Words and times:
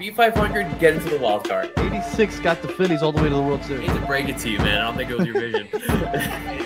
Beat 0.00 0.16
500, 0.16 0.78
get 0.78 0.94
into 0.94 1.10
the 1.10 1.18
wild 1.18 1.46
card. 1.46 1.72
86 1.76 2.40
got 2.40 2.62
the 2.62 2.68
Phillies 2.68 3.02
all 3.02 3.12
the 3.12 3.20
way 3.20 3.28
to 3.28 3.34
the 3.34 3.42
World 3.42 3.60
I 3.64 3.66
Series. 3.66 3.90
hate 3.90 4.00
to 4.00 4.06
break 4.06 4.28
it 4.30 4.38
to 4.38 4.48
you, 4.48 4.56
man. 4.56 4.78
I 4.80 4.84
don't 4.86 4.96
think 4.96 5.10
it 5.10 5.18
was 5.18 5.26
your 5.26 5.38
vision. 5.38 5.66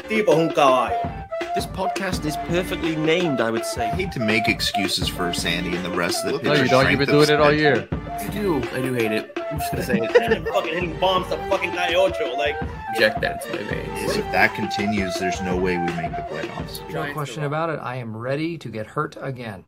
Tipo 0.06 0.54
kawaii. 0.54 1.26
This 1.56 1.66
podcast 1.66 2.24
is 2.26 2.36
perfectly 2.46 2.94
named, 2.94 3.40
I 3.40 3.50
would 3.50 3.64
say. 3.64 3.86
I 3.90 3.94
hate 3.96 4.12
to 4.12 4.20
make 4.20 4.46
excuses 4.46 5.08
for 5.08 5.32
Sandy 5.32 5.74
and 5.74 5.84
the 5.84 5.90
rest 5.90 6.24
of 6.24 6.40
the 6.40 6.48
No, 6.48 6.52
you 6.52 6.68
don't. 6.68 6.88
You've 6.88 7.00
been 7.00 7.08
strength 7.08 7.26
doing 7.26 7.40
it 7.40 7.42
all 7.42 7.50
schedule. 7.50 7.58
year. 7.58 7.88
I 8.20 8.28
do. 8.28 8.62
I 8.72 8.80
do 8.80 8.94
hate 8.94 9.10
it. 9.10 9.36
I'm 9.50 9.58
just 9.58 9.72
gonna 9.72 9.84
say 9.84 9.98
it. 10.00 10.16
And 10.32 10.46
fucking 10.46 10.72
hitting 10.72 11.00
bombs 11.00 11.26
to 11.30 11.36
fucking 11.48 11.72
Naocho. 11.72 12.36
Like, 12.38 12.54
Inject 12.94 13.20
that 13.20 13.44
into 13.44 13.56
my 13.64 13.68
veins. 13.68 14.16
If 14.16 14.24
that 14.30 14.54
continues, 14.54 15.12
there's 15.18 15.40
no 15.42 15.56
way 15.56 15.76
we 15.76 15.86
make 15.86 16.12
the 16.12 16.24
playoffs. 16.30 16.80
No 16.82 16.88
Giants 16.92 17.14
question 17.14 17.42
about 17.42 17.70
it. 17.70 17.80
I 17.82 17.96
am 17.96 18.16
ready 18.16 18.56
to 18.58 18.68
get 18.68 18.86
hurt 18.86 19.16
again. 19.20 19.64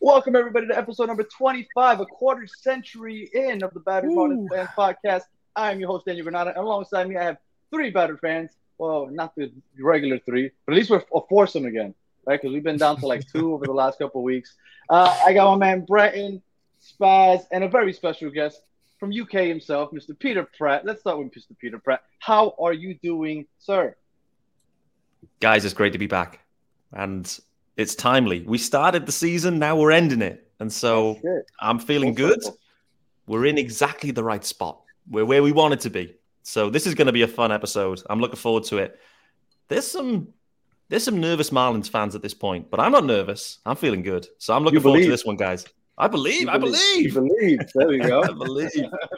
Welcome 0.00 0.36
everybody 0.36 0.68
to 0.68 0.78
episode 0.78 1.08
number 1.08 1.24
25, 1.24 1.98
a 1.98 2.06
quarter 2.06 2.46
century 2.46 3.28
in 3.34 3.64
of 3.64 3.74
the 3.74 3.80
Battered 3.80 4.10
Marlins 4.10 4.48
Fans 4.48 4.68
podcast. 4.78 5.22
I 5.56 5.72
am 5.72 5.80
your 5.80 5.88
host 5.88 6.06
Daniel 6.06 6.22
Granada, 6.22 6.50
and 6.50 6.58
alongside 6.58 7.08
me 7.08 7.16
I 7.16 7.24
have 7.24 7.38
three 7.72 7.90
Battered 7.90 8.20
fans. 8.20 8.52
Well, 8.78 9.08
not 9.08 9.34
the 9.34 9.50
regular 9.76 10.20
three, 10.20 10.52
but 10.64 10.74
at 10.74 10.76
least 10.76 10.90
we're 10.90 11.02
a 11.12 11.20
foursome 11.28 11.66
again, 11.66 11.96
right? 12.24 12.40
Because 12.40 12.54
we've 12.54 12.62
been 12.62 12.76
down 12.76 12.98
to 12.98 13.08
like 13.08 13.26
two 13.26 13.52
over 13.52 13.66
the 13.66 13.72
last 13.72 13.98
couple 13.98 14.20
of 14.20 14.24
weeks. 14.24 14.54
Uh, 14.88 15.14
I 15.26 15.32
got 15.32 15.50
my 15.58 15.66
man 15.66 15.84
Breton, 15.84 16.42
Spaz, 16.80 17.46
and 17.50 17.64
a 17.64 17.68
very 17.68 17.92
special 17.92 18.30
guest 18.30 18.62
from 19.00 19.10
UK 19.12 19.46
himself, 19.46 19.90
Mr. 19.90 20.16
Peter 20.16 20.46
Pratt. 20.56 20.84
Let's 20.84 21.00
start 21.00 21.18
with 21.18 21.32
Mr. 21.32 21.58
Peter 21.58 21.80
Pratt. 21.80 22.04
How 22.20 22.54
are 22.60 22.72
you 22.72 22.94
doing, 23.02 23.46
sir? 23.58 23.96
Guys, 25.40 25.64
it's 25.64 25.74
great 25.74 25.94
to 25.94 25.98
be 25.98 26.06
back. 26.06 26.38
And 26.92 27.38
it's 27.78 27.94
timely. 27.94 28.42
We 28.42 28.58
started 28.58 29.06
the 29.06 29.12
season, 29.12 29.58
now 29.58 29.76
we're 29.78 29.92
ending 29.92 30.20
it. 30.20 30.50
And 30.60 30.70
so 30.70 31.14
Shit. 31.22 31.46
I'm 31.60 31.78
feeling 31.78 32.12
good. 32.14 32.40
We're 33.26 33.46
in 33.46 33.56
exactly 33.56 34.10
the 34.10 34.24
right 34.24 34.44
spot. 34.44 34.82
We're 35.08 35.24
where 35.24 35.42
we 35.42 35.52
wanted 35.52 35.80
to 35.80 35.90
be. 35.90 36.14
So 36.42 36.68
this 36.70 36.86
is 36.86 36.94
going 36.94 37.06
to 37.06 37.12
be 37.12 37.22
a 37.22 37.28
fun 37.28 37.52
episode. 37.52 38.02
I'm 38.10 38.20
looking 38.20 38.36
forward 38.36 38.64
to 38.64 38.78
it. 38.78 38.98
There's 39.68 39.86
some 39.86 40.28
there's 40.88 41.04
some 41.04 41.20
nervous 41.20 41.50
Marlins 41.50 41.88
fans 41.90 42.14
at 42.14 42.22
this 42.22 42.32
point, 42.34 42.70
but 42.70 42.80
I'm 42.80 42.92
not 42.92 43.04
nervous. 43.04 43.58
I'm 43.66 43.76
feeling 43.76 44.02
good. 44.02 44.26
So 44.38 44.54
I'm 44.54 44.64
looking 44.64 44.78
You 44.78 44.82
forward 44.82 45.02
to 45.02 45.10
this 45.10 45.24
one, 45.24 45.36
guys. 45.36 45.66
I 45.98 46.08
believe. 46.08 46.42
You 46.42 46.48
I 46.48 46.54
You 46.54 46.60
believe. 46.60 47.14
believe. 47.14 47.58
There 47.74 47.88
we 47.88 47.98
go. 47.98 48.22
I 48.24 48.28
believe. 48.32 48.70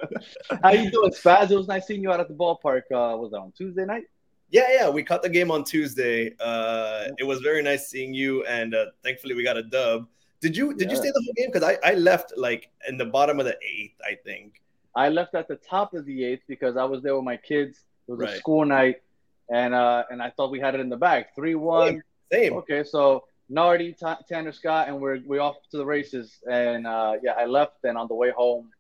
How 0.63 0.71
you 0.73 0.91
doing, 0.91 1.13
Spaz? 1.13 1.51
It 1.51 1.57
was 1.57 1.69
nice 1.69 1.87
seeing 1.87 2.03
you 2.03 2.11
out 2.11 2.19
at 2.21 2.29
the 2.29 2.35
ballpark. 2.35 2.83
Uh, 2.91 3.17
was 3.17 3.31
that 3.31 3.39
on 3.39 3.53
Tuesday 3.53 3.85
night? 3.85 4.05
Yeah, 4.51 4.67
yeah, 4.73 4.89
we 4.91 5.03
caught 5.03 5.23
the 5.23 5.29
game 5.29 5.51
on 5.51 5.65
Tuesday. 5.65 6.35
Uh, 6.41 7.09
it 7.19 7.25
was 7.25 7.41
very 7.41 7.63
nice 7.63 7.89
seeing 7.89 8.13
you, 8.13 8.45
and 8.45 8.75
uh, 8.75 8.87
thankfully 9.05 9.35
we 9.35 9.45
got 9.45 9.57
a 9.57 9.63
dub. 9.63 10.09
Did 10.41 10.57
you 10.57 10.75
did 10.75 10.91
you 10.91 10.97
stay 10.97 11.11
the 11.11 11.23
whole 11.25 11.35
game? 11.35 11.51
Because 11.53 11.63
I, 11.63 11.79
I 11.85 11.95
left 11.95 12.33
like 12.37 12.71
in 12.89 12.97
the 12.97 13.05
bottom 13.05 13.39
of 13.39 13.47
the 13.47 13.57
eighth, 13.63 13.97
I 14.05 14.17
think. 14.25 14.63
I 14.97 15.09
left 15.09 15.35
at 15.35 15.47
the 15.49 15.57
top 15.57 15.95
of 15.95 16.05
the 16.05 16.25
eighth 16.25 16.43
because 16.49 16.77
I 16.77 16.85
was 16.85 17.03
there 17.03 17.15
with 17.15 17.25
my 17.25 17.37
kids. 17.37 17.85
It 18.09 18.13
was 18.13 18.29
a 18.29 18.37
school 18.39 18.65
night, 18.65 19.03
and 19.51 19.75
uh, 19.75 20.05
and 20.11 20.23
I 20.23 20.31
thought 20.31 20.51
we 20.51 20.59
had 20.59 20.75
it 20.75 20.81
in 20.81 20.89
the 20.89 20.97
bag. 20.97 21.27
Three 21.35 21.55
one. 21.55 22.03
Same. 22.33 22.55
Okay, 22.55 22.85
so 22.85 23.25
Nardi, 23.49 23.93
Ta 23.93 24.19
Tanner 24.29 24.53
Scott, 24.53 24.89
and 24.89 25.01
we're 25.01 25.21
we 25.27 25.39
off 25.39 25.57
to 25.71 25.77
the 25.77 25.87
races. 25.87 26.39
And 26.51 26.87
uh, 26.87 27.15
yeah, 27.23 27.33
I 27.33 27.45
left. 27.45 27.85
And 27.85 27.99
on 27.99 28.09
the 28.09 28.15
way 28.15 28.31
home, 28.31 28.71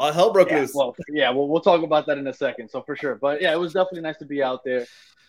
Uh, 0.00 0.04
All 0.04 0.12
hell 0.12 0.32
broke 0.32 0.50
yeah, 0.50 0.60
loose. 0.60 0.72
well, 0.74 0.96
yeah, 1.10 1.30
we'll 1.30 1.46
we'll 1.48 1.60
talk 1.60 1.82
about 1.82 2.06
that 2.06 2.16
in 2.18 2.26
a 2.26 2.32
second. 2.32 2.70
So 2.70 2.80
for 2.82 2.96
sure, 2.96 3.16
but 3.16 3.42
yeah, 3.42 3.52
it 3.52 3.58
was 3.58 3.72
definitely 3.74 4.00
nice 4.00 4.16
to 4.18 4.24
be 4.24 4.42
out 4.42 4.64
there. 4.64 4.86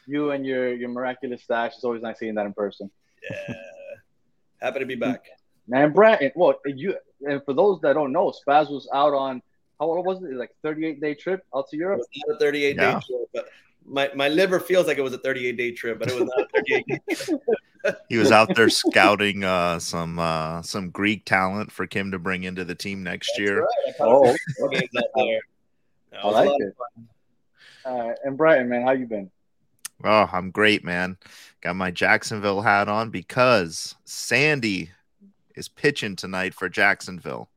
You 0.08 0.32
and 0.32 0.46
your 0.46 0.74
your 0.74 0.90
miraculous 0.90 1.44
stash. 1.44 1.74
It's 1.76 1.84
always 1.84 2.02
nice 2.02 2.20
seeing 2.20 2.36
that 2.36 2.46
in 2.46 2.54
person. 2.54 2.90
yeah. 3.30 3.54
Happy 4.62 4.80
to 4.80 4.86
be 4.86 4.96
back. 4.96 5.26
Man, 5.68 5.92
Brad, 5.92 6.32
well, 6.36 6.56
you 6.66 6.96
and 7.22 7.44
for 7.46 7.54
those 7.54 7.82
that 7.82 7.94
don't 7.94 8.12
know, 8.12 8.32
Spaz 8.32 8.70
was 8.72 8.88
out 8.94 9.14
on 9.14 9.42
how 9.80 9.88
old 9.88 10.06
was 10.06 10.22
it? 10.24 10.34
Like 10.34 10.52
38 10.64 11.02
day 11.02 11.16
trip 11.16 11.44
out 11.56 11.68
to 11.70 11.76
It 11.76 11.80
Europe. 11.80 12.00
was 12.00 12.08
not 12.28 12.36
a 12.38 12.40
38 12.40 12.76
Yeah. 12.76 12.94
day 12.94 13.00
trip, 13.06 13.30
but 13.34 13.46
my, 13.86 14.10
my 14.16 14.30
liver 14.30 14.60
feels 14.60 14.88
like 14.88 14.98
it 14.98 15.02
was 15.02 15.14
a 15.14 15.18
38 15.18 15.58
day 15.58 15.72
trip, 15.72 16.00
but 16.00 16.10
it 16.10 16.20
was 16.20 16.30
not 16.36 16.42
a 16.42 16.48
38 16.56 16.86
day 16.88 17.16
trip. 17.16 17.42
He 18.10 18.18
was 18.18 18.32
out 18.32 18.56
there 18.56 18.70
scouting 18.70 19.44
uh, 19.44 19.80
some 19.80 20.20
uh, 20.20 20.62
some 20.62 20.92
Greek 20.92 21.26
talent 21.26 21.72
for 21.72 21.88
Kim 21.88 22.12
to 22.12 22.20
bring 22.20 22.44
into 22.44 22.64
the 22.64 22.76
team 22.76 23.02
next 23.02 23.40
year. 23.40 23.68
Oh, 24.00 24.36
Games 24.70 24.90
out 24.98 25.04
there. 25.16 25.42
I 26.22 26.30
like 26.30 26.62
it. 26.62 26.76
Uh, 27.84 28.14
and 28.24 28.38
Brighton, 28.38 28.70
man, 28.70 28.84
how 28.84 28.92
you 28.92 29.08
been? 29.08 29.32
Oh, 30.04 30.30
I'm 30.32 30.52
great, 30.52 30.84
man. 30.84 31.18
Got 31.62 31.76
my 31.76 31.90
Jacksonville 31.90 32.62
hat 32.62 32.88
on 32.88 33.10
because 33.10 33.96
Sandy 34.06 34.92
is 35.56 35.68
pitching 35.68 36.16
tonight 36.16 36.54
for 36.54 36.70
Jacksonville. 36.70 37.50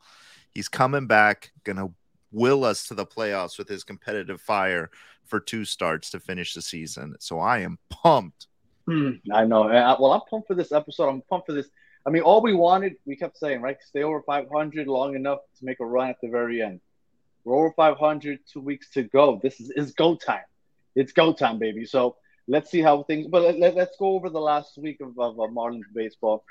He's 0.50 0.68
coming 0.68 1.06
back, 1.06 1.52
gonna 1.64 1.90
will 2.32 2.64
us 2.64 2.86
to 2.88 2.94
the 2.94 3.06
playoffs 3.06 3.58
with 3.58 3.68
his 3.68 3.84
competitive 3.84 4.40
fire 4.40 4.90
for 5.26 5.40
two 5.40 5.64
starts 5.64 6.10
to 6.10 6.20
finish 6.20 6.54
the 6.54 6.62
season. 6.62 7.14
So 7.20 7.38
I 7.38 7.60
am 7.60 7.78
pumped. 7.88 8.46
Hmm. 8.86 9.12
I 9.32 9.44
know. 9.44 9.68
I, 9.68 9.98
well, 9.98 10.12
I'm 10.12 10.20
pumped 10.28 10.48
for 10.48 10.54
this 10.54 10.72
episode. 10.72 11.08
I'm 11.08 11.22
pumped 11.22 11.46
for 11.46 11.52
this. 11.52 11.68
I 12.06 12.10
mean, 12.10 12.22
all 12.22 12.42
we 12.42 12.54
wanted, 12.54 12.96
we 13.06 13.16
kept 13.16 13.38
saying, 13.38 13.62
right? 13.62 13.78
Stay 13.80 14.02
over 14.02 14.22
500 14.22 14.86
long 14.86 15.14
enough 15.14 15.38
to 15.58 15.64
make 15.64 15.80
a 15.80 15.86
run 15.86 16.10
at 16.10 16.20
the 16.22 16.28
very 16.28 16.60
end. 16.60 16.80
We're 17.44 17.56
over 17.56 17.72
500, 17.72 18.40
two 18.50 18.60
weeks 18.60 18.90
to 18.90 19.04
go. 19.04 19.40
This 19.42 19.60
is 19.60 19.70
it's 19.74 19.92
go 19.92 20.16
time. 20.16 20.44
It's 20.94 21.12
go 21.12 21.32
time, 21.32 21.58
baby. 21.58 21.84
So 21.86 22.16
let's 22.46 22.70
see 22.70 22.80
how 22.80 23.02
things. 23.02 23.26
But 23.26 23.42
let, 23.42 23.58
let, 23.58 23.76
us 23.78 23.96
go 23.98 24.08
over 24.08 24.30
the 24.30 24.40
last 24.40 24.76
week 24.78 25.00
of, 25.00 25.18
of, 25.18 25.38
of 25.38 25.50
Marlins 25.50 25.82
baseball. 25.94 26.44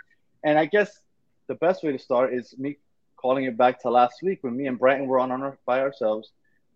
And 0.44 0.58
I 0.58 0.66
guess 0.66 0.92
the 1.48 1.56
best 1.56 1.84
way 1.84 1.92
to 1.92 2.00
start 2.00 2.34
is 2.34 2.56
me 2.58 2.78
calling 3.16 3.46
it 3.46 3.58
back 3.58 3.82
to 3.82 3.90
last 3.90 4.22
week 4.22 4.40
when 4.42 4.56
me 4.56 4.68
and 4.68 4.78
Brighton 4.78 5.08
were 5.08 5.20
on 5.20 5.32
our, 5.32 5.58
by 5.66 5.80
ourselves. 5.80 6.32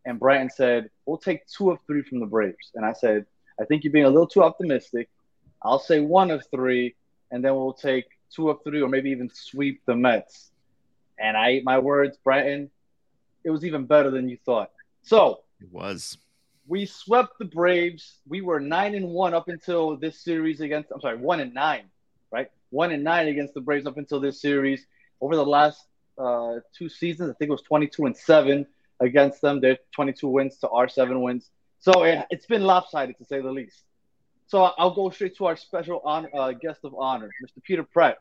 And 0.07 0.18
Brighton 0.18 0.50
said, 0.50 0.90
We'll 1.06 1.18
take 1.18 1.45
two 1.47 1.69
of 1.69 1.79
three 1.85 2.01
from 2.01 2.22
the 2.22 2.25
Braves. 2.25 2.72
And 2.75 2.85
I 2.85 2.94
said, 2.94 3.25
I 3.59 3.66
think 3.66 3.84
you're 3.84 3.91
being 3.91 4.06
a 4.06 4.09
little 4.09 4.25
too 4.28 4.41
optimistic. 4.41 5.09
I'll 5.62 5.79
say 5.79 6.00
one 6.00 6.31
of 6.31 6.45
three, 6.50 6.95
and 7.29 7.44
then 7.44 7.53
we'll 7.56 7.73
take 7.73 8.06
two 8.34 8.50
of 8.50 8.63
three, 8.63 8.81
or 8.81 8.88
maybe 8.88 9.09
even 9.12 9.29
sweep 9.34 9.81
the 9.85 9.96
Mets. 9.96 10.51
And 11.19 11.35
I 11.35 11.50
ate 11.50 11.66
my 11.66 11.78
words, 11.79 12.17
Brighton. 12.23 12.72
It 13.44 13.50
was 13.50 13.66
even 13.66 13.85
better 13.85 14.09
than 14.09 14.29
you 14.29 14.38
thought. 14.46 14.72
So 15.01 15.41
It 15.59 15.72
was. 15.72 16.17
we 16.67 16.85
swept 16.85 17.38
the 17.40 17.46
Braves. 17.46 18.19
We 18.28 18.40
were 18.41 18.62
nine 18.62 18.96
and 18.96 19.09
one 19.09 19.34
up 19.34 19.50
until 19.50 19.97
this 19.97 20.22
series 20.23 20.62
against. 20.62 20.90
I'm 20.91 21.01
sorry, 21.01 21.17
one 21.17 21.41
and 21.41 21.53
nine, 21.53 21.85
right? 22.31 22.50
One 22.69 22.91
and 22.91 23.03
nine 23.03 23.28
against 23.28 23.53
the 23.56 23.62
Braves 23.62 23.85
up 23.85 23.97
until 23.97 24.22
this 24.22 24.40
series. 24.40 24.85
Over 25.19 25.35
the 25.35 25.46
last 25.46 25.85
uh, 26.17 26.59
two 26.78 26.88
seasons, 26.88 27.29
I 27.29 27.34
think 27.34 27.50
it 27.50 27.51
was 27.51 27.62
22 27.63 28.06
and 28.06 28.16
seven 28.16 28.67
against 29.00 29.41
them. 29.41 29.62
They're 29.62 29.78
22 29.94 30.28
wins 30.28 30.58
to 30.59 30.69
our 30.69 30.88
seven 30.88 31.22
wins. 31.22 31.50
So 31.80 32.03
it, 32.03 32.25
it's 32.30 32.46
been 32.46 32.63
lopsided 32.63 33.18
to 33.18 33.25
say 33.25 33.41
the 33.41 33.52
least. 33.52 33.84
So 34.47 34.63
I'll 34.63 34.94
go 34.94 35.09
straight 35.09 35.35
to 35.38 35.46
our 35.46 35.58
special 35.58 36.02
honor, 36.06 36.30
uh, 36.34 36.53
guest 36.53 36.80
of 36.84 36.96
honor, 36.97 37.30
Mr. 37.44 37.62
Peter 37.63 37.84
Pratt. 37.84 38.18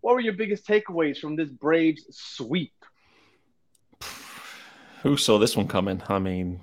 What 0.00 0.14
were 0.14 0.20
your 0.20 0.34
biggest 0.34 0.66
takeaways 0.66 1.18
from 1.18 1.36
this 1.36 1.48
Braves 1.48 2.04
sweep? 2.10 2.74
Who 5.02 5.16
saw 5.16 5.38
this 5.38 5.56
one 5.56 5.66
coming? 5.66 6.02
I 6.08 6.18
mean, 6.18 6.60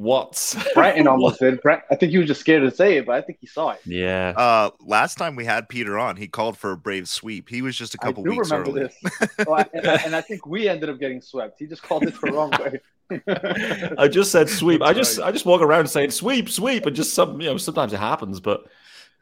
what? 0.00 0.56
Brighton 0.74 1.06
almost 1.08 1.40
did. 1.40 1.60
Brett, 1.60 1.84
I 1.90 1.94
think 1.94 2.10
he 2.12 2.18
was 2.18 2.26
just 2.26 2.40
scared 2.40 2.62
to 2.62 2.74
say 2.74 2.96
it, 2.96 3.06
but 3.06 3.16
I 3.16 3.20
think 3.20 3.38
he 3.40 3.46
saw 3.46 3.70
it. 3.70 3.80
yeah. 3.84 4.32
Uh, 4.36 4.70
last 4.80 5.18
time 5.18 5.36
we 5.36 5.44
had 5.44 5.68
Peter 5.68 5.98
on, 5.98 6.16
he 6.16 6.26
called 6.26 6.56
for 6.56 6.72
a 6.72 6.76
brave 6.76 7.06
sweep. 7.08 7.48
He 7.50 7.60
was 7.60 7.76
just 7.76 7.94
a 7.94 7.98
couple 7.98 8.22
I 8.22 8.24
do 8.24 8.30
weeks 8.38 8.50
remember 8.50 8.70
early. 8.70 8.90
this. 9.02 9.28
Oh, 9.46 9.52
I, 9.52 9.66
and, 9.74 9.86
I, 9.86 9.94
and 10.06 10.16
I 10.16 10.22
think 10.22 10.46
we 10.46 10.68
ended 10.68 10.88
up 10.88 10.98
getting 10.98 11.20
swept. 11.20 11.58
He 11.58 11.66
just 11.66 11.82
called 11.82 12.04
it 12.04 12.14
the 12.20 12.30
wrong 12.32 12.50
way. 12.52 12.80
I 13.98 14.08
just 14.08 14.30
said 14.32 14.48
sweep. 14.48 14.80
I 14.82 14.92
just 14.92 15.20
I 15.20 15.32
just 15.32 15.44
walk 15.44 15.60
around 15.60 15.88
saying 15.88 16.12
sweep, 16.12 16.48
sweep, 16.48 16.86
and 16.86 16.94
just 16.96 17.12
some 17.12 17.40
you 17.40 17.48
know 17.50 17.56
sometimes 17.58 17.92
it 17.92 17.98
happens. 17.98 18.40
But 18.40 18.64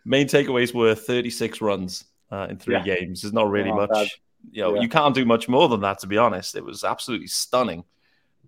main 0.04 0.26
takeaways 0.28 0.72
were 0.74 0.94
36 0.94 1.60
runs 1.60 2.04
uh, 2.30 2.46
in 2.50 2.58
three 2.58 2.74
Yeah. 2.76 2.84
games. 2.84 3.22
There's 3.22 3.32
not 3.32 3.50
really 3.50 3.70
Oh, 3.70 3.76
much. 3.76 3.90
bad. 3.90 4.08
You 4.52 4.62
know, 4.62 4.74
Yeah. 4.76 4.82
you 4.82 4.88
can't 4.88 5.14
do 5.14 5.24
much 5.24 5.48
more 5.48 5.68
than 5.68 5.80
that. 5.80 5.98
To 6.00 6.06
be 6.06 6.18
honest, 6.18 6.54
it 6.54 6.64
was 6.64 6.84
absolutely 6.84 7.26
stunning. 7.28 7.82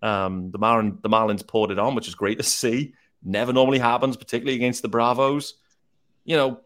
Um, 0.02 0.50
the 0.50 0.58
Marlin, 0.58 0.98
the 1.02 1.08
Marlins 1.08 1.46
poured 1.46 1.70
it 1.70 1.78
on, 1.78 1.94
which 1.94 2.08
is 2.08 2.14
great 2.14 2.38
to 2.38 2.44
see. 2.44 2.94
Never 3.22 3.52
normally 3.52 3.78
happens, 3.78 4.16
particularly 4.16 4.56
against 4.56 4.82
the 4.82 4.88
Bravos. 4.88 5.54
You 6.24 6.36
know, 6.36 6.60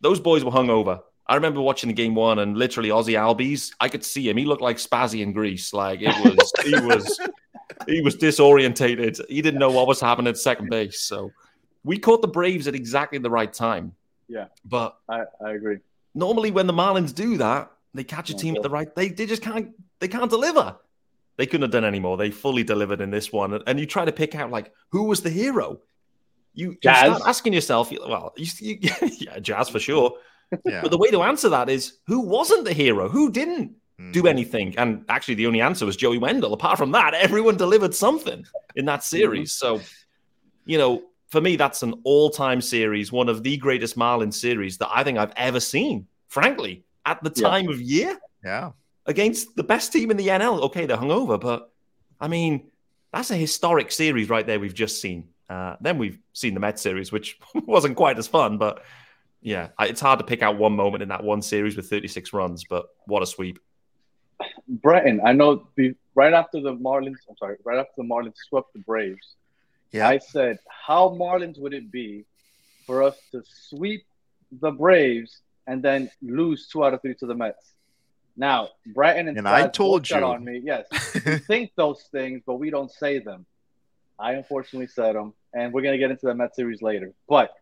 those 0.00 0.20
boys 0.20 0.44
were 0.44 0.50
hungover. 0.50 1.00
I 1.26 1.36
remember 1.36 1.60
watching 1.62 1.88
the 1.88 1.94
game 1.94 2.14
one 2.14 2.38
and 2.38 2.58
literally 2.58 2.90
Ozzie 2.90 3.14
Albies. 3.14 3.72
I 3.80 3.88
could 3.88 4.04
see 4.04 4.28
him. 4.28 4.36
He 4.36 4.44
looked 4.44 4.60
like 4.60 4.76
Spazzy 4.76 5.22
in 5.22 5.32
Greece. 5.32 5.72
Like 5.72 6.00
it 6.02 6.14
was, 6.22 6.52
he 6.62 6.74
was, 6.74 7.20
he 7.88 8.02
was 8.02 8.14
disorientated. 8.16 9.20
He 9.28 9.40
didn't 9.40 9.60
know 9.60 9.70
what 9.70 9.86
was 9.86 10.00
happening 10.00 10.28
at 10.28 10.36
second 10.36 10.68
base. 10.68 11.00
So 11.00 11.30
we 11.82 11.98
caught 11.98 12.20
the 12.20 12.28
Braves 12.28 12.68
at 12.68 12.74
exactly 12.74 13.18
the 13.18 13.30
right 13.30 13.50
time. 13.52 13.94
Yeah. 14.28 14.46
But 14.66 14.98
I, 15.08 15.22
I 15.42 15.52
agree. 15.52 15.78
normally 16.14 16.50
when 16.50 16.66
the 16.66 16.74
Marlins 16.74 17.14
do 17.14 17.38
that, 17.38 17.70
they 17.94 18.04
catch 18.04 18.28
a 18.28 18.34
team 18.34 18.56
at 18.56 18.62
the 18.62 18.70
right. 18.70 18.92
They 18.94 19.08
they 19.08 19.24
just 19.24 19.40
can't. 19.40 19.70
They 20.00 20.08
can't 20.08 20.28
deliver. 20.28 20.76
They 21.36 21.46
couldn't 21.46 21.62
have 21.62 21.70
done 21.72 21.84
any 21.84 22.00
more. 22.00 22.16
They 22.16 22.30
fully 22.30 22.62
delivered 22.62 23.00
in 23.00 23.10
this 23.10 23.32
one. 23.32 23.60
And 23.66 23.80
you 23.80 23.86
try 23.86 24.04
to 24.04 24.12
pick 24.12 24.34
out 24.34 24.50
like 24.50 24.72
who 24.90 25.04
was 25.04 25.20
the 25.22 25.30
hero. 25.30 25.80
You, 26.54 26.70
you 26.70 26.76
start 26.82 27.22
asking 27.26 27.52
yourself, 27.52 27.90
well, 27.90 28.32
you, 28.36 28.46
you, 28.60 28.90
yeah, 29.18 29.40
Jazz 29.40 29.68
for 29.68 29.80
sure. 29.80 30.16
Yeah. 30.64 30.82
But 30.82 30.92
the 30.92 30.98
way 30.98 31.10
to 31.10 31.22
answer 31.22 31.48
that 31.48 31.68
is 31.68 31.98
who 32.06 32.20
wasn't 32.20 32.64
the 32.64 32.72
hero? 32.72 33.08
Who 33.08 33.30
didn't? 33.30 33.72
do 34.10 34.24
Mhm. 34.24 34.28
anything. 34.28 34.74
And 34.76 35.04
actually, 35.08 35.34
the 35.34 35.46
only 35.46 35.60
answer 35.60 35.86
was 35.86 35.96
Joey 35.96 36.18
Wendle. 36.18 36.52
Apart 36.52 36.78
from 36.78 36.90
that, 36.90 37.14
everyone 37.14 37.56
delivered 37.56 37.94
something 37.94 38.44
in 38.74 38.86
that 38.86 39.04
series. 39.04 39.52
So, 39.52 39.80
you 40.66 40.78
know, 40.78 41.04
for 41.28 41.40
me, 41.40 41.54
that's 41.54 41.84
an 41.84 41.94
all 42.02 42.28
time 42.28 42.60
series, 42.60 43.12
one 43.12 43.28
of 43.28 43.44
the 43.44 43.56
greatest 43.56 43.96
Marlin 43.96 44.32
series 44.32 44.78
that 44.78 44.88
I 44.92 45.04
think 45.04 45.16
I've 45.16 45.32
ever 45.36 45.60
seen, 45.60 46.08
frankly, 46.28 46.82
at 47.06 47.22
the 47.22 47.32
Yeah. 47.36 47.48
time 47.48 47.68
of 47.68 47.80
year 47.80 48.18
Yeah. 48.44 48.72
Against 49.06 49.56
the 49.56 49.64
best 49.64 49.92
team 49.92 50.10
in 50.10 50.16
the 50.16 50.28
NL. 50.28 50.60
Okay, 50.62 50.86
they're 50.86 50.96
hungover, 50.96 51.40
but 51.40 51.70
I 52.20 52.28
mean, 52.28 52.70
that's 53.12 53.30
a 53.30 53.36
historic 53.36 53.92
series 53.92 54.28
right 54.28 54.46
there 54.46 54.58
we've 54.60 54.74
just 54.74 55.00
seen. 55.00 55.28
Uh, 55.48 55.76
then 55.80 55.98
we've 55.98 56.18
seen 56.32 56.54
the 56.54 56.60
Mets 56.60 56.82
series, 56.82 57.12
which 57.12 57.38
wasn't 57.54 57.96
quite 57.96 58.18
as 58.18 58.26
fun, 58.26 58.58
but 58.58 58.82
yeah, 59.40 59.68
it's 59.80 60.00
hard 60.00 60.18
to 60.20 60.24
pick 60.24 60.42
out 60.42 60.56
one 60.56 60.72
moment 60.72 61.02
in 61.02 61.10
that 61.10 61.22
one 61.22 61.42
series 61.42 61.76
with 61.76 61.88
36 61.90 62.32
runs, 62.32 62.64
but 62.64 62.86
what 63.06 63.22
a 63.22 63.26
sweep. 63.26 63.58
Breton, 64.66 65.20
I 65.24 65.32
know 65.32 65.68
the, 65.76 65.94
right 66.14 66.32
after 66.32 66.60
the 66.60 66.74
Marlins, 66.74 67.18
I'm 67.28 67.36
sorry, 67.36 67.56
right 67.62 67.78
after 67.78 67.92
the 67.98 68.04
Marlins 68.04 68.36
swept 68.48 68.72
the 68.72 68.78
Braves, 68.80 69.34
Yeah. 69.92 70.08
I 70.08 70.18
said, 70.18 70.58
how 70.66 71.10
Marlins 71.10 71.58
would 71.60 71.74
it 71.74 71.90
be 71.92 72.24
for 72.86 73.02
us 73.02 73.16
to 73.32 73.42
sweep 73.46 74.04
the 74.60 74.70
Braves 74.70 75.40
and 75.66 75.82
then 75.82 76.10
lose 76.22 76.66
two 76.68 76.82
out 76.84 76.94
of 76.94 77.02
three 77.02 77.14
to 77.16 77.26
the 77.26 77.34
Mets? 77.34 77.73
Now, 78.36 78.70
Breton 78.86 79.28
and, 79.28 79.38
And 79.38 79.48
I 79.48 79.68
told 79.68 80.08
you. 80.10 80.16
on 80.16 80.44
me. 80.44 80.60
Yes, 80.62 80.86
we 81.26 81.38
think 81.38 81.72
those 81.76 82.02
things, 82.10 82.42
but 82.44 82.54
we 82.54 82.70
don't 82.70 82.90
say 82.90 83.18
them. 83.18 83.46
I 84.18 84.32
unfortunately 84.32 84.88
said 84.88 85.14
them, 85.14 85.34
and 85.52 85.72
we're 85.72 85.82
gonna 85.82 85.98
get 85.98 86.10
into 86.10 86.26
the 86.26 86.34
Mets 86.34 86.56
series 86.56 86.82
later. 86.82 87.12
But 87.28 87.52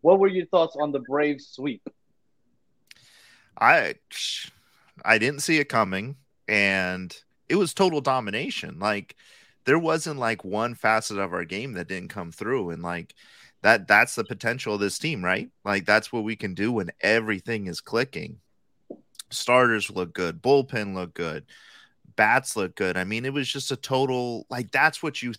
what 0.00 0.18
were 0.18 0.28
your 0.28 0.46
thoughts 0.46 0.76
on 0.78 0.92
the 0.92 1.00
Braves 1.00 1.48
sweep? 1.48 1.82
I 3.60 3.94
I 5.04 5.18
didn't 5.18 5.40
see 5.40 5.58
it 5.58 5.68
coming 5.68 6.16
and 6.48 7.16
it 7.48 7.56
was 7.56 7.74
total 7.74 8.00
domination. 8.00 8.78
Like 8.78 9.16
there 9.64 9.78
wasn't 9.78 10.18
like 10.18 10.44
one 10.44 10.74
facet 10.74 11.18
of 11.18 11.32
our 11.32 11.44
game 11.44 11.74
that 11.74 11.88
didn't 11.88 12.08
come 12.08 12.32
through 12.32 12.70
and 12.70 12.82
like 12.82 13.14
that 13.62 13.86
that's 13.86 14.14
the 14.14 14.24
potential 14.24 14.74
of 14.74 14.80
this 14.80 14.98
team, 14.98 15.24
right? 15.24 15.50
Like 15.64 15.84
that's 15.84 16.12
what 16.12 16.24
we 16.24 16.36
can 16.36 16.54
do 16.54 16.72
when 16.72 16.90
everything 17.00 17.66
is 17.66 17.80
clicking. 17.80 18.38
Starters 19.30 19.90
look 19.90 20.12
good, 20.12 20.42
bullpen 20.42 20.94
look 20.94 21.14
good, 21.14 21.44
bats 22.16 22.56
look 22.56 22.74
good. 22.74 22.96
I 22.96 23.04
mean, 23.04 23.24
it 23.24 23.32
was 23.32 23.48
just 23.48 23.72
a 23.72 23.76
total 23.76 24.46
like 24.50 24.70
that's 24.70 25.02
what 25.02 25.22
you 25.22 25.34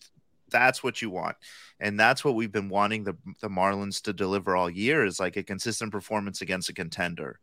that's 0.49 0.83
what 0.83 1.01
you 1.01 1.09
want. 1.09 1.37
And 1.79 1.99
that's 1.99 2.23
what 2.23 2.35
we've 2.35 2.51
been 2.51 2.69
wanting 2.69 3.03
the 3.03 3.15
the 3.41 3.49
Marlins 3.49 4.01
to 4.03 4.13
deliver 4.13 4.55
all 4.55 4.69
year 4.69 5.05
is 5.05 5.19
like 5.19 5.37
a 5.37 5.43
consistent 5.43 5.91
performance 5.91 6.41
against 6.41 6.69
a 6.69 6.73
contender 6.73 7.39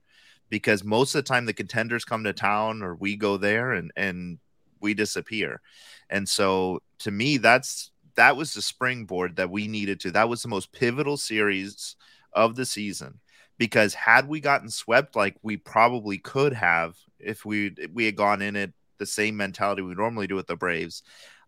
because 0.51 0.85
most 0.85 1.15
of 1.15 1.25
the 1.25 1.29
time 1.29 1.47
the 1.47 1.53
contenders 1.53 2.05
come 2.05 2.25
to 2.25 2.33
town 2.33 2.83
or 2.83 2.95
we 2.95 3.17
go 3.17 3.37
there 3.37 3.73
and 3.73 3.91
and 3.97 4.39
we 4.81 4.95
disappear. 4.95 5.61
And 6.11 6.29
so 6.29 6.81
to 7.01 7.11
me 7.11 7.39
that's 7.39 7.91
that 8.15 8.37
was 8.37 8.53
the 8.53 8.63
springboard 8.63 9.37
that 9.37 9.51
we 9.51 9.69
needed 9.69 10.01
to. 10.01 10.11
That 10.11 10.29
was 10.29 10.43
the 10.43 10.49
most 10.49 10.73
pivotal 10.73 11.17
series 11.17 11.97
of 12.33 12.57
the 12.57 12.67
season 12.67 13.21
because 13.59 13.95
had 13.95 14.29
we 14.29 14.41
gotten 14.41 14.71
swept 14.71 15.15
like 15.17 15.37
we 15.43 15.57
probably 15.57 16.19
could 16.19 16.53
have 16.53 16.97
if 17.19 17.45
we 17.45 17.75
we 17.93 18.07
had 18.07 18.17
gone 18.17 18.41
in 18.41 18.57
it 18.57 18.73
the 18.99 19.07
same 19.07 19.37
mentality 19.37 19.83
we 19.83 19.95
normally 19.95 20.27
do 20.27 20.35
with 20.35 20.47
the 20.47 20.57
Braves, 20.57 21.03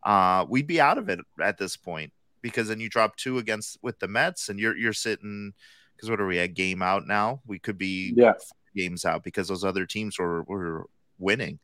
uh, 0.05 0.45
we'd 0.49 0.67
be 0.67 0.81
out 0.81 0.99
of 0.99 1.09
it 1.09 1.21
at 1.41 1.59
this 1.59 1.77
point 1.77 2.13
because 2.43 2.69
then 2.69 2.81
you 2.81 2.89
drop 2.89 3.17
two 3.17 3.39
against 3.39 3.79
with 3.83 3.99
the 3.99 4.09
Mets 4.09 4.49
and 4.49 4.59
you're 4.61 4.77
you're 4.77 4.93
sitting 4.93 5.53
because 5.97 6.11
what 6.11 6.21
are 6.21 6.27
we 6.27 6.39
a 6.39 6.49
game 6.49 6.83
out 6.83 7.07
now? 7.07 7.41
We 7.47 7.59
could 7.59 7.79
be 7.79 8.13
Yeah. 8.17 8.35
games 8.75 9.05
out 9.05 9.23
because 9.25 9.49
those 9.49 9.65
other 9.65 9.87
teams 9.87 10.19
were 10.19 10.43
were 10.45 10.87
winning. 11.19 11.59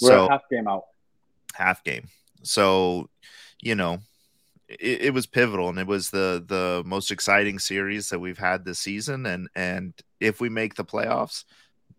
We're 0.00 0.08
So 0.10 0.28
half 0.28 0.42
game 0.50 0.68
out. 0.68 0.84
half 1.54 1.82
game. 1.84 2.08
So, 2.42 3.08
you 3.60 3.74
know, 3.74 3.98
it, 4.78 5.02
it 5.02 5.14
was 5.14 5.26
pivotal 5.26 5.68
and 5.68 5.78
it 5.78 5.86
was 5.86 6.10
the 6.10 6.44
the 6.46 6.82
most 6.86 7.10
exciting 7.10 7.58
series 7.58 8.08
that 8.10 8.18
we've 8.18 8.38
had 8.38 8.64
this 8.64 8.78
season. 8.78 9.26
And 9.26 9.48
and 9.54 9.94
if 10.20 10.40
we 10.40 10.48
make 10.48 10.74
the 10.74 10.84
playoffs, 10.84 11.44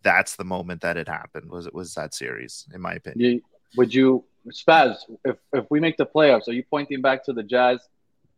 that's 0.03 0.35
the 0.35 0.45
moment 0.45 0.81
that 0.81 0.97
it 0.97 1.07
happened. 1.07 1.49
Was 1.49 1.65
it 1.65 1.73
was 1.73 1.93
that 1.95 2.13
series, 2.13 2.65
in 2.73 2.81
my 2.81 2.93
opinion. 2.93 3.41
Would 3.77 3.93
you, 3.93 4.25
Spaz, 4.49 4.97
if, 5.23 5.37
if 5.53 5.65
we 5.69 5.79
make 5.79 5.95
the 5.95 6.05
playoffs, 6.05 6.47
are 6.49 6.53
you 6.53 6.63
pointing 6.69 7.01
back 7.01 7.23
to 7.25 7.33
the 7.33 7.43
Jazz 7.43 7.79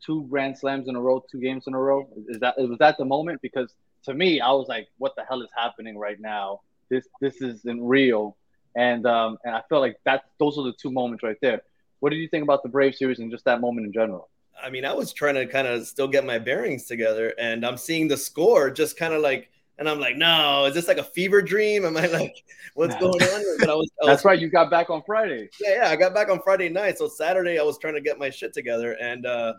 two 0.06 0.27
grand 0.30 0.57
slams 0.57 0.88
in 0.88 0.95
a 0.95 1.01
row, 1.01 1.24
two 1.31 1.39
games 1.39 1.63
in 1.68 1.74
a 1.74 1.80
row? 1.80 2.07
Is 2.27 2.39
that 2.39 2.57
was 2.57 2.77
that 2.80 2.97
the 2.97 3.06
moment? 3.06 3.41
Because 3.41 3.74
to 4.06 4.13
me, 4.13 4.41
I 4.41 4.51
was 4.51 4.68
like, 4.68 4.88
what 4.97 5.15
the 5.15 5.24
hell 5.27 5.41
is 5.41 5.50
happening 5.56 5.97
right 5.97 6.19
now? 6.19 6.62
This 6.89 7.07
this 7.21 7.41
isn't 7.41 7.81
real. 7.83 8.38
And 8.75 9.06
um 9.06 9.38
and 9.44 9.56
I 9.56 9.62
felt 9.69 9.81
like 9.81 9.97
that 10.06 10.24
those 10.39 10.57
are 10.57 10.63
the 10.63 10.74
two 10.74 10.91
moments 10.91 11.24
right 11.24 11.38
there. 11.41 11.62
What 12.04 12.10
did 12.10 12.18
you 12.18 12.28
think 12.28 12.44
about 12.44 12.64
the 12.64 12.68
Brave 12.70 12.96
series 12.96 13.20
and 13.20 13.32
just 13.32 13.46
that 13.46 13.62
moment 13.62 13.88
in 13.88 13.94
general? 13.94 14.28
I 14.62 14.70
mean, 14.70 14.84
I 14.84 14.92
was 14.92 15.14
trying 15.14 15.36
to 15.36 15.46
kind 15.46 15.66
of 15.66 15.88
still 15.88 16.10
get 16.10 16.26
my 16.26 16.38
bearings 16.38 16.84
together, 16.84 17.34
and 17.40 17.66
I'm 17.66 17.78
seeing 17.78 18.10
the 18.10 18.18
score 18.18 18.70
just 18.70 18.98
kind 18.98 19.14
of 19.14 19.22
like, 19.22 19.50
and 19.80 19.88
I'm 19.88 20.02
like, 20.02 20.18
no, 20.18 20.66
is 20.66 20.74
this 20.74 20.90
like 20.90 20.98
a 20.98 21.04
fever 21.06 21.42
dream? 21.42 21.86
Am 21.86 21.96
I 21.96 22.08
like, 22.08 22.44
what's 22.74 22.94
going 22.96 23.24
on? 23.24 23.58
But 23.62 23.70
I 23.70 23.76
was, 23.76 23.90
I 24.02 24.06
was 24.06 24.16
That's 24.16 24.26
right, 24.26 24.38
you 24.38 24.50
got 24.50 24.70
back 24.70 24.90
on 24.90 25.02
Friday. 25.06 25.48
yeah, 25.62 25.76
yeah, 25.76 25.90
I 25.92 25.96
got 25.96 26.14
back 26.14 26.28
on 26.30 26.42
Friday 26.42 26.68
night, 26.68 26.98
so 26.98 27.08
Saturday 27.08 27.58
I 27.58 27.64
was 27.64 27.78
trying 27.78 27.94
to 27.94 28.02
get 28.02 28.20
my 28.20 28.30
shit 28.30 28.52
together, 28.52 28.98
and 29.00 29.26
uh, 29.26 29.54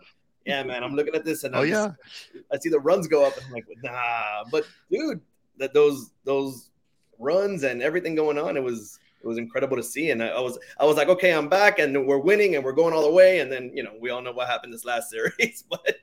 yeah, 0.45 0.61
man, 0.61 0.83
I'm 0.83 0.95
looking 0.95 1.15
at 1.15 1.25
this, 1.25 1.45
and 1.45 1.55
Oh 1.55 1.61
I'm 1.61 1.67
yeah. 1.67 1.87
just- 1.87 2.45
I 2.53 2.59
see 2.59 2.69
the 2.69 2.79
runs 2.79 3.07
go 3.07 3.25
up, 3.25 3.37
and 3.37 3.47
I'm 3.47 3.53
like, 3.53 3.65
nah, 3.81 4.43
but 4.51 4.67
dude, 4.91 5.19
that 5.57 5.73
those 5.73 6.11
those 6.25 6.69
runs 7.17 7.63
and 7.63 7.81
everything 7.81 8.13
going 8.13 8.37
on, 8.37 8.55
it 8.55 8.63
was 8.63 8.99
it 9.25 9.27
was 9.27 9.39
incredible 9.39 9.75
to 9.75 9.83
see, 9.83 10.11
and 10.11 10.21
I, 10.21 10.27
I 10.27 10.39
was 10.39 10.59
I 10.79 10.85
was 10.85 10.97
like, 10.97 11.09
okay, 11.09 11.33
I'm 11.33 11.49
back, 11.49 11.79
and 11.79 12.05
we're 12.05 12.19
winning, 12.19 12.55
and 12.55 12.63
we're 12.63 12.73
going 12.73 12.93
all 12.93 13.01
the 13.01 13.11
way, 13.11 13.39
and 13.39 13.51
then 13.51 13.71
you 13.73 13.81
know 13.81 13.93
we 13.99 14.11
all 14.11 14.21
know 14.21 14.31
what 14.31 14.47
happened 14.47 14.71
this 14.71 14.85
last 14.85 15.09
series, 15.15 15.63
but 15.67 15.97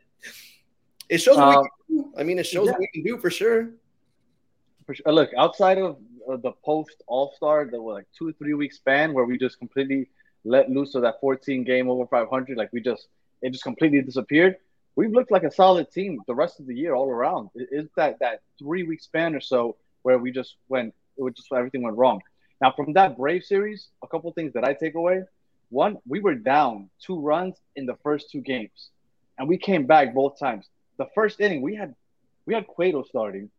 it 1.08 1.18
shows 1.18 1.36
what 1.36 1.56
Um, 1.56 1.68
we 1.88 1.96
can 1.96 2.04
do. 2.04 2.12
I 2.18 2.22
mean, 2.24 2.38
it 2.40 2.46
shows 2.46 2.66
yeah. 2.66 2.72
what 2.72 2.80
we 2.80 2.88
can 2.92 3.04
do 3.04 3.18
for 3.18 3.30
sure. 3.30 3.70
For 4.86 4.94
sure. 4.94 5.12
Look, 5.12 5.30
outside 5.38 5.78
of 5.78 5.98
uh, 6.28 6.36
the 6.38 6.52
post 6.64 7.02
All 7.06 7.32
Star, 7.36 7.68
there 7.70 7.80
were 7.80 7.92
like 7.92 8.06
two 8.16 8.28
or 8.28 8.32
three 8.32 8.54
week 8.54 8.72
span 8.72 9.12
where 9.12 9.24
we 9.24 9.38
just 9.38 9.58
completely 9.60 10.08
let 10.44 10.68
loose 10.68 10.96
of 10.96 11.02
that 11.02 11.20
14 11.20 11.62
game 11.62 11.88
over 11.88 12.06
500. 12.06 12.56
Like 12.56 12.72
we 12.72 12.80
just, 12.80 13.06
it 13.40 13.50
just 13.50 13.62
completely 13.62 14.02
disappeared. 14.02 14.56
We've 14.96 15.12
looked 15.12 15.30
like 15.30 15.44
a 15.44 15.50
solid 15.50 15.92
team 15.92 16.20
the 16.26 16.34
rest 16.34 16.58
of 16.58 16.66
the 16.66 16.74
year 16.74 16.94
all 16.94 17.08
around. 17.08 17.50
It's 17.54 17.94
that 17.96 18.18
that 18.18 18.40
three 18.58 18.82
week 18.82 19.00
span 19.00 19.34
or 19.34 19.40
so 19.40 19.76
where 20.02 20.18
we 20.18 20.32
just 20.32 20.56
went, 20.68 20.92
it 21.16 21.22
was 21.22 21.34
just 21.34 21.52
everything 21.52 21.82
went 21.82 21.96
wrong. 21.96 22.20
Now 22.62 22.70
from 22.70 22.92
that 22.92 23.16
Brave 23.16 23.42
series, 23.42 23.88
a 24.04 24.06
couple 24.06 24.30
things 24.32 24.52
that 24.52 24.62
I 24.62 24.72
take 24.72 24.94
away. 24.94 25.24
One, 25.70 25.98
we 26.06 26.20
were 26.20 26.36
down 26.36 26.90
two 27.04 27.20
runs 27.20 27.56
in 27.74 27.86
the 27.86 27.96
first 28.04 28.30
two 28.30 28.40
games, 28.40 28.90
and 29.36 29.48
we 29.48 29.58
came 29.58 29.84
back 29.84 30.14
both 30.14 30.38
times. 30.38 30.66
The 30.96 31.08
first 31.12 31.40
inning, 31.40 31.60
we 31.60 31.74
had 31.74 31.96
we 32.46 32.54
had 32.54 32.68
Cueto 32.68 33.02
starting, 33.02 33.50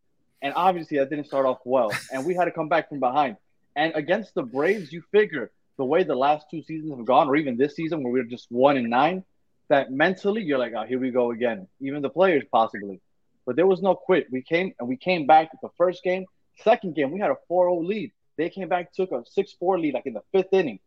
and 0.41 0.53
obviously 0.55 0.99
that 0.99 1.09
didn't 1.09 1.25
start 1.25 1.45
off 1.45 1.59
well, 1.65 1.91
and 2.13 2.25
we 2.25 2.33
had 2.33 2.45
to 2.45 2.51
come 2.51 2.69
back 2.69 2.87
from 2.87 3.01
behind. 3.01 3.35
And 3.75 3.91
against 3.93 4.35
the 4.35 4.43
Braves, 4.43 4.93
you 4.93 5.03
figure 5.11 5.51
the 5.75 5.83
way 5.83 6.03
the 6.03 6.15
last 6.15 6.45
two 6.49 6.63
seasons 6.63 6.95
have 6.95 7.05
gone, 7.05 7.27
or 7.27 7.35
even 7.35 7.57
this 7.57 7.75
season 7.75 8.03
where 8.03 8.13
we 8.13 8.21
are 8.21 8.31
just 8.35 8.49
one 8.51 8.77
and 8.77 8.89
nine, 8.89 9.25
that 9.67 9.91
mentally 9.91 10.43
you're 10.43 10.59
like, 10.59 10.73
oh, 10.77 10.83
here 10.83 10.99
we 10.99 11.11
go 11.11 11.31
again. 11.31 11.67
Even 11.81 12.01
the 12.01 12.09
players 12.09 12.43
possibly, 12.49 13.01
but 13.45 13.57
there 13.57 13.67
was 13.67 13.81
no 13.81 13.95
quit. 13.95 14.31
We 14.31 14.43
came 14.43 14.73
and 14.79 14.87
we 14.87 14.95
came 14.95 15.27
back 15.27 15.49
the 15.61 15.67
first 15.77 16.03
game, 16.03 16.25
second 16.63 16.95
game 16.95 17.11
we 17.11 17.19
had 17.19 17.31
a 17.31 17.37
4-0 17.51 17.85
lead. 17.85 18.13
They 18.37 18.49
came 18.49 18.67
back, 18.67 18.93
took 18.93 19.11
a 19.11 19.23
6-4 19.37 19.81
lead 19.81 19.93
like 19.93 20.05
in 20.05 20.13
the 20.13 20.23
fifth 20.31 20.53
inning, 20.53 20.79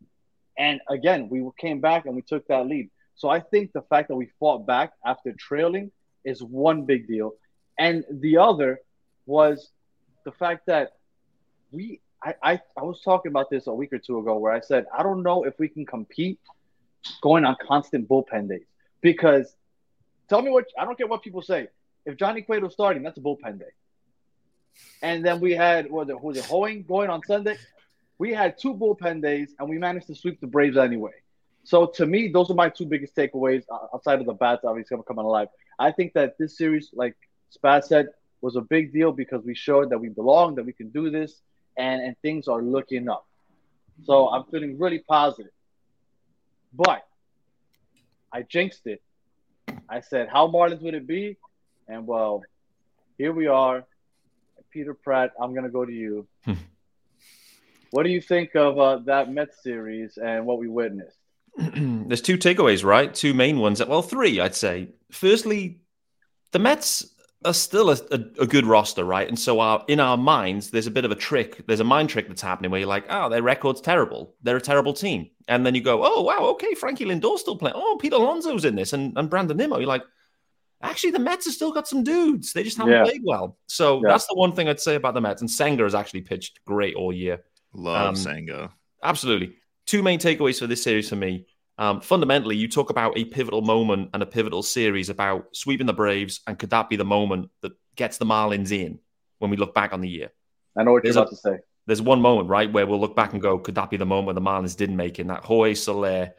and 0.57 0.81
again 0.89 1.29
we 1.29 1.47
came 1.57 1.79
back 1.79 2.05
and 2.05 2.15
we 2.15 2.21
took 2.21 2.47
that 2.47 2.67
lead. 2.67 2.89
So 3.15 3.29
I 3.29 3.39
think 3.39 3.73
the 3.73 3.81
fact 3.83 4.09
that 4.09 4.15
we 4.15 4.29
fought 4.39 4.65
back 4.65 4.93
after 5.05 5.33
trailing 5.33 5.91
is 6.23 6.43
one 6.43 6.85
big 6.85 7.07
deal, 7.07 7.33
and 7.79 8.03
the 8.09 8.37
other 8.37 8.81
was 9.25 9.71
the 10.25 10.31
fact 10.31 10.65
that 10.67 10.93
we 11.71 12.01
I, 12.23 12.33
I 12.43 12.61
I 12.77 12.83
was 12.83 13.01
talking 13.01 13.29
about 13.31 13.49
this 13.49 13.67
a 13.67 13.73
week 13.73 13.93
or 13.93 13.99
two 13.99 14.19
ago 14.19 14.37
where 14.37 14.53
I 14.53 14.59
said 14.59 14.85
I 14.97 15.03
don't 15.03 15.23
know 15.23 15.43
if 15.43 15.57
we 15.59 15.67
can 15.67 15.85
compete 15.85 16.39
going 17.21 17.45
on 17.45 17.55
constant 17.65 18.07
bullpen 18.07 18.49
days. 18.49 18.65
Because 19.01 19.55
tell 20.29 20.41
me 20.41 20.49
what 20.49 20.65
I 20.77 20.85
don't 20.85 20.97
care 20.97 21.07
what 21.07 21.21
people 21.21 21.41
say. 21.41 21.67
If 22.05 22.17
Johnny 22.17 22.41
Cueto's 22.41 22.73
starting 22.73 23.03
that's 23.03 23.17
a 23.17 23.21
bullpen 23.21 23.59
day 23.59 23.73
and 25.01 25.25
then 25.25 25.39
we 25.39 25.51
had 25.53 25.89
what 25.89 26.07
was 26.21 26.37
it, 26.37 26.45
Hoeing 26.45 26.83
going 26.83 27.09
on 27.09 27.21
Sunday 27.23 27.57
we 28.17 28.33
had 28.33 28.57
two 28.57 28.73
bullpen 28.73 29.21
days 29.21 29.53
and 29.59 29.69
we 29.69 29.77
managed 29.77 30.07
to 30.07 30.15
sweep 30.15 30.39
the 30.41 30.47
Braves 30.47 30.77
anyway 30.77 31.11
so 31.63 31.85
to 31.85 32.05
me 32.05 32.27
those 32.27 32.49
are 32.49 32.55
my 32.55 32.69
two 32.69 32.85
biggest 32.85 33.15
takeaways 33.15 33.63
uh, 33.71 33.93
outside 33.93 34.19
of 34.19 34.25
the 34.25 34.33
bats 34.33 34.63
obviously 34.65 34.97
coming 35.07 35.25
alive 35.25 35.47
I 35.79 35.91
think 35.91 36.13
that 36.13 36.37
this 36.37 36.57
series 36.57 36.89
like 36.93 37.15
Spaz 37.55 37.85
said 37.85 38.07
was 38.41 38.55
a 38.55 38.61
big 38.61 38.93
deal 38.93 39.11
because 39.11 39.43
we 39.43 39.55
showed 39.55 39.89
that 39.89 39.99
we 39.99 40.09
belong, 40.09 40.55
that 40.55 40.65
we 40.65 40.73
can 40.73 40.89
do 40.89 41.09
this, 41.09 41.41
and, 41.77 42.01
and 42.01 42.15
things 42.21 42.47
are 42.47 42.61
looking 42.61 43.09
up. 43.09 43.25
So 44.03 44.29
I'm 44.29 44.43
feeling 44.45 44.77
really 44.77 44.99
positive. 44.99 45.51
But 46.73 47.03
I 48.31 48.43
jinxed 48.43 48.85
it. 48.85 49.01
I 49.89 50.01
said, 50.01 50.29
How 50.29 50.47
Marlins 50.47 50.81
would 50.81 50.93
it 50.93 51.07
be? 51.07 51.37
And 51.87 52.05
well, 52.05 52.43
here 53.17 53.33
we 53.33 53.47
are. 53.47 53.85
Peter 54.71 54.93
Pratt, 54.93 55.31
I'm 55.39 55.51
going 55.53 55.63
to 55.63 55.69
go 55.69 55.85
to 55.85 55.91
you. 55.91 56.27
What 57.91 58.03
do 58.03 58.09
you 58.09 58.21
think 58.21 58.55
of 58.55 58.79
uh, 58.79 58.97
that 59.05 59.31
Mets 59.31 59.63
series 59.63 60.17
and 60.17 60.45
what 60.45 60.59
we 60.59 60.67
witnessed? 60.67 61.17
There's 61.57 62.21
two 62.21 62.37
takeaways, 62.37 62.83
right? 62.83 63.13
Two 63.13 63.33
main 63.33 63.59
ones. 63.59 63.83
Well, 63.83 64.01
three, 64.01 64.39
I'd 64.39 64.55
say. 64.55 64.89
Firstly, 65.11 65.79
the 66.51 66.59
Mets 66.59 67.05
are 67.45 67.53
still 67.53 67.89
a, 67.89 67.97
a, 68.11 68.19
a 68.41 68.47
good 68.47 68.65
roster, 68.65 69.05
right? 69.05 69.27
And 69.27 69.39
so 69.39 69.59
our, 69.59 69.83
in 69.87 69.99
our 69.99 70.17
minds, 70.17 70.69
there's 70.71 70.87
a 70.87 70.91
bit 70.91 71.05
of 71.05 71.11
a 71.11 71.15
trick. 71.15 71.65
There's 71.65 71.79
a 71.79 71.85
mind 71.85 72.09
trick 72.09 72.27
that's 72.27 72.41
happening 72.41 72.71
where 72.71 72.79
you're 72.79 72.89
like, 72.89 73.05
oh, 73.09 73.29
their 73.29 73.43
record's 73.43 73.81
terrible. 73.81 74.35
They're 74.43 74.57
a 74.57 74.61
terrible 74.61 74.93
team. 74.93 75.29
And 75.47 75.65
then 75.65 75.73
you 75.73 75.81
go, 75.81 76.03
oh, 76.03 76.23
wow, 76.23 76.39
okay, 76.51 76.73
Frankie 76.73 77.05
Lindor's 77.05 77.41
still 77.41 77.57
playing. 77.57 77.75
Oh, 77.77 77.97
Pete 78.01 78.13
Alonso's 78.13 78.65
in 78.65 78.75
this 78.75 78.93
and, 78.93 79.17
and 79.17 79.29
Brandon 79.29 79.55
Nimmo. 79.55 79.77
You're 79.77 79.87
like, 79.87 80.03
actually, 80.81 81.11
the 81.11 81.19
Mets 81.19 81.45
have 81.45 81.53
still 81.53 81.71
got 81.71 81.87
some 81.87 82.03
dudes. 82.03 82.53
They 82.53 82.63
just 82.63 82.77
haven't 82.77 82.93
Yeah. 82.93 83.03
played 83.03 83.21
well. 83.23 83.57
So 83.67 83.97
Yeah. 84.03 84.09
that's 84.11 84.27
the 84.27 84.35
one 84.35 84.51
thing 84.53 84.67
I'd 84.69 84.79
say 84.79 84.95
about 84.95 85.13
the 85.13 85.21
Mets. 85.21 85.41
And 85.41 85.49
Senga 85.49 85.83
has 85.83 85.95
actually 85.95 86.21
pitched 86.21 86.63
great 86.65 86.95
all 86.95 87.11
year. 87.13 87.43
Love 87.73 88.09
Um, 88.09 88.15
Senga. 88.15 88.71
Absolutely. 89.03 89.55
Two 89.85 90.03
main 90.03 90.19
takeaways 90.19 90.59
for 90.59 90.67
this 90.67 90.83
series 90.83 91.09
for 91.09 91.15
me. 91.15 91.45
Um, 91.77 92.01
fundamentally, 92.01 92.55
you 92.55 92.67
talk 92.67 92.89
about 92.89 93.17
a 93.17 93.25
pivotal 93.25 93.61
moment 93.61 94.09
and 94.13 94.23
a 94.23 94.25
pivotal 94.25 94.63
series 94.63 95.09
about 95.09 95.55
sweeping 95.55 95.85
the 95.85 95.93
Braves, 95.93 96.41
and 96.47 96.57
could 96.57 96.71
that 96.71 96.89
be 96.89 96.95
the 96.95 97.05
moment 97.05 97.51
that 97.61 97.73
gets 97.95 98.17
the 98.17 98.25
Marlins 98.25 98.71
in 98.71 98.99
when 99.39 99.51
we 99.51 99.57
look 99.57 99.75
back 99.75 99.93
on 99.93 100.01
the 100.01 100.09
year? 100.09 100.31
I 100.75 100.83
know 100.83 100.93
what 100.93 101.03
you're 101.03 101.13
There's 101.13 101.15
a- 101.17 101.19
about 101.21 101.29
to 101.29 101.35
say. 101.35 101.57
There's 101.85 102.01
one 102.01 102.21
moment, 102.21 102.49
right, 102.49 102.71
where 102.71 102.85
we'll 102.87 102.99
look 102.99 103.15
back 103.15 103.33
and 103.33 103.41
go, 103.41 103.59
could 103.59 103.75
that 103.75 103.89
be 103.89 103.97
the 103.97 104.05
moment 104.05 104.25
where 104.25 104.33
the 104.33 104.41
Marlins 104.41 104.75
didn't 104.75 104.97
make 104.97 105.19
it? 105.19 105.21
In 105.21 105.27
that 105.27 105.43
Jorge 105.45 105.73
Soler 105.75 106.33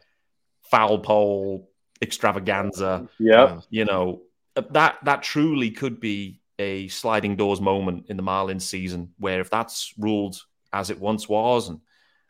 foul 0.69 0.99
pole 0.99 1.69
extravaganza, 2.01 3.07
Yep. 3.19 3.63
you 3.69 3.85
know, 3.85 4.21
uh, 4.21 4.28
that 4.61 4.97
that 5.03 5.23
truly 5.23 5.71
could 5.71 5.99
be 5.99 6.41
a 6.57 6.87
sliding 6.89 7.35
doors 7.35 7.61
moment 7.61 8.05
in 8.09 8.17
the 8.17 8.23
Marlins 8.23 8.63
season 8.63 9.13
where 9.17 9.39
if 9.39 9.49
that's 9.49 9.93
ruled 9.97 10.41
as 10.73 10.89
it 10.89 10.99
once 10.99 11.27
was, 11.29 11.69
and 11.69 11.79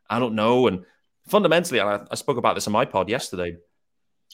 I 0.09 0.19
don't 0.19 0.35
know, 0.35 0.67
and 0.67 0.85
fundamentally, 1.27 1.79
and 1.79 1.89
I, 1.89 2.01
I 2.11 2.15
spoke 2.15 2.37
about 2.37 2.55
this 2.55 2.67
on 2.67 2.73
my 2.73 2.85
pod 2.85 3.09
yesterday. 3.09 3.57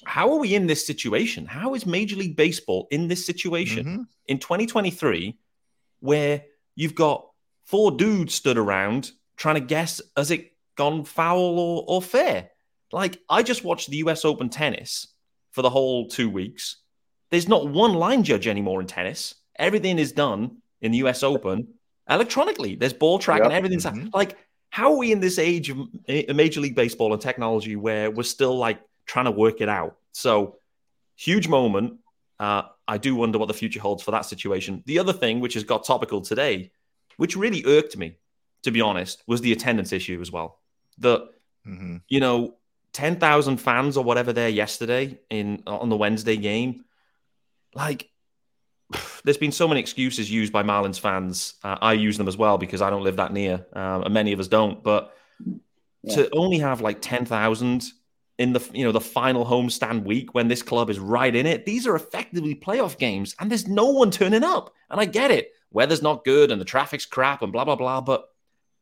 How 0.06 0.32
are 0.34 0.40
we 0.40 0.54
in 0.56 0.68
this 0.68 0.86
situation? 0.86 1.46
How 1.46 1.74
is 1.74 1.86
Major 1.86 2.18
League 2.18 2.36
Baseball 2.36 2.88
in 2.92 3.08
this 3.08 3.25
situation 3.25 3.86
Mhm. 3.86 4.06
in 4.28 4.40
2023 4.40 5.38
where 6.02 6.44
you've 6.75 6.96
got 6.96 7.25
four 7.64 7.92
dudes 7.92 8.34
stood 8.36 8.58
around 8.58 9.12
trying 9.38 9.56
to 9.56 9.62
guess 9.62 10.02
has 10.18 10.32
it 10.32 10.52
gone 10.75 11.06
foul 11.06 11.58
or, 11.60 11.86
or 11.88 12.02
fair? 12.02 12.52
Like, 12.92 13.20
I 13.30 13.42
just 13.44 13.64
watched 13.64 13.90
the 13.90 13.98
US 13.98 14.25
Open 14.25 14.50
tennis 14.50 15.08
for 15.52 15.62
the 15.62 15.70
whole 15.70 16.08
two 16.10 16.30
weeks. 16.30 16.82
There's 17.32 17.48
not 17.48 17.67
one 17.67 17.94
line 17.94 18.24
judge 18.24 18.48
anymore 18.48 18.82
in 18.82 18.88
tennis. 18.88 19.36
Everything 19.58 20.00
is 20.00 20.12
done 20.12 20.58
in 20.82 20.91
the 20.91 21.00
US 21.00 21.24
Open 21.24 21.67
electronically. 22.10 22.75
There's 22.75 22.94
ball 22.94 23.20
track 23.20 23.41
and 23.41 23.51
Yep. 23.51 23.58
everything's 23.58 23.86
Mhm. 23.86 24.13
like, 24.13 24.38
how 24.70 24.91
are 24.91 24.98
we 24.98 25.12
in 25.12 25.20
this 25.22 25.39
age 25.39 25.70
of 25.70 25.77
Major 26.08 26.62
League 26.62 26.75
Baseball 26.75 27.13
and 27.13 27.22
technology 27.22 27.75
where 27.75 28.12
we're 28.12 28.24
still 28.24 28.58
like 28.58 28.79
trying 29.05 29.25
to 29.25 29.32
work 29.32 29.62
it 29.62 29.70
out? 29.70 29.98
So, 30.12 30.58
huge 31.15 31.48
moment. 31.48 32.00
Uh, 32.39 32.63
I 32.88 32.98
do 32.98 33.15
wonder 33.15 33.38
what 33.39 33.48
the 33.48 33.53
future 33.53 33.79
holds 33.79 34.03
for 34.03 34.12
that 34.12 34.25
situation. 34.25 34.84
The 34.86 35.00
other 35.00 35.13
thing, 35.13 35.39
which 35.39 35.53
has 35.53 35.63
got 35.63 35.86
topical 35.86 36.22
today, 36.22 36.72
which 37.17 37.36
really 37.38 37.63
irked 37.65 37.96
me, 37.98 38.17
to 38.63 38.72
be 38.72 38.82
honest, 38.82 39.24
was 39.25 39.41
the 39.41 39.53
attendance 39.53 39.94
issue 39.94 40.20
as 40.22 40.32
well. 40.32 40.60
The 40.98 41.29
Mhm. 41.65 42.01
you 42.10 42.20
know, 42.20 42.55
10,000 42.91 43.58
fans 43.58 43.98
or 43.98 44.03
whatever 44.03 44.32
there 44.34 44.50
yesterday 44.50 45.17
in 45.29 45.63
on 45.65 45.89
the 45.89 45.98
Wednesday 45.98 46.38
game. 46.38 46.84
Like, 47.75 48.10
there's 49.24 49.38
been 49.38 49.51
so 49.51 49.67
many 49.67 49.79
excuses 49.79 50.32
used 50.32 50.53
by 50.53 50.63
Marlins 50.63 51.00
fans. 51.00 51.55
Uh, 51.63 51.77
I 51.82 51.94
use 51.94 52.17
them 52.17 52.27
as 52.27 52.38
well 52.38 52.58
because 52.58 52.82
I 52.82 52.89
don't 52.89 53.03
live 53.03 53.17
that 53.17 53.34
near, 53.34 53.65
um, 53.74 54.03
and 54.03 54.13
many 54.13 54.32
of 54.32 54.39
us 54.39 54.48
don't. 54.48 54.84
But 54.84 55.15
to 56.10 56.29
only 56.32 56.60
have 56.60 56.82
like 56.82 57.01
10,000 57.01 57.84
in 58.38 58.51
the 58.51 58.70
you 58.74 58.84
know 58.84 58.91
the 58.91 59.01
final 59.01 59.46
homestand 59.46 60.03
week 60.03 60.34
when 60.34 60.50
this 60.50 60.62
club 60.62 60.89
is 60.89 61.00
right 61.00 61.36
in 61.36 61.46
it, 61.46 61.65
these 61.65 61.88
are 61.88 61.96
effectively 61.96 62.55
playoff 62.55 62.98
games, 62.98 63.36
and 63.39 63.50
there's 63.50 63.67
no 63.67 63.86
one 63.86 64.12
turning 64.12 64.44
up. 64.44 64.74
And 64.89 65.00
I 65.00 65.05
get 65.05 65.32
it, 65.32 65.51
weather's 65.72 66.01
not 66.01 66.24
good 66.24 66.51
and 66.51 66.62
the 66.62 66.65
traffic's 66.65 67.05
crap 67.05 67.41
and 67.41 67.51
blah 67.51 67.65
blah 67.65 67.75
blah. 67.75 68.01
But 68.01 68.29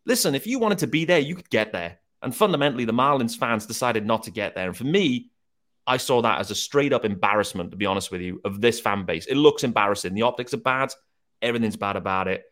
listen, 0.06 0.36
if 0.36 0.48
you 0.48 0.60
wanted 0.60 0.80
to 0.80 0.88
be 0.88 1.06
there, 1.06 1.20
you 1.20 1.36
could 1.36 1.50
get 1.50 1.72
there. 1.72 2.00
And 2.22 2.36
fundamentally, 2.36 2.86
the 2.86 2.94
Marlins 2.94 3.38
fans 3.38 3.66
decided 3.66 4.06
not 4.06 4.24
to 4.24 4.32
get 4.32 4.56
there. 4.56 4.68
And 4.68 4.78
for 4.78 4.86
me, 4.86 5.32
I 5.86 5.98
saw 5.98 6.22
that 6.22 6.40
as 6.40 6.52
a 6.52 6.56
straight 6.56 6.94
up 6.94 7.04
embarrassment, 7.06 7.72
to 7.72 7.78
be 7.78 7.86
honest 7.86 8.12
with 8.12 8.22
you, 8.22 8.40
of 8.46 8.62
this 8.62 8.80
fan 8.80 9.06
base. 9.06 9.26
It 9.26 9.36
looks 9.36 9.64
embarrassing. 9.64 10.14
The 10.14 10.22
optics 10.22 10.54
are 10.54 10.58
bad. 10.58 10.94
Everything's 11.42 11.76
bad 11.76 11.96
about 11.98 12.28
it. 12.28 12.44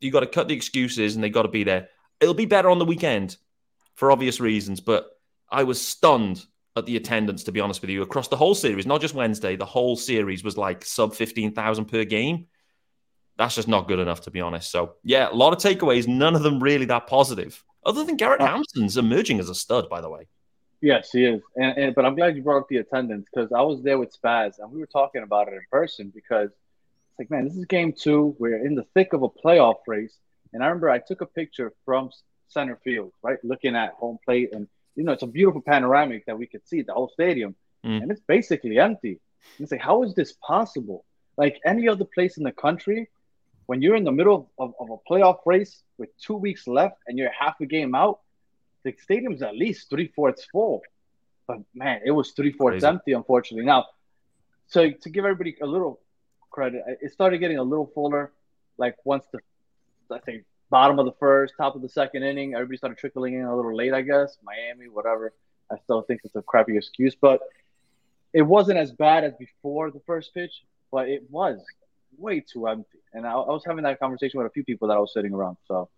You 0.00 0.10
got 0.10 0.20
to 0.20 0.26
cut 0.26 0.48
the 0.48 0.54
excuses 0.54 1.14
and 1.14 1.22
they 1.22 1.30
got 1.30 1.42
to 1.42 1.48
be 1.48 1.64
there. 1.64 1.88
It'll 2.20 2.34
be 2.34 2.46
better 2.46 2.68
on 2.68 2.78
the 2.78 2.84
weekend 2.84 3.36
for 3.94 4.10
obvious 4.10 4.40
reasons, 4.40 4.80
but 4.80 5.08
I 5.50 5.62
was 5.62 5.80
stunned 5.80 6.44
at 6.76 6.86
the 6.86 6.96
attendance, 6.96 7.44
to 7.44 7.52
be 7.52 7.60
honest 7.60 7.80
with 7.80 7.90
you, 7.90 8.02
across 8.02 8.28
the 8.28 8.36
whole 8.36 8.54
series, 8.54 8.84
not 8.86 9.00
just 9.00 9.14
Wednesday. 9.14 9.56
The 9.56 9.64
whole 9.64 9.96
series 9.96 10.44
was 10.44 10.58
like 10.58 10.84
sub 10.84 11.14
15,000 11.14 11.86
per 11.86 12.04
game. 12.04 12.46
That's 13.38 13.54
just 13.54 13.68
not 13.68 13.88
good 13.88 13.98
enough, 13.98 14.22
to 14.22 14.30
be 14.30 14.40
honest. 14.40 14.70
So, 14.70 14.94
yeah, 15.04 15.30
a 15.30 15.34
lot 15.34 15.52
of 15.52 15.58
takeaways, 15.58 16.06
none 16.08 16.34
of 16.34 16.42
them 16.42 16.62
really 16.62 16.86
that 16.86 17.06
positive. 17.06 17.62
Other 17.84 18.04
than 18.04 18.16
Garrett 18.16 18.40
Uh, 18.40 18.46
Hampson's 18.46 18.96
emerging 18.96 19.38
as 19.40 19.48
a 19.48 19.54
stud, 19.54 19.88
by 19.88 20.00
the 20.00 20.10
way. 20.10 20.26
Yes, 20.80 21.10
he 21.10 21.24
is. 21.24 21.42
And, 21.56 21.78
and 21.78 21.94
but 21.94 22.04
I'm 22.04 22.14
glad 22.14 22.36
you 22.36 22.42
brought 22.42 22.58
up 22.58 22.68
the 22.68 22.76
attendance 22.78 23.26
because 23.32 23.50
I 23.52 23.62
was 23.62 23.82
there 23.82 23.98
with 23.98 24.14
Spaz 24.20 24.58
and 24.58 24.70
we 24.70 24.80
were 24.80 24.86
talking 24.86 25.22
about 25.22 25.48
it 25.48 25.54
in 25.54 25.62
person 25.70 26.12
because 26.14 26.50
it's 26.50 27.18
like, 27.18 27.30
man, 27.30 27.44
this 27.44 27.56
is 27.56 27.64
game 27.64 27.92
two. 27.92 28.36
We're 28.38 28.64
in 28.64 28.74
the 28.74 28.84
thick 28.94 29.12
of 29.12 29.22
a 29.22 29.28
playoff 29.28 29.76
race. 29.86 30.16
And 30.52 30.62
I 30.62 30.66
remember 30.66 30.90
I 30.90 30.98
took 30.98 31.22
a 31.22 31.26
picture 31.26 31.72
from 31.84 32.10
center 32.48 32.76
field, 32.84 33.12
right, 33.22 33.38
looking 33.42 33.74
at 33.74 33.94
home 33.94 34.18
plate, 34.24 34.50
and 34.52 34.68
you 34.94 35.04
know, 35.04 35.12
it's 35.12 35.22
a 35.22 35.26
beautiful 35.26 35.60
panoramic 35.60 36.24
that 36.26 36.38
we 36.38 36.46
could 36.46 36.66
see 36.66 36.82
the 36.82 36.92
whole 36.92 37.08
stadium, 37.08 37.54
Mm. 37.84 38.02
and 38.02 38.10
it's 38.10 38.22
basically 38.26 38.78
empty. 38.78 39.20
And 39.58 39.64
it's 39.64 39.70
like, 39.70 39.80
how 39.80 40.02
is 40.02 40.14
this 40.14 40.32
possible? 40.32 41.04
Like 41.36 41.60
any 41.64 41.88
other 41.88 42.04
place 42.04 42.36
in 42.38 42.44
the 42.44 42.52
country, 42.52 43.08
when 43.66 43.82
you're 43.82 43.96
in 43.96 44.04
the 44.04 44.12
middle 44.12 44.50
of, 44.58 44.74
of 44.80 44.90
a 44.90 44.96
playoff 45.12 45.38
race 45.44 45.82
with 45.98 46.08
two 46.18 46.36
weeks 46.36 46.66
left 46.66 46.96
and 47.06 47.18
you're 47.18 47.30
half 47.30 47.60
a 47.60 47.66
game 47.66 47.94
out, 47.94 48.20
the 48.86 48.94
stadium's 49.02 49.42
at 49.42 49.54
least 49.56 49.90
three 49.90 50.08
fourths 50.14 50.44
full. 50.52 50.82
But 51.48 51.58
man, 51.74 52.00
it 52.04 52.12
was 52.12 52.30
three 52.32 52.52
fourths 52.52 52.82
empty, 52.94 53.12
unfortunately. 53.12 53.66
Now, 53.66 53.86
so 54.68 54.90
to 54.90 55.10
give 55.10 55.24
everybody 55.24 55.56
a 55.60 55.66
little 55.66 56.00
credit, 56.50 56.82
it 57.04 57.12
started 57.12 57.38
getting 57.38 57.58
a 57.58 57.62
little 57.72 57.90
fuller. 57.94 58.32
Like 58.78 58.96
once 59.04 59.24
the, 59.32 59.40
I 60.14 60.20
think 60.20 60.44
bottom 60.70 60.98
of 60.98 61.06
the 61.06 61.16
first, 61.18 61.54
top 61.56 61.74
of 61.76 61.82
the 61.82 61.88
second 61.88 62.22
inning, 62.22 62.54
everybody 62.54 62.76
started 62.78 62.98
trickling 62.98 63.34
in 63.34 63.44
a 63.44 63.56
little 63.56 63.74
late. 63.74 63.92
I 63.92 64.02
guess 64.02 64.36
Miami, 64.42 64.86
whatever. 64.88 65.32
I 65.70 65.76
still 65.84 66.02
think 66.02 66.20
it's 66.24 66.36
a 66.36 66.42
crappy 66.42 66.76
excuse, 66.76 67.16
but 67.20 67.40
it 68.32 68.42
wasn't 68.42 68.78
as 68.78 68.92
bad 68.92 69.24
as 69.24 69.32
before 69.38 69.90
the 69.90 70.00
first 70.06 70.32
pitch, 70.34 70.52
but 70.92 71.08
it 71.08 71.22
was 71.30 71.58
way 72.18 72.40
too 72.40 72.66
empty. 72.68 72.98
And 73.12 73.26
I, 73.26 73.32
I 73.32 73.50
was 73.50 73.64
having 73.66 73.84
that 73.84 73.98
conversation 73.98 74.38
with 74.38 74.46
a 74.46 74.50
few 74.50 74.64
people 74.64 74.88
that 74.88 74.96
I 74.96 75.00
was 75.00 75.12
sitting 75.12 75.32
around. 75.32 75.56
So, 75.66 75.88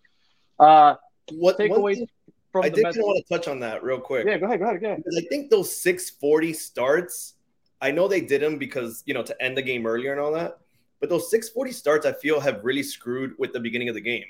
uh, 0.59 0.95
What 1.33 1.59
one 1.59 1.69
takeaways 1.69 1.97
thing- 1.97 2.09
from 2.53 2.65
I 2.65 2.69
did 2.69 2.83
Mets. 2.83 2.99
want 2.99 3.25
to 3.25 3.35
touch 3.35 3.49
on 3.49 3.61
that 3.61 3.83
real 3.83 4.01
quick. 4.01 4.27
Yeah, 4.27 4.39
go 4.39 4.47
ahead, 4.47 4.61
go 4.61 4.67
ahead, 4.67 4.81
go 4.81 4.87
ahead. 4.89 5.03
I 5.17 5.21
think 5.29 5.51
those 5.51 5.75
640 5.75 6.53
starts, 6.53 7.35
I 7.81 7.91
know 7.91 8.09
they 8.09 8.21
did 8.21 8.43
them 8.43 8.59
because, 8.59 9.03
you 9.07 9.15
know, 9.15 9.23
to 9.23 9.43
end 9.43 9.57
the 9.57 9.63
game 9.63 9.87
earlier 9.87 10.13
and 10.13 10.21
all 10.21 10.33
that. 10.33 10.59
But 11.01 11.11
those 11.11 11.31
640 11.31 11.73
starts, 11.73 12.07
I 12.07 12.13
feel, 12.13 12.41
have 12.41 12.65
really 12.65 12.83
screwed 12.83 13.35
with 13.39 13.53
the 13.53 13.61
beginning 13.61 13.89
of 13.89 13.95
the 13.95 14.01
game. 14.01 14.25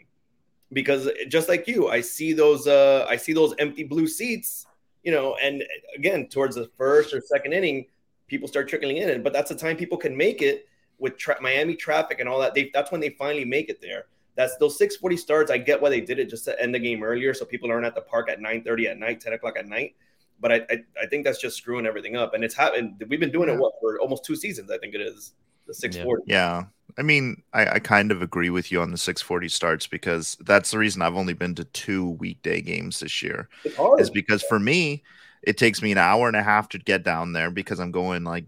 Because 0.73 1.09
just 1.29 1.49
like 1.49 1.67
you, 1.67 1.89
I 1.89 2.03
see 2.03 2.35
those 2.35 2.67
uh 2.67 3.07
I 3.09 3.17
see 3.17 3.33
those 3.33 3.55
empty 3.59 3.85
blue 3.85 4.07
seats, 4.07 4.67
you 5.03 5.11
know, 5.11 5.35
and 5.43 5.65
again, 5.97 6.29
towards 6.29 6.57
the 6.57 6.69
first 6.77 7.15
or 7.15 7.23
second 7.23 7.55
inning, 7.55 7.87
people 8.27 8.49
start 8.49 8.69
trickling 8.69 8.99
in. 8.99 9.23
But 9.23 9.33
that's 9.33 9.49
the 9.49 9.55
time 9.55 9.79
people 9.79 9.97
can 9.97 10.15
make 10.15 10.43
it 10.43 10.69
with 10.99 11.17
tra- 11.17 11.41
Miami 11.41 11.75
traffic 11.75 12.21
and 12.21 12.29
all 12.29 12.39
that. 12.41 12.55
They 12.55 12.71
that's 12.75 12.93
when 12.93 13.01
they 13.01 13.11
finally 13.11 13.47
make 13.47 13.71
it 13.71 13.81
there. 13.81 14.09
That's 14.38 14.57
those 14.59 14.78
640 14.78 15.16
starts. 15.16 15.50
I 15.50 15.59
get 15.59 15.83
why 15.83 15.88
they 15.88 16.00
did 16.00 16.21
it 16.21 16.30
just 16.30 16.45
to 16.45 16.62
end 16.62 16.73
the 16.73 16.78
game 16.78 17.02
earlier, 17.02 17.35
so 17.35 17.45
people 17.45 17.73
aren't 17.73 17.85
at 17.85 17.97
the 17.97 18.00
park 18.00 18.30
at 18.30 18.38
9:30 18.38 18.87
at 18.87 18.97
night, 18.97 19.21
10 19.21 19.33
o'clock 19.33 19.59
at 19.59 19.66
night. 19.66 19.97
But 20.38 20.52
I, 20.52 20.57
I, 20.71 20.85
I 21.02 21.07
think 21.07 21.25
that's 21.25 21.40
just 21.40 21.57
screwing 21.57 21.87
everything 21.87 22.14
up, 22.14 22.35
and 22.35 22.45
it's 22.45 22.54
happened. 22.54 23.04
We've 23.09 23.18
been 23.18 23.33
doing 23.33 23.49
it 23.49 23.59
what 23.59 23.73
for 23.80 23.99
almost 23.99 24.25
two 24.25 24.37
seasons. 24.37 24.71
I 24.71 24.78
think 24.78 24.95
it 24.95 25.00
is 25.00 25.33
the 25.66 25.75
640. 25.75 26.23
Yeah. 26.28 26.66
I 26.97 27.02
mean, 27.02 27.42
I, 27.52 27.66
I 27.66 27.78
kind 27.80 28.12
of 28.12 28.23
agree 28.23 28.49
with 28.49 28.71
you 28.71 28.80
on 28.80 28.92
the 28.92 28.97
640 28.97 29.49
starts 29.49 29.88
because 29.88 30.37
that's 30.40 30.71
the 30.71 30.78
reason 30.78 31.02
I've 31.02 31.16
only 31.16 31.33
been 31.33 31.57
to 31.57 31.64
two 31.64 32.11
weekday 32.11 32.61
games 32.61 33.00
this 33.00 33.21
year. 33.23 33.49
It's 33.64 33.76
hard. 33.76 34.00
Is 34.00 34.09
because 34.09 34.45
for 34.45 34.61
me, 34.61 35.02
it 35.42 35.59
takes 35.59 35.83
me 35.83 35.90
an 35.90 35.99
hour 35.99 36.28
and 36.28 36.37
a 36.37 36.42
half 36.45 36.68
to 36.71 36.78
get 36.78 37.02
down 37.02 37.33
there 37.33 37.50
because 37.50 37.80
I'm 37.80 37.90
going 37.90 38.23
like, 38.23 38.45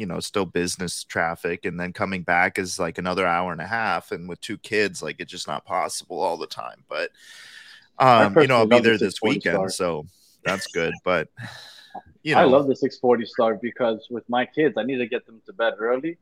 you 0.00 0.06
know, 0.06 0.18
still 0.18 0.46
business 0.46 1.04
traffic, 1.04 1.66
and 1.66 1.78
then 1.78 1.92
coming 1.92 2.22
back 2.22 2.58
is 2.58 2.78
like 2.78 2.96
another 2.96 3.26
hour 3.26 3.52
and 3.52 3.60
a 3.60 3.66
half. 3.66 4.12
And 4.12 4.30
with 4.30 4.40
two 4.40 4.56
kids, 4.56 5.02
like 5.02 5.16
it's 5.18 5.30
just 5.30 5.46
not 5.46 5.66
possible 5.66 6.18
all 6.18 6.38
the 6.38 6.46
time. 6.46 6.84
But 6.88 7.10
um, 7.98 8.34
you 8.38 8.46
know, 8.46 8.56
I'll 8.56 8.66
be 8.66 8.80
there 8.80 8.96
this 8.96 9.20
weekend, 9.20 9.56
start. 9.56 9.74
so 9.74 10.06
that's 10.42 10.68
good. 10.68 10.94
But 11.04 11.28
you 12.22 12.34
know, 12.34 12.40
I 12.40 12.44
love 12.44 12.66
the 12.66 12.74
640 12.74 13.26
start 13.26 13.60
because 13.60 14.06
with 14.10 14.24
my 14.30 14.46
kids, 14.46 14.78
I 14.78 14.84
need 14.84 14.96
to 14.96 15.06
get 15.06 15.26
them 15.26 15.42
to 15.44 15.52
bed 15.52 15.74
early. 15.78 16.16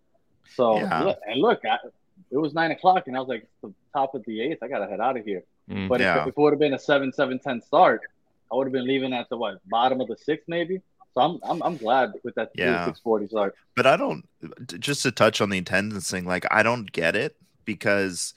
So 0.56 0.80
Yeah. 0.80 1.04
look, 1.04 1.18
and 1.24 1.40
look, 1.40 1.60
I, 1.64 1.78
it 2.32 2.36
was 2.36 2.52
nine 2.54 2.72
o'clock, 2.72 3.06
and 3.06 3.16
I 3.16 3.20
was 3.20 3.28
like, 3.28 3.46
the 3.62 3.72
top 3.94 4.16
of 4.16 4.24
the 4.26 4.42
eighth. 4.42 4.60
I 4.60 4.66
gotta 4.66 4.88
head 4.88 5.00
out 5.00 5.16
of 5.16 5.24
here. 5.24 5.44
Mm. 5.70 5.86
But 5.88 6.00
Yeah. 6.00 6.22
if, 6.22 6.26
if 6.26 6.28
it 6.36 6.36
would 6.36 6.52
have 6.52 6.60
been 6.60 6.74
a 6.74 6.78
7 6.80 7.12
7 7.12 7.38
10 7.38 7.60
start, 7.60 8.00
I 8.50 8.56
would 8.56 8.66
have 8.66 8.72
been 8.72 8.88
leaving 8.88 9.12
at 9.12 9.28
the 9.28 9.36
what 9.36 9.60
bottom 9.68 10.00
of 10.00 10.08
the 10.08 10.16
sixth, 10.16 10.48
maybe. 10.48 10.80
So 11.18 11.24
I'm 11.24 11.40
I'm, 11.42 11.62
I'm 11.62 11.76
glad 11.76 12.12
with 12.22 12.36
that 12.36 12.50
Yeah. 12.54 12.84
640 12.84 13.28
start. 13.28 13.56
But 13.74 13.86
I 13.86 13.96
don't 13.96 14.28
just 14.80 15.02
to 15.02 15.10
touch 15.10 15.40
on 15.40 15.50
the 15.50 15.58
attendance 15.58 16.10
thing, 16.10 16.24
like 16.24 16.46
I 16.50 16.62
don't 16.62 16.90
get 16.92 17.16
it 17.16 17.36
because 17.64 18.34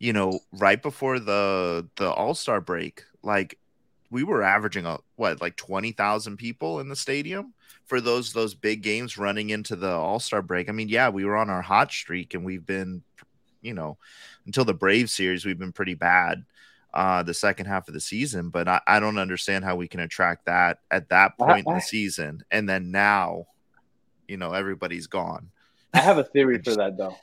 you 0.00 0.12
know, 0.12 0.40
right 0.52 0.82
before 0.82 1.20
the 1.20 1.86
the 1.96 2.10
All-Star 2.10 2.60
break, 2.60 3.04
like 3.22 3.58
we 4.10 4.24
were 4.24 4.42
averaging 4.42 4.84
a 4.84 4.98
what, 5.16 5.40
like 5.40 5.56
20,000 5.56 6.36
people 6.36 6.80
in 6.80 6.88
the 6.88 6.96
stadium 6.96 7.54
for 7.86 8.00
those 8.00 8.32
those 8.32 8.54
big 8.54 8.82
games 8.82 9.16
running 9.16 9.50
into 9.50 9.76
the 9.76 9.92
All-Star 9.92 10.42
break. 10.42 10.68
I 10.68 10.72
mean, 10.72 10.88
yeah, 10.88 11.10
we 11.10 11.24
were 11.24 11.36
on 11.36 11.50
our 11.50 11.62
hot 11.62 11.92
streak 11.92 12.34
and 12.34 12.44
we've 12.44 12.66
been 12.66 13.02
you 13.62 13.74
know, 13.74 13.96
until 14.44 14.64
the 14.64 14.74
Brave 14.74 15.08
series 15.08 15.46
we've 15.46 15.58
been 15.58 15.72
pretty 15.72 15.94
bad 15.94 16.44
uh 16.94 17.22
the 17.22 17.34
second 17.34 17.66
half 17.66 17.88
of 17.88 17.94
the 17.94 18.00
season, 18.00 18.48
but 18.48 18.66
I, 18.68 18.80
I 18.86 19.00
don't 19.00 19.18
understand 19.18 19.64
how 19.64 19.76
we 19.76 19.88
can 19.88 20.00
attract 20.00 20.46
that 20.46 20.78
at 20.90 21.08
that 21.10 21.32
I- 21.40 21.44
point 21.44 21.66
in 21.66 21.72
I- 21.72 21.76
the 21.76 21.80
season 21.82 22.42
and 22.50 22.66
then 22.68 22.90
now 22.90 23.46
you 24.28 24.36
know 24.38 24.52
everybody's 24.52 25.06
gone. 25.06 25.50
I 25.92 25.98
have 25.98 26.18
a 26.18 26.24
theory 26.24 26.58
for 26.64 26.74
that 26.76 26.96
though. 26.96 27.16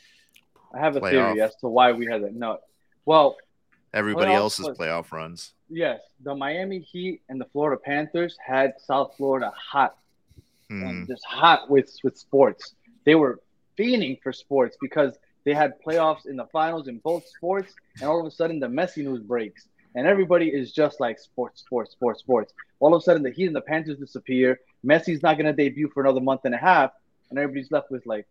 I 0.73 0.79
have 0.79 0.95
a 0.95 1.01
Playoff. 1.01 1.09
theory 1.11 1.41
as 1.41 1.55
to 1.57 1.67
why 1.67 1.91
we 1.93 2.05
had 2.05 2.23
that. 2.23 2.33
No, 2.35 2.59
well, 3.05 3.37
Everybody 3.93 4.31
else's 4.31 4.67
but- 4.67 4.77
playoff 4.77 5.11
runs. 5.11 5.51
yes, 5.69 5.99
the 6.23 6.33
Miami 6.33 6.79
Heat 6.79 7.21
and 7.27 7.41
the 7.41 7.45
Florida 7.45 7.77
Panthers 7.83 8.37
had 8.45 8.73
South 8.79 9.15
Florida 9.17 9.51
hot 9.55 9.97
and 10.69 11.05
just 11.07 11.25
hot 11.25 11.69
with 11.69 11.93
with 12.03 12.17
sports. 12.17 12.75
They 13.03 13.15
were 13.15 13.41
fiending 13.77 14.21
for 14.21 14.31
sports 14.31 14.77
because 14.79 15.17
they 15.43 15.53
had 15.53 15.81
playoffs 15.81 16.25
in 16.25 16.35
the 16.35 16.45
finals 16.47 16.87
in 16.87 16.99
both 16.99 17.27
sports, 17.27 17.73
and 17.99 18.09
all 18.09 18.19
of 18.19 18.25
a 18.25 18.31
sudden 18.31 18.59
the 18.59 18.67
Messi 18.67 19.03
news 19.03 19.21
breaks, 19.21 19.67
and 19.95 20.07
everybody 20.07 20.47
is 20.47 20.71
just 20.71 20.99
like 20.99 21.19
sports, 21.19 21.61
sports, 21.61 21.91
sports, 21.91 22.19
sports. 22.19 22.53
All 22.79 22.93
of 22.93 23.01
a 23.01 23.03
sudden 23.03 23.23
the 23.23 23.31
Heat 23.31 23.47
and 23.47 23.55
the 23.55 23.61
Panthers 23.61 23.97
disappear. 23.97 24.59
Messi's 24.85 25.23
not 25.23 25.37
going 25.37 25.45
to 25.45 25.53
debut 25.53 25.89
for 25.93 26.01
another 26.01 26.21
month 26.21 26.41
and 26.45 26.55
a 26.55 26.57
half, 26.57 26.91
and 27.29 27.39
everybody's 27.39 27.71
left 27.71 27.91
with 27.91 28.05
like, 28.05 28.27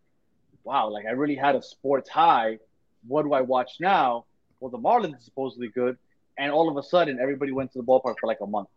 wow, 0.65 0.89
like 0.89 1.07
I 1.07 1.11
really 1.11 1.37
had 1.37 1.57
a 1.57 1.63
sports 1.63 2.09
high. 2.09 2.59
What 3.07 3.23
do 3.23 3.33
I 3.33 3.41
watch 3.41 3.73
now? 3.81 4.27
Well, 4.61 4.71
the 4.71 4.79
Marlins 4.79 5.17
are 5.17 5.23
supposedly 5.23 5.69
good, 5.69 5.97
and 6.39 6.53
all 6.53 6.69
of 6.69 6.77
a 6.77 6.83
sudden 6.83 7.19
everybody 7.21 7.53
went 7.53 7.73
to 7.73 7.79
the 7.79 7.85
ballpark 7.85 8.17
for 8.21 8.27
like 8.27 8.41
a 8.41 8.47
month, 8.47 8.69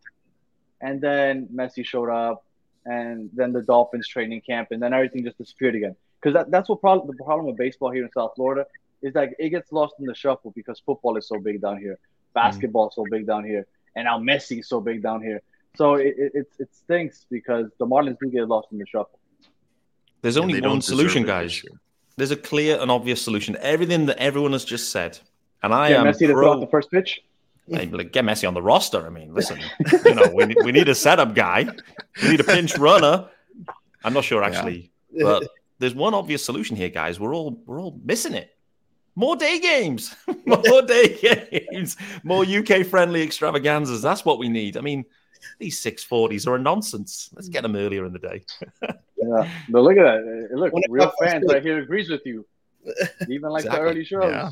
and 0.82 1.02
then 1.02 1.48
Messi 1.54 1.86
showed 1.86 2.10
up, 2.10 2.46
and 2.86 3.30
then 3.34 3.54
the 3.54 3.62
Dolphins 3.62 4.08
training 4.08 4.42
camp, 4.42 4.70
and 4.72 4.82
then 4.82 4.94
everything 4.94 5.24
just 5.24 5.38
disappeared 5.38 5.76
again. 5.76 5.96
Because 6.24 6.36
that, 6.36 6.52
that's 6.52 6.70
what 6.70 6.80
problem 6.80 7.06
the 7.08 7.22
problem 7.22 7.48
with 7.48 7.58
baseball 7.58 7.92
here 7.92 8.06
in 8.06 8.12
South 8.12 8.32
Florida 8.36 8.66
is 9.02 9.14
that 9.14 9.32
it 9.38 9.50
gets 9.50 9.74
lost 9.74 9.96
in 10.00 10.06
the 10.06 10.16
shuffle 10.16 10.54
because 10.56 10.80
football 10.86 11.18
is 11.18 11.28
so 11.28 11.38
big 11.38 11.62
down 11.62 11.78
here, 11.78 12.00
basketball 12.34 12.88
is 12.88 12.96
so 12.96 13.06
big 13.12 13.28
down 13.28 13.44
here, 13.44 13.68
and 13.98 14.06
now 14.06 14.18
Messi 14.18 14.60
is 14.60 14.70
so 14.70 14.80
big 14.80 15.04
down 15.04 15.22
here. 15.22 15.42
So 15.76 15.96
it, 15.96 16.16
it, 16.18 16.32
it, 16.34 16.48
it 16.60 16.70
stinks 16.74 17.26
because 17.30 17.68
the 17.78 17.86
Marlins 17.86 18.18
do 18.22 18.30
get 18.30 18.48
lost 18.48 18.70
in 18.72 18.78
the 18.78 18.86
shuffle. 18.86 19.20
There's 20.22 20.38
only 20.38 20.62
one 20.62 20.82
solution, 20.82 21.26
guys. 21.26 21.62
There's 22.16 22.32
a 22.32 22.38
clear 22.38 22.80
and 22.80 22.90
obvious 22.90 23.22
solution. 23.22 23.58
Everything 23.60 24.06
that 24.06 24.18
everyone 24.18 24.54
has 24.54 24.64
just 24.64 24.92
said, 24.92 25.20
and 25.62 25.74
I 25.74 25.90
Get 25.90 26.00
am 26.00 26.06
Messi 26.06 26.20
to 26.20 26.28
throw 26.28 26.44
pro. 26.44 26.54
out 26.54 26.60
the 26.62 26.68
first 26.68 26.90
pitch. 26.90 27.22
Like, 27.68 28.14
get 28.14 28.24
Messi 28.24 28.48
on 28.48 28.54
the 28.54 28.62
roster. 28.62 29.06
I 29.06 29.10
mean, 29.10 29.34
listen, 29.34 29.60
you 30.06 30.16
know, 30.16 30.32
we, 30.34 30.56
we 30.64 30.72
need 30.72 30.88
a 30.90 30.96
setup 30.96 31.34
guy. 31.34 31.66
We 32.22 32.30
need 32.30 32.40
a 32.40 32.44
pinch 32.44 32.78
runner. 32.78 33.30
I'm 34.04 34.14
not 34.14 34.26
sure 34.26 34.44
actually, 34.44 34.92
but 35.22 35.48
there's 35.84 35.94
one 35.96 36.14
obvious 36.14 36.44
solution 36.44 36.76
here, 36.78 36.90
guys. 36.90 37.20
We're 37.20 37.36
all 37.36 37.62
we're 37.66 37.80
all 37.82 38.00
missing 38.04 38.34
it. 38.34 38.56
More 39.16 39.36
day 39.36 39.60
games, 39.60 40.16
more 40.46 40.82
day 40.82 41.18
games, 41.72 41.98
more 42.24 42.44
UK 42.46 42.86
friendly 42.86 43.22
extravaganzas. 43.22 44.02
That's 44.02 44.24
what 44.24 44.40
we 44.40 44.48
need. 44.48 44.78
I 44.78 44.82
mean, 44.82 45.04
these 45.60 45.84
640s 45.84 46.48
are 46.48 46.56
a 46.56 46.60
nonsense. 46.60 47.30
Let's 47.36 47.50
get 47.50 47.64
them 47.64 47.76
earlier 47.76 48.06
in 48.06 48.14
the 48.14 48.20
day. 48.20 48.44
Yeah, 49.26 49.50
but 49.70 49.84
look 49.84 49.96
at 49.96 50.04
that. 50.04 50.50
Look, 50.52 50.74
When 50.74 50.84
it 50.84 50.92
real 50.92 51.06
comes 51.06 51.32
fans 51.32 51.46
right 51.48 51.64
here 51.64 51.80
agrees 51.80 52.10
with 52.10 52.26
you. 52.26 52.46
Even 53.30 53.52
like 53.52 53.64
Exactly. 53.64 53.80
the 53.86 53.90
early 53.90 54.04
shows. 54.04 54.24
Yeah. 54.26 54.50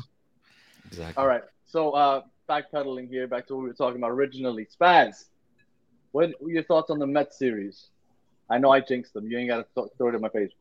Exactly. 0.86 1.14
All 1.20 1.28
right. 1.28 1.42
So 1.66 1.90
uh 1.90 2.22
backpedaling 2.48 3.10
here, 3.10 3.26
back 3.26 3.46
to 3.48 3.54
what 3.54 3.62
we 3.64 3.68
were 3.68 3.74
talking 3.74 3.98
about 3.98 4.12
originally. 4.12 4.66
Spaz, 4.74 5.24
what 6.12 6.30
were 6.40 6.48
your 6.48 6.62
thoughts 6.62 6.88
on 6.88 6.98
the 6.98 7.06
Mets 7.06 7.38
series? 7.38 7.88
I 8.48 8.56
know 8.56 8.70
I 8.70 8.80
jinxed 8.80 9.12
them. 9.12 9.30
You 9.30 9.36
ain't 9.38 9.50
got 9.50 9.66
to 9.74 9.90
throw 9.98 10.08
it 10.08 10.14
in 10.14 10.22
my 10.22 10.30
face. 10.30 10.52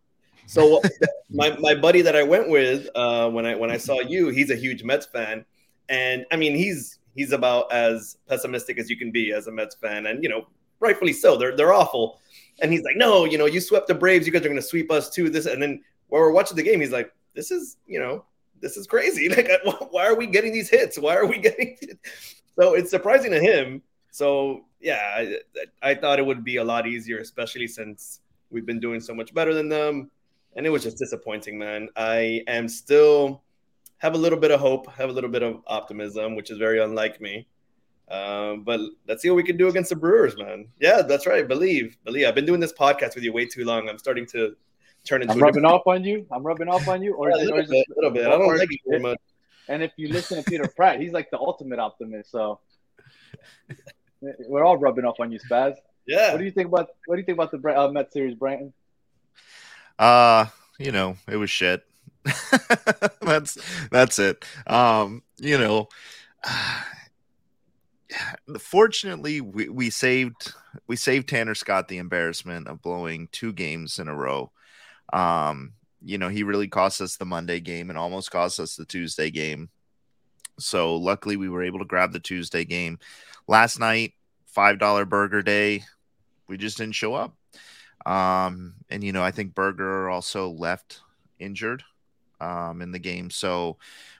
So 0.47 0.81
my, 1.29 1.55
my 1.59 1.75
buddy 1.75 2.01
that 2.01 2.15
I 2.15 2.23
went 2.23 2.49
with 2.49 2.89
uh, 2.95 3.29
when 3.29 3.45
I 3.45 3.55
when 3.55 3.71
I 3.71 3.77
saw 3.77 3.99
you, 3.99 4.29
he's 4.29 4.49
a 4.49 4.55
huge 4.55 4.83
Mets 4.83 5.05
fan, 5.05 5.45
and 5.89 6.25
I 6.31 6.35
mean 6.35 6.55
he's 6.55 6.99
he's 7.15 7.31
about 7.31 7.71
as 7.71 8.17
pessimistic 8.27 8.77
as 8.77 8.89
you 8.89 8.97
can 8.97 9.11
be 9.11 9.31
as 9.31 9.47
a 9.47 9.51
Mets 9.51 9.75
fan, 9.75 10.07
and 10.07 10.23
you 10.23 10.29
know 10.29 10.47
rightfully 10.79 11.13
so. 11.13 11.37
They're 11.37 11.55
they're 11.55 11.73
awful, 11.73 12.19
and 12.61 12.71
he's 12.71 12.83
like, 12.83 12.97
no, 12.97 13.25
you 13.25 13.37
know, 13.37 13.45
you 13.45 13.61
swept 13.61 13.87
the 13.87 13.95
Braves, 13.95 14.25
you 14.25 14.33
guys 14.33 14.41
are 14.41 14.49
going 14.49 14.55
to 14.55 14.61
sweep 14.61 14.91
us 14.91 15.09
too. 15.09 15.29
This 15.29 15.45
and 15.45 15.61
then 15.61 15.81
while 16.07 16.21
we're 16.21 16.31
watching 16.31 16.57
the 16.57 16.63
game, 16.63 16.81
he's 16.81 16.91
like, 16.91 17.13
this 17.33 17.51
is 17.51 17.77
you 17.85 17.99
know 17.99 18.25
this 18.59 18.77
is 18.77 18.87
crazy. 18.87 19.29
Like 19.35 19.49
why 19.91 20.05
are 20.05 20.15
we 20.15 20.27
getting 20.27 20.53
these 20.53 20.69
hits? 20.69 20.97
Why 20.97 21.15
are 21.15 21.25
we 21.25 21.37
getting? 21.37 21.77
So 22.59 22.73
it's 22.73 22.91
surprising 22.91 23.31
to 23.31 23.39
him. 23.39 23.81
So 24.11 24.65
yeah, 24.81 24.99
I, 25.15 25.37
I 25.81 25.95
thought 25.95 26.19
it 26.19 26.25
would 26.25 26.43
be 26.43 26.57
a 26.57 26.63
lot 26.63 26.85
easier, 26.85 27.19
especially 27.19 27.65
since 27.65 28.19
we've 28.49 28.65
been 28.65 28.81
doing 28.81 28.99
so 28.99 29.15
much 29.15 29.33
better 29.33 29.53
than 29.53 29.69
them 29.69 30.11
and 30.55 30.65
it 30.65 30.69
was 30.69 30.83
just 30.83 30.97
disappointing, 30.97 31.57
man. 31.57 31.89
I 31.95 32.43
am 32.47 32.67
still 32.67 33.43
have 33.97 34.13
a 34.15 34.17
little 34.17 34.39
bit 34.39 34.51
of 34.51 34.59
hope, 34.59 34.91
have 34.91 35.09
a 35.09 35.13
little 35.13 35.29
bit 35.29 35.43
of 35.43 35.61
optimism, 35.67 36.35
which 36.35 36.49
is 36.51 36.57
very 36.57 36.81
unlike 36.81 37.21
me. 37.21 37.47
Um, 38.09 38.63
but 38.63 38.81
let's 39.07 39.21
see 39.21 39.29
what 39.29 39.35
we 39.37 39.43
can 39.43 39.55
do 39.57 39.67
against 39.69 39.89
the 39.89 39.95
Brewers, 39.95 40.35
man. 40.37 40.67
Yeah, 40.79 41.01
that's 41.01 41.25
right. 41.27 41.47
Believe, 41.47 41.97
believe. 42.03 42.27
I've 42.27 42.35
been 42.35 42.45
doing 42.45 42.59
this 42.59 42.73
podcast 42.73 43.15
with 43.15 43.23
you 43.23 43.31
way 43.31 43.45
too 43.45 43.63
long. 43.63 43.87
I'm 43.87 43.97
starting 43.99 44.25
to 44.27 44.55
turn 45.05 45.21
into 45.21 45.33
I'm 45.33 45.39
a 45.41 45.45
rubbing 45.45 45.65
off 45.65 45.83
on 45.87 46.03
you. 46.03 46.25
I'm 46.31 46.43
rubbing 46.43 46.67
off 46.67 46.87
on 46.87 47.01
you. 47.01 47.13
Or, 47.13 47.29
Yeah, 47.29 47.35
a 47.35 47.37
little 47.37 47.59
or 47.59 47.63
bit, 47.63 47.69
it- 47.71 47.95
little 47.95 48.11
bit. 48.11 48.25
I 48.27 48.31
don't 48.31 48.57
like 48.57 48.69
you 48.69 48.77
very 48.87 49.01
much. 49.01 49.17
And 49.69 49.81
if 49.81 49.91
you 49.95 50.09
listen 50.09 50.43
to 50.43 50.49
Peter 50.49 50.67
Pratt, 50.75 50.99
he's 50.99 51.13
like 51.13 51.29
the 51.31 51.37
ultimate 51.39 51.79
optimist. 51.79 52.31
So 52.31 52.59
we're 54.19 54.63
all 54.65 54.77
rubbing 54.77 55.05
off 55.05 55.19
on 55.19 55.31
you, 55.31 55.39
Spaz. 55.39 55.75
Yeah, 56.07 56.31
What 56.31 56.39
do 56.39 56.43
you 56.43 56.51
think 56.51 56.67
about 56.67 56.89
what 57.05 57.15
do 57.15 57.19
you 57.21 57.25
think 57.25 57.37
about 57.37 57.51
the 57.51 57.79
uh, 57.79 57.89
Met 57.91 58.11
series, 58.11 58.35
Brandon? 58.35 58.73
Uh, 60.01 60.47
you 60.79 60.91
know, 60.91 61.15
it 61.29 61.37
was 61.37 61.51
shit. 61.51 61.83
that's 63.21 63.57
that's 63.91 64.17
it. 64.17 64.43
Um, 64.65 65.21
you 65.37 65.59
know, 65.59 65.89
fortunately 68.59 69.41
we, 69.41 69.69
we 69.69 69.91
saved 69.91 70.53
we 70.87 70.95
saved 70.95 71.29
Tanner 71.29 71.53
Scott 71.53 71.87
the 71.87 71.99
embarrassment 71.99 72.67
of 72.67 72.81
blowing 72.81 73.29
two 73.31 73.53
games 73.53 73.99
in 73.99 74.07
a 74.07 74.15
row. 74.15 74.51
Um, 75.13 75.73
you 76.03 76.17
know, 76.17 76.29
he 76.29 76.41
really 76.41 76.67
cost 76.67 76.99
us 76.99 77.17
the 77.17 77.25
Monday 77.25 77.59
game 77.59 77.91
and 77.91 77.97
almost 77.97 78.31
cost 78.31 78.59
us 78.59 78.75
the 78.75 78.85
Tuesday 78.85 79.29
game. 79.29 79.69
So 80.57 80.95
luckily 80.95 81.37
we 81.37 81.47
were 81.47 81.63
able 81.63 81.77
to 81.77 81.85
grab 81.85 82.11
the 82.11 82.19
Tuesday 82.19 82.65
game. 82.65 82.97
Last 83.47 83.79
night, 83.79 84.13
five 84.47 84.79
dollar 84.79 85.05
burger 85.05 85.43
day, 85.43 85.83
we 86.47 86.57
just 86.57 86.79
didn't 86.79 86.95
show 86.95 87.13
up. 87.13 87.35
Um, 88.05 88.75
and 88.89 89.03
you 89.03 89.11
know, 89.11 89.23
I 89.23 89.31
think 89.31 89.55
Burger 89.55 90.09
also 90.09 90.49
left 90.49 91.01
injured 91.39 91.83
um 92.39 92.81
in 92.81 92.91
the 92.91 92.99
game. 92.99 93.29
So 93.29 93.77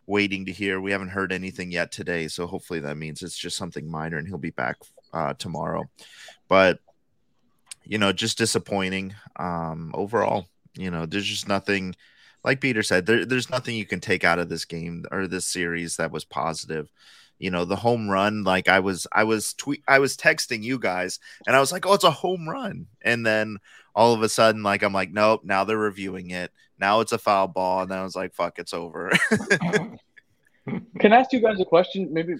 waiting 0.08 0.46
to 0.46 0.52
hear. 0.52 0.80
We 0.80 0.92
haven't 0.92 1.10
heard 1.10 1.32
anything 1.32 1.72
yet 1.72 1.92
today. 1.92 2.28
So 2.28 2.48
hopefully 2.48 2.80
that 2.82 2.98
means 2.98 3.22
it's 3.22 3.38
just 3.38 3.58
something 3.58 3.90
minor 3.90 4.18
and 4.18 4.28
he'll 4.28 4.38
be 4.38 4.52
back 4.52 4.78
uh 5.14 5.34
tomorrow. 5.34 5.90
But 6.48 6.80
you 7.84 7.98
know, 7.98 8.12
just 8.12 8.38
disappointing 8.38 9.16
um 9.38 9.92
overall. 9.94 10.48
You 10.76 10.92
know, 10.92 11.06
there's 11.06 11.26
just 11.26 11.48
nothing 11.48 11.96
like 12.44 12.62
Peter 12.62 12.84
said, 12.84 13.06
there, 13.06 13.26
there's 13.26 13.50
nothing 13.50 13.76
you 13.76 13.86
can 13.86 14.00
take 14.00 14.24
out 14.24 14.40
of 14.40 14.50
this 14.50 14.66
game 14.66 15.06
or 15.12 15.28
this 15.28 15.46
series 15.46 15.98
that 15.98 16.12
was 16.12 16.26
positive. 16.26 16.92
You 17.40 17.50
know, 17.52 17.66
the 17.66 17.76
home 17.76 18.10
run, 18.10 18.44
like 18.44 18.70
I 18.70 18.80
was, 18.80 19.08
I 19.12 19.24
was 19.24 19.54
tweet, 19.54 19.84
I 19.88 20.00
was 20.00 20.16
texting 20.16 20.62
you 20.64 20.78
guys, 20.78 21.20
and 21.48 21.56
I 21.56 21.60
was 21.60 21.72
like, 21.72 21.88
"Oh, 21.88 21.94
it's 21.94 22.04
a 22.04 22.12
home 22.12 22.48
run," 22.48 22.86
and 23.02 23.26
then 23.26 23.58
all 23.96 24.14
of 24.14 24.22
a 24.22 24.30
sudden, 24.30 24.62
like 24.62 24.84
I'm 24.84 24.94
like, 24.94 25.12
"Nope," 25.12 25.42
now 25.44 25.64
they're 25.64 25.76
reviewing 25.78 26.30
it. 26.30 26.52
Now 26.80 27.00
it's 27.00 27.14
a 27.14 27.18
foul 27.18 27.48
ball, 27.48 27.82
and 27.82 27.90
then 27.90 27.98
I 27.98 28.04
was 28.04 28.16
like, 28.16 28.36
"Fuck, 28.36 28.60
it's 28.60 28.76
over." 28.76 29.12
Can 31.00 31.12
I 31.14 31.18
ask 31.18 31.34
you 31.34 31.42
guys 31.42 31.60
a 31.60 31.66
question? 31.66 32.14
Maybe 32.14 32.36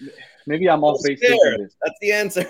maybe 0.46 0.70
I'm 0.70 0.84
off 0.84 1.02
base 1.04 1.18
Scared. 1.18 1.32
thinking 1.42 1.64
this. 1.64 1.76
that's 1.84 2.00
the 2.02 2.12
answer. 2.12 2.46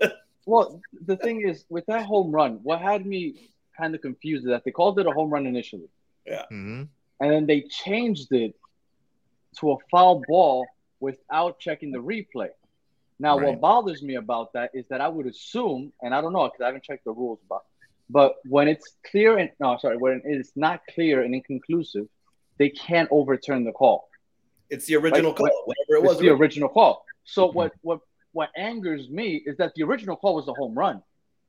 Well, 0.46 0.80
the 1.04 1.18
thing 1.18 1.46
is, 1.46 1.66
with 1.68 1.84
that 1.86 2.06
home 2.06 2.32
run, 2.32 2.60
what 2.62 2.80
had 2.80 3.04
me 3.04 3.50
kind 3.76 3.94
of 3.94 4.00
confused 4.00 4.44
is 4.46 4.48
that 4.50 4.64
they 4.64 4.70
called 4.70 4.98
it 4.98 5.06
a 5.06 5.10
home 5.10 5.30
run 5.30 5.46
initially, 5.46 5.88
Mhm. 6.28 6.88
and 7.20 7.30
then 7.32 7.46
they 7.46 7.62
changed 7.62 8.32
it 8.32 8.54
to 9.58 9.72
a 9.72 9.76
foul 9.90 10.20
ball 10.28 10.66
without 11.00 11.58
checking 11.58 11.90
the 11.92 11.98
replay. 11.98 12.50
Now, 13.18 13.36
Right. 13.38 13.48
what 13.48 13.60
bothers 13.60 14.02
me 14.02 14.14
about 14.14 14.52
that 14.54 14.70
is 14.74 14.86
that 14.88 15.00
I 15.00 15.08
would 15.08 15.26
assume, 15.26 15.92
and 16.02 16.14
I 16.14 16.20
don't 16.20 16.32
know 16.32 16.44
because 16.44 16.60
I 16.62 16.66
haven't 16.66 16.84
checked 16.84 17.04
the 17.04 17.12
rules, 17.12 17.40
but 17.48 17.62
but 18.12 18.36
when 18.48 18.66
it's 18.66 18.96
clear 19.04 19.38
and 19.38 19.52
no, 19.60 19.76
sorry, 19.76 19.96
when 19.96 20.20
it's 20.24 20.56
not 20.56 20.84
clear 20.88 21.22
and 21.22 21.32
inconclusive, 21.32 22.08
they 22.58 22.68
can't 22.68 23.08
overturn 23.12 23.62
the 23.62 23.70
call. 23.72 24.08
It's 24.68 24.86
the 24.86 24.96
original 24.96 25.30
Like, 25.30 25.36
call, 25.38 25.62
whatever 25.66 25.96
it 25.96 25.98
It's 26.00 26.08
was. 26.14 26.18
the 26.18 26.28
original 26.30 26.68
call. 26.68 27.04
So 27.24 27.46
what 27.52 27.72
what 27.82 28.00
what 28.32 28.50
angers 28.56 29.08
me 29.10 29.36
is 29.46 29.56
that 29.58 29.74
the 29.74 29.82
original 29.82 30.16
call 30.16 30.34
was 30.36 30.48
a 30.48 30.52
home 30.54 30.74
run, 30.78 31.02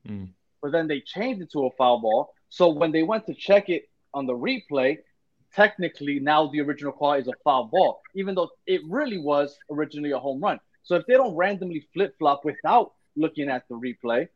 Mm. 0.06 0.28
but 0.60 0.72
then 0.72 0.86
they 0.88 1.00
changed 1.00 1.40
it 1.42 1.50
to 1.52 1.66
a 1.66 1.70
foul 1.72 1.98
ball. 2.00 2.34
So 2.48 2.68
when 2.68 2.92
they 2.92 3.02
went 3.02 3.26
to 3.26 3.34
check 3.34 3.68
it 3.68 3.88
on 4.14 4.26
the 4.26 4.34
replay, 4.34 4.98
technically 5.54 6.18
now 6.20 6.48
the 6.48 6.60
original 6.60 6.92
call 6.92 7.14
is 7.14 7.28
a 7.28 7.34
foul 7.44 7.64
ball, 7.64 8.02
even 8.14 8.34
though 8.34 8.50
it 8.66 8.80
really 8.88 9.18
was 9.18 9.56
originally 9.70 10.12
a 10.12 10.18
home 10.18 10.40
run. 10.40 10.58
So 10.82 10.96
if 10.96 11.06
they 11.06 11.14
don't 11.14 11.34
randomly 11.36 11.86
flip 11.92 12.16
flop 12.18 12.44
without 12.44 12.92
looking 13.16 13.48
at 13.48 13.68
the 13.68 13.74
replay, 13.74 14.28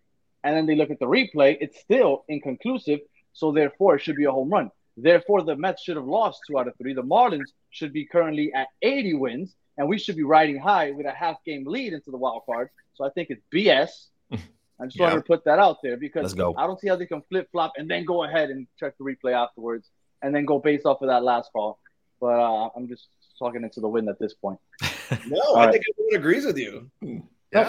and 0.44 0.56
then 0.56 0.66
they 0.66 0.76
look 0.76 0.90
at 0.90 1.00
the 1.00 1.06
replay, 1.06 1.56
it's 1.60 1.80
still 1.80 2.24
inconclusive. 2.28 3.00
So 3.32 3.52
therefore, 3.52 3.96
it 3.96 4.02
should 4.02 4.16
be 4.16 4.24
a 4.24 4.30
home 4.30 4.48
run. 4.50 4.70
Therefore, 4.96 5.42
the 5.42 5.56
Mets 5.56 5.82
should 5.82 5.96
have 5.96 6.06
lost 6.06 6.42
two 6.46 6.58
out 6.58 6.68
of 6.68 6.76
three. 6.76 6.94
The 6.94 7.02
Marlins 7.02 7.50
should 7.70 7.92
be 7.92 8.06
currently 8.06 8.52
at 8.54 8.68
80 8.80 9.14
wins, 9.14 9.54
and 9.76 9.88
we 9.88 9.98
should 9.98 10.16
be 10.16 10.22
riding 10.22 10.58
high 10.58 10.92
with 10.92 11.06
a 11.06 11.10
half 11.10 11.36
game 11.44 11.64
lead 11.66 11.92
into 11.92 12.10
the 12.10 12.16
wild 12.16 12.42
card. 12.46 12.70
So 12.94 13.04
I 13.04 13.10
think 13.10 13.28
it's 13.30 13.42
BS. 13.52 13.90
I 14.80 14.84
just 14.86 15.00
wanted 15.00 15.16
to 15.16 15.22
put 15.22 15.44
that 15.44 15.58
out 15.58 15.78
there 15.82 15.96
because 15.96 16.34
go. 16.34 16.54
I 16.56 16.66
don't 16.66 16.78
see 16.80 16.88
how 16.88 16.96
they 16.96 17.06
can 17.06 17.22
flip 17.22 17.48
flop 17.50 17.72
and 17.78 17.90
then 17.90 18.04
go 18.04 18.24
ahead 18.24 18.50
and 18.50 18.66
check 18.78 18.94
the 18.98 19.04
replay 19.04 19.32
afterwards 19.32 19.88
and 20.22 20.34
then 20.34 20.44
go 20.44 20.58
based 20.58 20.84
off 20.86 21.00
of 21.02 21.08
that 21.08 21.22
last 21.22 21.50
call. 21.52 21.78
But 22.20 22.38
uh, 22.40 22.68
I'm 22.76 22.86
just 22.88 23.08
talking 23.38 23.62
into 23.62 23.80
the 23.80 23.88
wind 23.88 24.08
at 24.08 24.18
this 24.18 24.34
point. 24.34 24.58
No, 25.28 25.40
All 25.40 25.56
I 25.58 25.66
right. 25.66 25.72
think 25.72 25.84
everyone 25.94 26.16
agrees 26.20 26.44
with 26.44 26.58
you. 26.58 26.90
Yeah. 27.00 27.20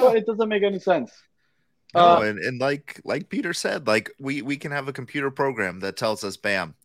but 0.02 0.16
it 0.18 0.26
doesn't 0.26 0.50
make 0.50 0.64
any 0.64 0.80
sense. 0.80 1.12
No, 1.94 2.02
Uh, 2.18 2.22
and, 2.22 2.40
and 2.40 2.60
like 2.60 3.00
like 3.06 3.30
Peter 3.30 3.54
said, 3.54 3.86
like 3.86 4.10
we 4.20 4.42
we 4.42 4.58
can 4.58 4.72
have 4.72 4.88
a 4.88 4.94
computer 4.94 5.30
program 5.30 5.80
that 5.82 5.96
tells 5.98 6.24
us, 6.24 6.36
bam, 6.36 6.70
fa- 6.72 6.76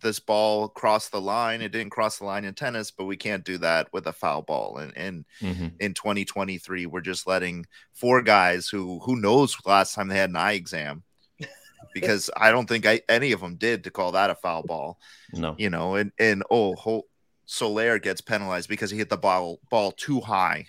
this 0.00 0.18
ball 0.18 0.68
crossed 0.68 1.12
the 1.12 1.20
line. 1.20 1.62
It 1.62 1.72
didn't 1.72 1.90
cross 1.90 2.18
the 2.18 2.24
line 2.24 2.44
in 2.44 2.54
tennis, 2.54 2.90
but 2.90 3.04
we 3.04 3.16
can't 3.16 3.44
do 3.44 3.58
that 3.58 3.92
with 3.92 4.06
a 4.06 4.12
foul 4.12 4.42
ball. 4.42 4.78
And 4.78 4.92
and 4.96 5.24
Mhm. 5.40 5.72
in 5.80 5.94
2023, 5.94 6.86
we're 6.86 7.00
just 7.00 7.26
letting 7.26 7.66
four 7.92 8.22
guys 8.22 8.68
who 8.68 9.00
who 9.00 9.16
knows 9.20 9.56
last 9.64 9.94
time 9.94 10.08
they 10.08 10.18
had 10.18 10.30
an 10.30 10.36
eye 10.36 10.52
exam, 10.54 11.02
because 11.94 12.30
I 12.36 12.50
don't 12.50 12.68
think 12.68 12.86
I, 12.86 13.02
any 13.08 13.32
of 13.32 13.40
them 13.40 13.56
did 13.56 13.84
to 13.84 13.90
call 13.90 14.12
that 14.12 14.30
a 14.30 14.34
foul 14.34 14.62
ball. 14.62 14.98
No. 15.32 15.54
You 15.58 15.70
know, 15.70 15.94
and 15.96 16.12
and 16.18 16.42
oh, 16.50 16.74
Hol- 16.74 17.06
Soler 17.46 17.98
gets 17.98 18.20
penalized 18.20 18.68
because 18.68 18.90
he 18.90 18.98
hit 18.98 19.10
the 19.10 19.16
ball 19.16 19.60
ball 19.70 19.92
too 19.92 20.20
high. 20.20 20.66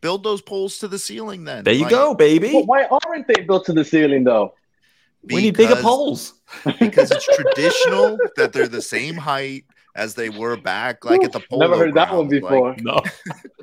Build 0.00 0.22
those 0.22 0.40
poles 0.40 0.78
to 0.78 0.86
the 0.88 0.98
ceiling, 0.98 1.42
then. 1.44 1.64
There 1.64 1.74
you 1.74 1.82
Like, 1.82 1.90
go, 1.90 2.14
baby. 2.14 2.52
but 2.52 2.66
why 2.66 2.84
aren't 2.84 3.26
they 3.26 3.42
built 3.42 3.66
to 3.66 3.72
the 3.72 3.84
ceiling 3.84 4.22
though? 4.24 4.54
We 5.36 5.42
need 5.42 5.56
bigger 5.56 5.76
poles. 5.76 6.34
because 6.80 7.10
it's 7.10 7.26
traditional 7.26 8.18
that 8.36 8.52
they're 8.52 8.68
the 8.68 8.82
same 8.82 9.16
height 9.16 9.64
as 9.94 10.14
they 10.14 10.30
were 10.30 10.56
back, 10.56 11.04
like 11.04 11.22
at 11.24 11.32
the 11.32 11.40
polo 11.40 11.68
Never 11.68 11.76
heard 11.76 11.94
that 11.94 12.14
one 12.14 12.28
grounds, 12.28 12.40
before. 12.40 12.76
No. 12.80 13.02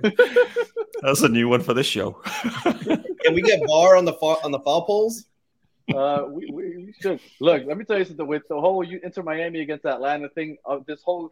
That's 1.01 1.21
a 1.21 1.29
new 1.29 1.49
one 1.49 1.61
for 1.61 1.73
this 1.73 1.87
show. 1.87 2.11
Can 3.23 3.33
we 3.33 3.41
get 3.41 3.65
bar 3.65 3.95
on 3.95 4.05
the 4.05 4.13
fa- 4.13 4.43
on 4.43 4.51
the 4.51 4.59
foul 4.59 4.85
poles? 4.85 5.25
Uh, 5.93 6.25
we, 6.29 6.49
we 6.51 6.63
we 6.77 6.93
should 6.99 7.19
look. 7.39 7.63
Let 7.65 7.77
me 7.77 7.85
tell 7.85 7.97
you 7.97 8.05
something. 8.05 8.27
With 8.27 8.43
the 8.49 8.59
whole 8.59 8.83
you 8.83 8.99
Inter 9.03 9.23
Miami 9.23 9.61
against 9.61 9.85
Atlanta 9.85 10.29
thing, 10.29 10.57
of 10.65 10.85
this 10.85 11.01
whole 11.03 11.31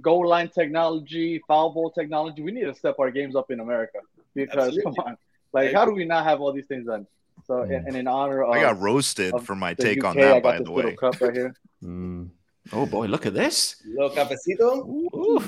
goal 0.00 0.28
line 0.28 0.48
technology, 0.48 1.40
foul 1.46 1.70
ball 1.70 1.90
technology, 1.90 2.42
we 2.42 2.52
need 2.52 2.64
to 2.64 2.74
step 2.74 2.96
our 2.98 3.10
games 3.10 3.36
up 3.36 3.50
in 3.50 3.60
America 3.60 3.98
because 4.34 4.68
Absolutely. 4.68 4.82
come 4.82 4.94
on, 5.06 5.16
like 5.52 5.72
how 5.72 5.84
do 5.84 5.92
we 5.92 6.04
not 6.04 6.24
have 6.24 6.40
all 6.40 6.52
these 6.52 6.66
things 6.66 6.86
done? 6.86 7.06
So 7.50 7.62
and, 7.62 7.88
and 7.88 7.96
in 7.96 8.06
honor 8.06 8.42
of 8.44 8.50
I 8.52 8.60
got 8.60 8.78
roasted 8.80 9.34
for 9.42 9.56
my 9.56 9.74
the 9.74 9.82
take 9.82 10.04
on 10.04 10.16
UK, 10.16 10.18
I 10.18 10.20
that, 10.28 10.32
got 10.34 10.42
by 10.44 10.58
this 10.58 10.66
the 10.68 10.72
little 10.72 10.90
way. 10.92 10.96
cup 10.96 11.20
right 11.20 11.34
here. 11.34 11.54
Mm. 11.82 12.28
Oh 12.72 12.84
boy, 12.86 13.06
look 13.06 13.24
at 13.26 13.32
this. 13.34 13.76
Little 13.86 14.10
cafecito. 14.10 14.86
Ooh, 14.86 15.42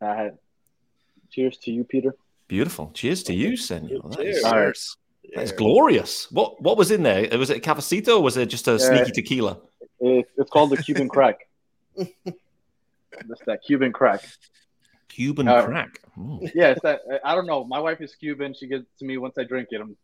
I 0.00 0.14
had. 0.14 0.38
Cheers 1.30 1.56
to 1.64 1.72
you, 1.72 1.82
Peter. 1.84 2.14
beautiful. 2.46 2.90
Cheers 2.94 3.22
to 3.24 3.34
you, 3.34 3.56
Senor. 3.56 3.88
That 4.10 4.20
is- 4.20 4.42
Cheers. 4.42 4.44
All 4.44 4.52
right. 4.52 4.74
Cheers. 4.74 4.96
That's 5.34 5.52
glorious. 5.52 6.30
What 6.30 6.60
what 6.62 6.76
was 6.76 6.90
in 6.92 7.02
there? 7.02 7.26
Was 7.38 7.48
it 7.50 7.56
a 7.56 7.60
cafecito 7.60 8.18
or 8.18 8.22
was 8.22 8.36
it 8.36 8.46
just 8.46 8.68
a 8.68 8.78
sneaky 8.78 9.10
tequila? 9.10 9.58
It, 10.00 10.26
it's 10.36 10.50
called 10.50 10.70
the 10.70 10.76
Cuban 10.76 11.08
crack. 11.08 11.38
That's 11.96 13.40
that 13.46 13.60
Cuban 13.66 13.90
crack. 13.92 14.20
Cuban 15.08 15.48
Uh, 15.48 15.64
crack. 15.64 16.00
Mm. 16.18 16.50
Yeah, 16.54 16.70
it's 16.72 16.82
that. 16.82 17.00
I 17.24 17.34
don't 17.34 17.46
know. 17.46 17.64
My 17.64 17.80
wife 17.80 18.00
is 18.02 18.14
Cuban. 18.14 18.54
She 18.54 18.66
gives 18.66 18.82
it 18.82 18.98
to 18.98 19.04
me 19.04 19.16
once 19.16 19.36
I 19.38 19.44
drink 19.44 19.68
it. 19.70 19.80
I'm, 19.80 19.96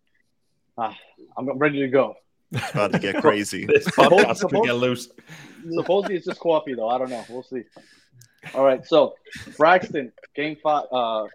ah, 0.80 0.96
I'm 1.36 1.58
ready 1.58 1.80
to 1.80 1.88
go. 1.88 2.16
It's 2.52 2.70
about 2.70 2.92
to 2.92 2.98
get 2.98 3.16
crazy. 3.20 3.66
This 3.66 3.86
podcast 3.86 4.48
could 4.48 4.64
get 4.64 4.72
loose. 4.72 5.08
Supposedly 5.70 6.16
it's 6.16 6.26
just 6.26 6.40
coffee 6.40 6.74
though. 6.74 6.88
I 6.88 6.98
don't 6.98 7.10
know. 7.10 7.24
We'll 7.28 7.42
see. 7.42 7.62
All 8.54 8.64
right. 8.64 8.84
So 8.86 9.14
Braxton, 9.56 10.12
game 10.34 10.56
five, 10.62 10.86
uh, 10.90 11.26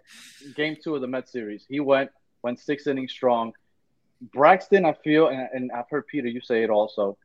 game 0.54 0.76
two 0.82 0.94
of 0.94 1.00
the 1.00 1.06
Met 1.06 1.28
series. 1.28 1.64
He 1.68 1.80
went 1.80 2.10
went 2.42 2.58
six 2.58 2.86
innings 2.86 3.12
strong. 3.12 3.52
Braxton, 4.32 4.84
I 4.84 4.94
feel, 5.04 5.28
and, 5.28 5.48
and 5.52 5.72
I've 5.72 5.88
heard 5.90 6.06
Peter 6.06 6.26
you 6.26 6.40
say 6.40 6.62
it 6.62 6.70
also. 6.70 7.18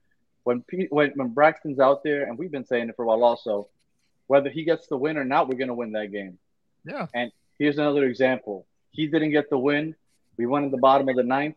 When, 0.44 0.62
Pe- 0.64 0.88
when 0.90 1.12
when 1.16 1.30
Braxton's 1.30 1.80
out 1.80 2.04
there, 2.04 2.24
and 2.24 2.38
we've 2.38 2.52
been 2.52 2.66
saying 2.66 2.90
it 2.90 2.96
for 2.96 3.04
a 3.04 3.08
while 3.08 3.24
also, 3.24 3.68
whether 4.28 4.50
he 4.50 4.64
gets 4.64 4.88
the 4.88 4.98
win 4.98 5.18
or 5.18 5.24
not, 5.24 5.48
we're 5.48 5.58
gonna 5.58 5.74
win 5.74 5.92
that 5.94 6.12
game. 6.12 6.38
Yeah. 6.86 7.08
And 7.14 7.32
here's 7.58 7.78
another 7.78 8.06
example. 8.06 8.66
He 8.92 9.08
didn't 9.08 9.32
get 9.32 9.50
the 9.50 9.58
win. 9.58 9.96
We 10.38 10.46
won 10.46 10.64
in 10.64 10.72
the 10.72 10.78
bottom 10.78 11.08
of 11.10 11.16
the 11.16 11.24
ninth, 11.24 11.56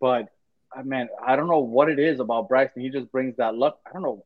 but 0.00 0.28
uh, 0.76 0.82
man, 0.82 1.08
I 1.24 1.36
don't 1.36 1.48
know 1.48 1.60
what 1.60 1.88
it 1.88 1.98
is 1.98 2.20
about 2.20 2.48
Braxton. 2.48 2.82
He 2.82 2.90
just 2.90 3.10
brings 3.12 3.36
that 3.36 3.54
luck. 3.54 3.78
I 3.86 3.92
don't 3.92 4.02
know. 4.02 4.24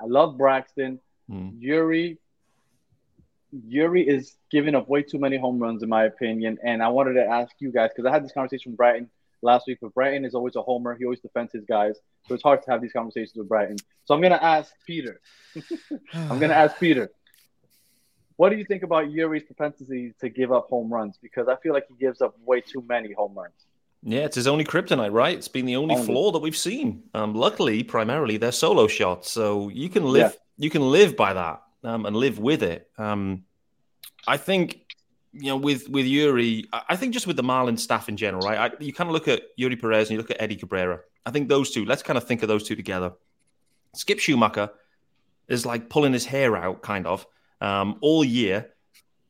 I 0.00 0.06
love 0.06 0.38
Braxton. 0.38 1.00
Mm. 1.30 1.60
Eury. 1.60 2.18
Eury 3.68 4.06
is 4.06 4.36
giving 4.50 4.74
up 4.74 4.88
way 4.88 5.02
too 5.02 5.18
many 5.18 5.36
home 5.36 5.58
runs, 5.58 5.82
in 5.82 5.88
my 5.88 6.04
opinion. 6.04 6.58
And 6.62 6.82
I 6.82 6.88
wanted 6.88 7.14
to 7.14 7.24
ask 7.24 7.52
you 7.58 7.72
guys 7.72 7.90
because 7.94 8.08
I 8.08 8.12
had 8.12 8.24
this 8.24 8.32
conversation 8.32 8.72
with 8.72 8.76
Brighton 8.76 9.10
last 9.42 9.66
week. 9.66 9.78
But 9.80 9.94
Brighton 9.94 10.24
is 10.24 10.34
always 10.34 10.56
a 10.56 10.62
homer. 10.62 10.96
He 10.96 11.04
always 11.04 11.20
defends 11.20 11.52
his 11.52 11.64
guys, 11.64 11.96
so 12.26 12.34
it's 12.34 12.42
hard 12.42 12.62
to 12.62 12.70
have 12.70 12.82
these 12.82 12.92
conversations 12.92 13.34
with 13.36 13.48
Brighton. 13.48 13.76
So 14.04 14.14
I'm 14.14 14.20
gonna 14.20 14.36
ask 14.36 14.72
Peter. 14.86 15.20
I'm 16.14 16.38
gonna 16.38 16.54
ask 16.54 16.78
Peter. 16.78 17.10
What 18.36 18.50
do 18.50 18.56
you 18.56 18.64
think 18.64 18.84
about 18.84 19.10
Eury's 19.10 19.42
propensity 19.42 20.14
to 20.20 20.28
give 20.28 20.52
up 20.52 20.68
home 20.68 20.92
runs? 20.92 21.18
Because 21.20 21.48
I 21.48 21.56
feel 21.56 21.72
like 21.72 21.86
he 21.88 21.94
gives 21.94 22.20
up 22.20 22.36
way 22.44 22.60
too 22.60 22.84
many 22.88 23.12
home 23.12 23.34
runs. 23.34 23.66
Yeah, 24.02 24.20
it's 24.20 24.36
his 24.36 24.46
only 24.46 24.64
kryptonite, 24.64 25.12
right? 25.12 25.36
It's 25.36 25.48
been 25.48 25.66
the 25.66 25.76
only 25.76 25.94
Only. 25.96 26.06
flaw 26.06 26.30
that 26.32 26.38
we've 26.38 26.56
seen. 26.56 27.02
Um, 27.14 27.34
luckily, 27.34 27.82
primarily 27.82 28.36
they're 28.36 28.52
solo 28.52 28.86
shots, 28.86 29.30
so 29.30 29.68
you 29.70 29.88
can 29.88 30.04
live 30.04 30.36
you 30.56 30.70
can 30.70 30.82
live 30.90 31.16
by 31.16 31.32
that 31.32 31.62
um, 31.84 32.06
and 32.06 32.16
live 32.16 32.38
with 32.38 32.62
it. 32.62 32.88
Um, 32.96 33.44
I 34.26 34.36
think 34.36 34.86
you 35.32 35.46
know 35.46 35.56
with 35.56 35.88
with 35.88 36.06
Eury, 36.06 36.66
I 36.72 36.82
I 36.90 36.96
think 36.96 37.12
just 37.12 37.26
with 37.26 37.36
the 37.36 37.42
Marlins 37.42 37.80
staff 37.80 38.08
in 38.08 38.16
general, 38.16 38.46
right? 38.46 38.72
I, 38.72 38.82
you 38.82 38.92
kind 38.92 39.10
of 39.10 39.14
look 39.14 39.26
at 39.28 39.42
Eury 39.58 39.80
Perez 39.80 40.08
and 40.08 40.12
you 40.12 40.18
look 40.18 40.30
at 40.30 40.40
Eddie 40.40 40.56
Cabrera. 40.56 41.00
I 41.26 41.30
think 41.30 41.48
those 41.48 41.70
two. 41.72 41.84
Let's 41.84 42.02
kind 42.02 42.16
of 42.16 42.24
think 42.24 42.42
of 42.42 42.48
those 42.48 42.62
two 42.62 42.76
together. 42.76 43.12
Skip 43.94 44.18
Schumaker 44.18 44.70
is 45.48 45.66
like 45.66 45.88
pulling 45.88 46.12
his 46.12 46.24
hair 46.24 46.56
out, 46.56 46.82
kind 46.82 47.06
of, 47.06 47.26
um, 47.60 47.96
all 48.00 48.22
year, 48.24 48.70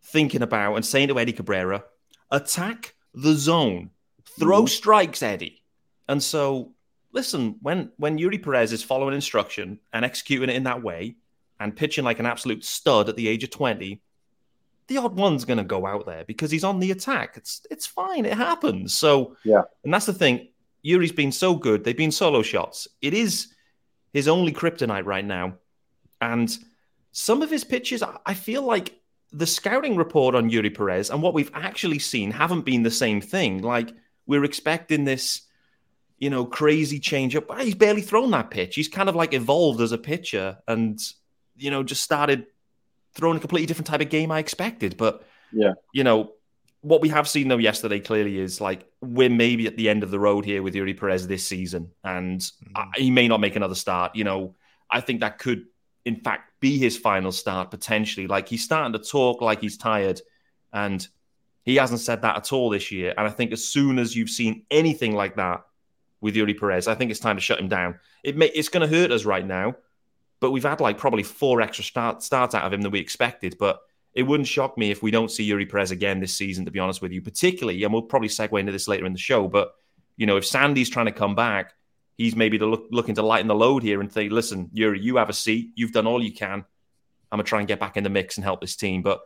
thinking 0.03 0.43
about 0.43 0.75
and 0.75 0.85
saying 0.85 1.09
to 1.09 1.19
Eddie 1.19 1.33
Cabrera, 1.33 1.85
"Attack 2.31 2.95
the 3.15 3.33
zone." 3.35 3.91
Throw 4.39 4.61
mm-hmm. 4.61 4.67
strikes, 4.67 5.23
Eddie. 5.23 5.63
And 6.09 6.23
so, 6.23 6.73
listen, 7.13 7.57
when 7.61 7.91
when 7.97 8.19
Eury 8.19 8.43
Perez 8.43 8.73
is 8.73 8.83
following 8.83 9.15
instruction 9.15 9.81
and 9.93 10.05
executing 10.05 10.49
it 10.49 10.57
in 10.57 10.65
that 10.65 10.83
way 10.83 11.17
and 11.61 11.77
pitching 11.77 12.05
like 12.05 12.19
an 12.19 12.27
absolute 12.27 12.65
stud 12.65 13.09
at 13.09 13.17
the 13.17 13.29
age 13.29 13.45
of 13.45 13.51
20, 13.51 14.01
the 14.89 14.97
odd 14.97 15.17
one's 15.17 15.45
going 15.45 15.59
to 15.59 15.65
go 15.65 15.87
out 15.87 16.07
there 16.07 16.25
because 16.25 16.51
he's 16.51 16.65
on 16.65 16.81
the 16.81 16.91
attack. 16.91 17.37
It's 17.37 17.67
it's 17.71 17.87
fine. 17.87 18.25
It 18.25 18.37
happens. 18.37 18.95
So, 18.95 19.37
Yeah. 19.45 19.63
And 19.85 19.93
that's 19.93 20.07
the 20.07 20.13
thing. 20.13 20.49
Eury's 20.85 21.13
been 21.13 21.33
so 21.33 21.55
good. 21.55 21.85
They've 21.85 21.97
been 21.97 22.13
solo 22.13 22.43
shots. 22.43 22.89
It 23.03 23.13
is 23.13 23.49
his 24.13 24.29
only 24.29 24.53
kryptonite 24.53 25.05
right 25.05 25.25
now. 25.25 25.55
And 26.21 26.57
some 27.13 27.43
of 27.43 27.51
his 27.51 27.65
pitches, 27.65 28.03
I- 28.03 28.19
I 28.25 28.35
feel 28.35 28.63
like 28.63 28.99
the 29.33 29.47
scouting 29.47 29.97
report 29.97 30.35
on 30.35 30.51
Eury 30.51 30.75
Perez 30.75 31.11
and 31.11 31.23
what 31.23 31.35
we've 31.35 31.51
actually 31.53 31.99
seen 31.99 32.31
haven't 32.31 32.63
been 32.63 32.83
the 32.83 32.91
same 32.91 33.21
thing. 33.21 33.61
Like 33.63 33.93
we're 34.29 34.45
expecting 34.45 35.05
this, 35.05 35.43
you 36.19 36.31
know, 36.31 36.45
crazy 36.45 37.01
change 37.01 37.35
up. 37.35 37.49
But 37.49 37.65
he's 37.65 37.75
barely 37.75 38.03
thrown 38.03 38.31
that 38.31 38.51
pitch. 38.51 38.77
He's 38.77 38.87
kind 38.89 39.09
of 39.09 39.17
like 39.17 39.35
evolved 39.35 39.81
as 39.81 39.91
a 39.91 39.99
pitcher 39.99 40.59
and, 40.69 41.01
you 41.57 41.73
know, 41.73 41.83
just 41.83 42.05
started 42.05 42.47
throwing 43.15 43.39
a 43.39 43.41
completely 43.41 43.67
different 43.67 43.89
type 43.89 44.03
of 44.03 44.11
game 44.11 44.31
I 44.31 44.39
expected. 44.39 44.97
But, 44.97 45.27
Yeah. 45.51 45.73
you 45.93 46.05
know, 46.05 46.35
what 46.83 47.01
we 47.01 47.09
have 47.09 47.29
seen 47.29 47.49
though 47.49 47.57
yesterday 47.57 47.99
clearly 47.99 48.39
is 48.39 48.61
like 48.61 48.87
we're 49.01 49.31
maybe 49.31 49.67
at 49.67 49.77
the 49.77 49.89
end 49.89 50.03
of 50.03 50.11
the 50.11 50.19
road 50.19 50.45
here 50.45 50.63
with 50.63 50.75
Eury 50.75 50.99
Perez 50.99 51.27
this 51.27 51.45
season, 51.45 51.91
and 52.05 52.49
I, 52.75 52.83
mm. 52.83 52.97
he 52.97 53.11
may 53.11 53.27
not 53.27 53.41
make 53.41 53.57
another 53.57 53.75
start. 53.75 54.15
You 54.15 54.25
know, 54.25 54.55
I 54.89 55.01
think 55.01 55.21
that 55.21 55.39
could, 55.39 55.65
in 56.05 56.21
fact, 56.21 56.53
be 56.61 56.79
his 56.79 56.97
final 56.97 57.33
start 57.33 57.71
potentially. 57.71 58.27
Like 58.27 58.49
he's 58.49 58.63
starting 58.63 58.93
to 58.93 58.99
talk 58.99 59.41
like 59.41 59.61
he's 59.61 59.77
tired, 59.77 60.21
and 60.73 61.07
he 61.69 61.77
hasn't 61.77 62.01
said 62.01 62.23
that 62.23 62.37
at 62.37 62.53
all 62.53 62.71
this 62.71 62.91
year. 62.91 63.13
And 63.19 63.27
I 63.27 63.31
think 63.31 63.53
as 63.53 63.63
soon 63.63 63.99
as 63.99 64.17
you've 64.17 64.31
seen 64.31 64.65
anything 64.71 65.15
like 65.15 65.37
that 65.37 65.65
with 66.21 66.35
Eury 66.35 66.59
Perez, 66.59 66.89
I 66.89 66.95
think 66.95 67.11
it's 67.11 67.21
time 67.21 67.37
to 67.37 67.43
shut 67.43 67.61
him 67.61 67.69
down. 67.69 67.99
It 68.25 68.37
may 68.39 68.47
it's 68.47 68.71
going 68.71 68.89
to 68.89 68.97
hurt 68.97 69.13
us 69.13 69.27
right 69.27 69.47
now, 69.47 69.77
but 70.41 70.51
we've 70.51 70.63
had 70.65 70.81
like 70.81 70.97
probably 70.97 71.23
four 71.23 71.61
extra 71.61 71.85
start, 71.85 72.23
starts 72.23 72.55
out 72.55 72.65
of 72.65 72.73
him 72.73 72.81
than 72.81 72.91
we 72.91 73.01
expected. 73.01 73.57
But 73.59 73.81
it 74.15 74.23
wouldn't 74.23 74.49
shock 74.49 74.79
me 74.79 74.91
if 74.91 75.03
we 75.03 75.11
don't 75.11 75.31
see 75.31 75.49
Eury 75.49 75.71
Perez 75.71 75.91
again 75.91 76.21
this 76.21 76.35
season, 76.35 76.65
to 76.65 76.71
be 76.71 76.79
honest 76.79 77.03
with 77.03 77.13
you, 77.13 77.21
particularly, 77.21 77.85
and 77.85 77.93
we'll 77.93 78.03
probably 78.03 78.29
segue 78.29 78.59
into 78.59 78.73
this 78.73 78.89
later 78.89 79.05
in 79.05 79.13
the 79.13 79.19
show, 79.19 79.47
but, 79.47 79.75
you 80.17 80.27
know, 80.27 80.39
if 80.39 80.47
Sandy's 80.47 80.89
trying 80.89 81.07
to 81.07 81.13
come 81.13 81.35
back, 81.35 81.75
he's 82.17 82.35
maybe 82.35 82.59
look, 82.59 82.87
looking 82.91 83.15
to 83.17 83.23
lighten 83.23 83.47
the 83.47 83.55
load 83.55 83.83
here 83.83 84.01
and 84.01 84.11
say, 84.11 84.31
listen, 84.31 84.71
Eury, 84.75 85.03
you 85.03 85.17
have 85.17 85.29
a 85.29 85.35
seat. 85.35 85.71
You've 85.77 85.93
done 85.93 86.07
all 86.07 86.23
you 86.23 86.33
can. 86.33 86.65
I'm 87.31 87.37
going 87.37 87.45
to 87.45 87.49
try 87.49 87.59
and 87.59 87.69
get 87.69 87.79
back 87.79 87.97
in 87.99 88.05
the 88.05 88.11
mix 88.11 88.39
and 88.39 88.45
help 88.45 88.61
this 88.63 88.75
team. 88.75 89.03
But, 89.03 89.21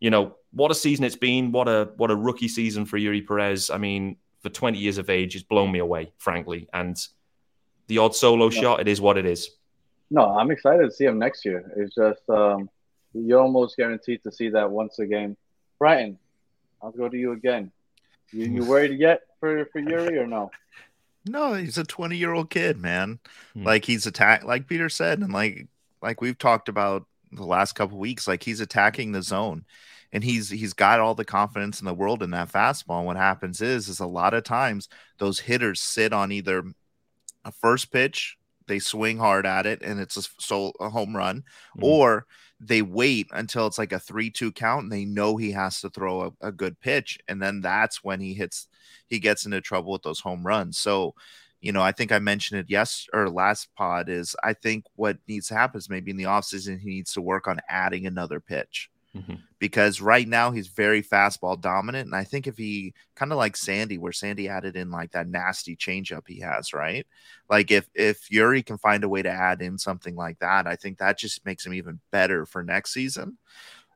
you 0.00 0.10
know, 0.10 0.36
what 0.52 0.70
a 0.70 0.74
season 0.74 1.04
it's 1.04 1.16
been. 1.16 1.52
What 1.52 1.68
a 1.68 1.90
what 1.96 2.10
a 2.10 2.16
rookie 2.16 2.48
season 2.48 2.84
for 2.84 2.98
Eury 2.98 3.26
Perez. 3.26 3.70
I 3.70 3.78
mean, 3.78 4.16
for 4.40 4.50
20 4.50 4.78
years 4.78 4.98
of 4.98 5.10
age, 5.10 5.34
it's 5.34 5.44
blown 5.44 5.72
me 5.72 5.78
away, 5.78 6.12
frankly. 6.18 6.68
And 6.72 6.96
the 7.86 7.98
odd 7.98 8.14
solo 8.14 8.50
yeah. 8.50 8.60
shot, 8.60 8.80
it 8.80 8.88
is 8.88 9.00
what 9.00 9.16
it 9.16 9.26
is. 9.26 9.50
No, 10.10 10.36
I'm 10.36 10.50
excited 10.50 10.84
to 10.84 10.90
see 10.90 11.04
him 11.04 11.18
next 11.18 11.44
year. 11.44 11.72
It's 11.76 11.94
just 11.94 12.28
um, 12.28 12.68
you're 13.14 13.40
almost 13.40 13.76
guaranteed 13.76 14.22
to 14.22 14.32
see 14.32 14.50
that 14.50 14.70
once 14.70 14.98
again. 14.98 15.36
Brighton, 15.78 16.18
I'll 16.82 16.92
go 16.92 17.08
to 17.08 17.16
you 17.16 17.32
again. 17.32 17.72
You, 18.30 18.46
you 18.46 18.64
worried 18.68 18.98
yet 18.98 19.22
for, 19.40 19.64
for 19.72 19.80
Eury 19.80 20.18
or 20.20 20.26
no? 20.26 20.50
No, 21.26 21.54
he's 21.54 21.78
a 21.78 21.84
20 21.84 22.16
year 22.16 22.32
old 22.32 22.50
kid, 22.50 22.78
man. 22.78 23.18
Hmm. 23.54 23.64
Like 23.64 23.86
he's 23.86 24.06
attacked, 24.06 24.44
like 24.44 24.66
Peter 24.66 24.88
said, 24.88 25.20
and 25.20 25.32
like 25.32 25.68
like 26.02 26.20
we've 26.20 26.38
talked 26.38 26.68
about 26.68 27.06
the 27.34 27.44
last 27.46 27.74
couple 27.74 27.98
weeks. 27.98 28.26
Like 28.28 28.42
he's 28.42 28.60
attacking 28.60 29.12
the 29.12 29.22
zone, 29.22 29.64
and 30.12 30.24
he's 30.24 30.50
he's 30.50 30.72
got 30.72 31.00
all 31.00 31.14
the 31.14 31.24
confidence 31.24 31.80
in 31.80 31.86
the 31.86 31.94
world 31.94 32.22
in 32.22 32.30
that 32.30 32.52
fastball. 32.52 32.98
And 32.98 33.06
what 33.06 33.16
happens 33.16 33.60
is 33.60 33.88
is 33.88 34.00
a 34.00 34.06
lot 34.06 34.34
of 34.34 34.44
times 34.44 34.88
those 35.18 35.40
hitters 35.40 35.80
sit 35.80 36.12
on 36.12 36.32
either 36.32 36.64
a 37.44 37.52
first 37.52 37.92
pitch, 37.92 38.36
they 38.66 38.78
swing 38.78 39.18
hard 39.18 39.46
at 39.46 39.66
it, 39.66 39.82
and 39.82 40.00
it's 40.00 40.16
a, 40.16 40.22
so, 40.38 40.72
a 40.80 40.88
home 40.88 41.14
run, 41.16 41.44
hmm. 41.74 41.84
or 41.84 42.26
they 42.60 42.82
wait 42.82 43.28
until 43.32 43.66
it's 43.66 43.78
like 43.78 43.92
a 43.92 43.98
three-two 43.98 44.52
count, 44.52 44.84
and 44.84 44.92
they 44.92 45.04
know 45.04 45.36
he 45.36 45.52
has 45.52 45.80
to 45.80 45.90
throw 45.90 46.22
a, 46.40 46.48
a 46.48 46.52
good 46.52 46.78
pitch, 46.80 47.18
and 47.28 47.42
then 47.42 47.60
that's 47.60 48.02
when 48.02 48.20
he 48.20 48.34
hits 48.34 48.68
he 49.06 49.18
gets 49.18 49.44
into 49.44 49.60
trouble 49.60 49.92
with 49.92 50.02
those 50.02 50.20
home 50.20 50.46
runs. 50.46 50.78
So, 50.78 51.14
you 51.64 51.72
know, 51.72 51.80
I 51.80 51.92
think 51.92 52.12
I 52.12 52.18
mentioned 52.18 52.60
it 52.60 52.66
yes 52.68 53.06
or 53.14 53.30
last 53.30 53.74
pod 53.74 54.10
is 54.10 54.36
I 54.44 54.52
think 54.52 54.84
what 54.96 55.16
needs 55.26 55.48
to 55.48 55.54
happen 55.54 55.78
is 55.78 55.88
maybe 55.88 56.10
in 56.10 56.18
the 56.18 56.24
offseason 56.24 56.78
he 56.78 56.90
needs 56.90 57.14
to 57.14 57.22
work 57.22 57.48
on 57.48 57.58
adding 57.70 58.06
another 58.06 58.38
pitch. 58.38 58.90
Mm-hmm. 59.16 59.36
Because 59.60 60.02
right 60.02 60.28
now 60.28 60.50
he's 60.50 60.66
very 60.66 61.02
fastball 61.02 61.58
dominant. 61.58 62.04
And 62.04 62.14
I 62.14 62.24
think 62.24 62.46
if 62.46 62.58
he 62.58 62.92
kind 63.14 63.32
of 63.32 63.38
like 63.38 63.56
Sandy, 63.56 63.96
where 63.96 64.12
Sandy 64.12 64.46
added 64.46 64.76
in 64.76 64.90
like 64.90 65.12
that 65.12 65.26
nasty 65.26 65.74
changeup 65.74 66.28
he 66.28 66.38
has, 66.40 66.74
right? 66.74 67.06
Like 67.48 67.70
if 67.70 67.88
if 67.94 68.28
Eury 68.28 68.66
can 68.66 68.76
find 68.76 69.02
a 69.02 69.08
way 69.08 69.22
to 69.22 69.30
add 69.30 69.62
in 69.62 69.78
something 69.78 70.16
like 70.16 70.40
that, 70.40 70.66
I 70.66 70.76
think 70.76 70.98
that 70.98 71.16
just 71.16 71.46
makes 71.46 71.64
him 71.64 71.72
even 71.72 71.98
better 72.10 72.44
for 72.44 72.62
next 72.62 72.92
season. 72.92 73.38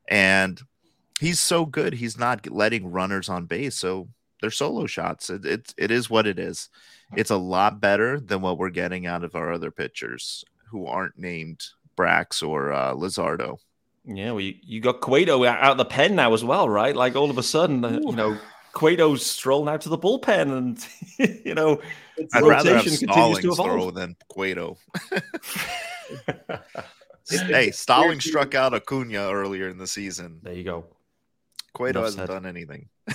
And 0.08 0.58
he's 1.20 1.38
so 1.38 1.66
good, 1.66 1.92
he's 1.92 2.18
not 2.18 2.50
letting 2.50 2.90
runners 2.90 3.28
on 3.28 3.44
base. 3.44 3.76
So 3.76 4.08
they're 4.40 4.50
solo 4.50 4.86
shots. 4.86 5.28
It, 5.28 5.44
it 5.44 5.74
it 5.76 5.90
is 5.90 6.08
what 6.08 6.26
it 6.26 6.38
is. 6.38 6.70
It's 7.16 7.30
a 7.30 7.36
lot 7.36 7.80
better 7.80 8.20
than 8.20 8.42
what 8.42 8.58
we're 8.58 8.70
getting 8.70 9.06
out 9.06 9.24
of 9.24 9.34
our 9.34 9.52
other 9.52 9.70
pitchers 9.70 10.44
who 10.70 10.86
aren't 10.86 11.18
named 11.18 11.64
Brax 11.96 12.46
or 12.46 12.72
uh, 12.72 12.94
Luzardo. 12.94 13.58
Yeah, 14.04 14.32
well, 14.32 14.40
you, 14.40 14.54
you 14.62 14.80
got 14.80 15.00
Cueto 15.00 15.44
out 15.44 15.72
of 15.72 15.78
the 15.78 15.84
pen 15.84 16.16
now 16.16 16.32
as 16.32 16.44
well, 16.44 16.68
right? 16.68 16.96
Like 16.96 17.16
all 17.16 17.30
of 17.30 17.38
a 17.38 17.42
sudden, 17.42 17.84
uh, 17.84 18.00
you 18.02 18.12
know, 18.12 18.38
Cueto's 18.72 19.24
strolling 19.24 19.68
out 19.68 19.82
to 19.82 19.88
the 19.88 19.98
bullpen, 19.98 20.56
and 20.56 20.86
you 21.44 21.54
know, 21.54 21.80
I'd 22.32 22.42
rather 22.42 22.76
have 22.76 22.88
Stallings 22.88 23.56
throw 23.56 23.90
than 23.90 24.16
Cueto. 24.28 24.78
hey, 27.28 27.70
Stallings 27.70 28.24
struck 28.24 28.54
out 28.54 28.72
Acuna 28.72 29.30
earlier 29.30 29.68
in 29.68 29.78
the 29.78 29.86
season. 29.86 30.40
There 30.42 30.54
you 30.54 30.64
go. 30.64 30.86
Cueto 31.74 32.00
Enough 32.00 32.04
hasn't 32.04 32.28
said. 32.28 32.34
done 32.34 32.46
anything. 32.46 32.88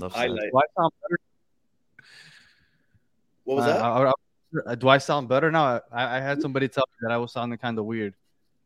Highlight. 0.00 0.50
Do 0.50 0.58
I 0.58 0.62
sound 0.76 0.92
better? 1.02 1.18
What 3.44 3.56
was 3.56 3.64
uh, 3.64 3.68
that? 3.68 3.82
I, 3.82 4.68
I, 4.68 4.72
I, 4.72 4.74
do 4.74 4.88
I 4.88 4.98
sound 4.98 5.28
better 5.28 5.50
now? 5.50 5.80
I, 5.92 6.20
had 6.20 6.40
somebody 6.42 6.68
tell 6.68 6.84
me 6.88 7.06
that 7.08 7.12
I 7.12 7.18
was 7.18 7.32
sounding 7.32 7.58
kind 7.58 7.78
of 7.78 7.84
weird. 7.84 8.14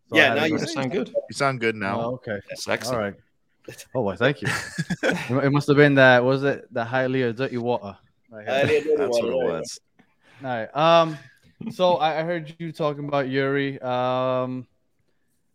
So 0.08 0.16
yeah, 0.16 0.34
now 0.34 0.44
you 0.44 0.58
sound 0.58 0.92
good. 0.92 1.08
You 1.08 1.34
sound 1.34 1.60
good 1.60 1.76
now. 1.76 2.00
Oh, 2.00 2.14
okay. 2.14 2.40
Sexy. 2.54 2.90
All 2.90 2.98
right. 2.98 3.14
Oh, 3.94 4.00
well, 4.00 4.16
thank 4.16 4.40
you. 4.40 4.48
it 5.02 5.52
must 5.52 5.68
have 5.68 5.76
been 5.76 5.96
that. 5.96 6.24
Was 6.24 6.42
it 6.42 6.72
the 6.72 6.82
highly 6.82 7.30
dirty 7.34 7.58
water? 7.58 7.98
Right 8.30 8.46
That's 8.46 8.86
what 8.96 9.24
it 9.24 9.34
was. 9.34 9.78
All 10.42 10.48
right. 10.48 10.74
Um. 10.74 11.18
So 11.72 11.98
I 11.98 12.22
heard 12.22 12.54
you 12.58 12.72
talking 12.72 13.06
about 13.06 13.28
Yuri. 13.28 13.78
Um. 13.82 14.66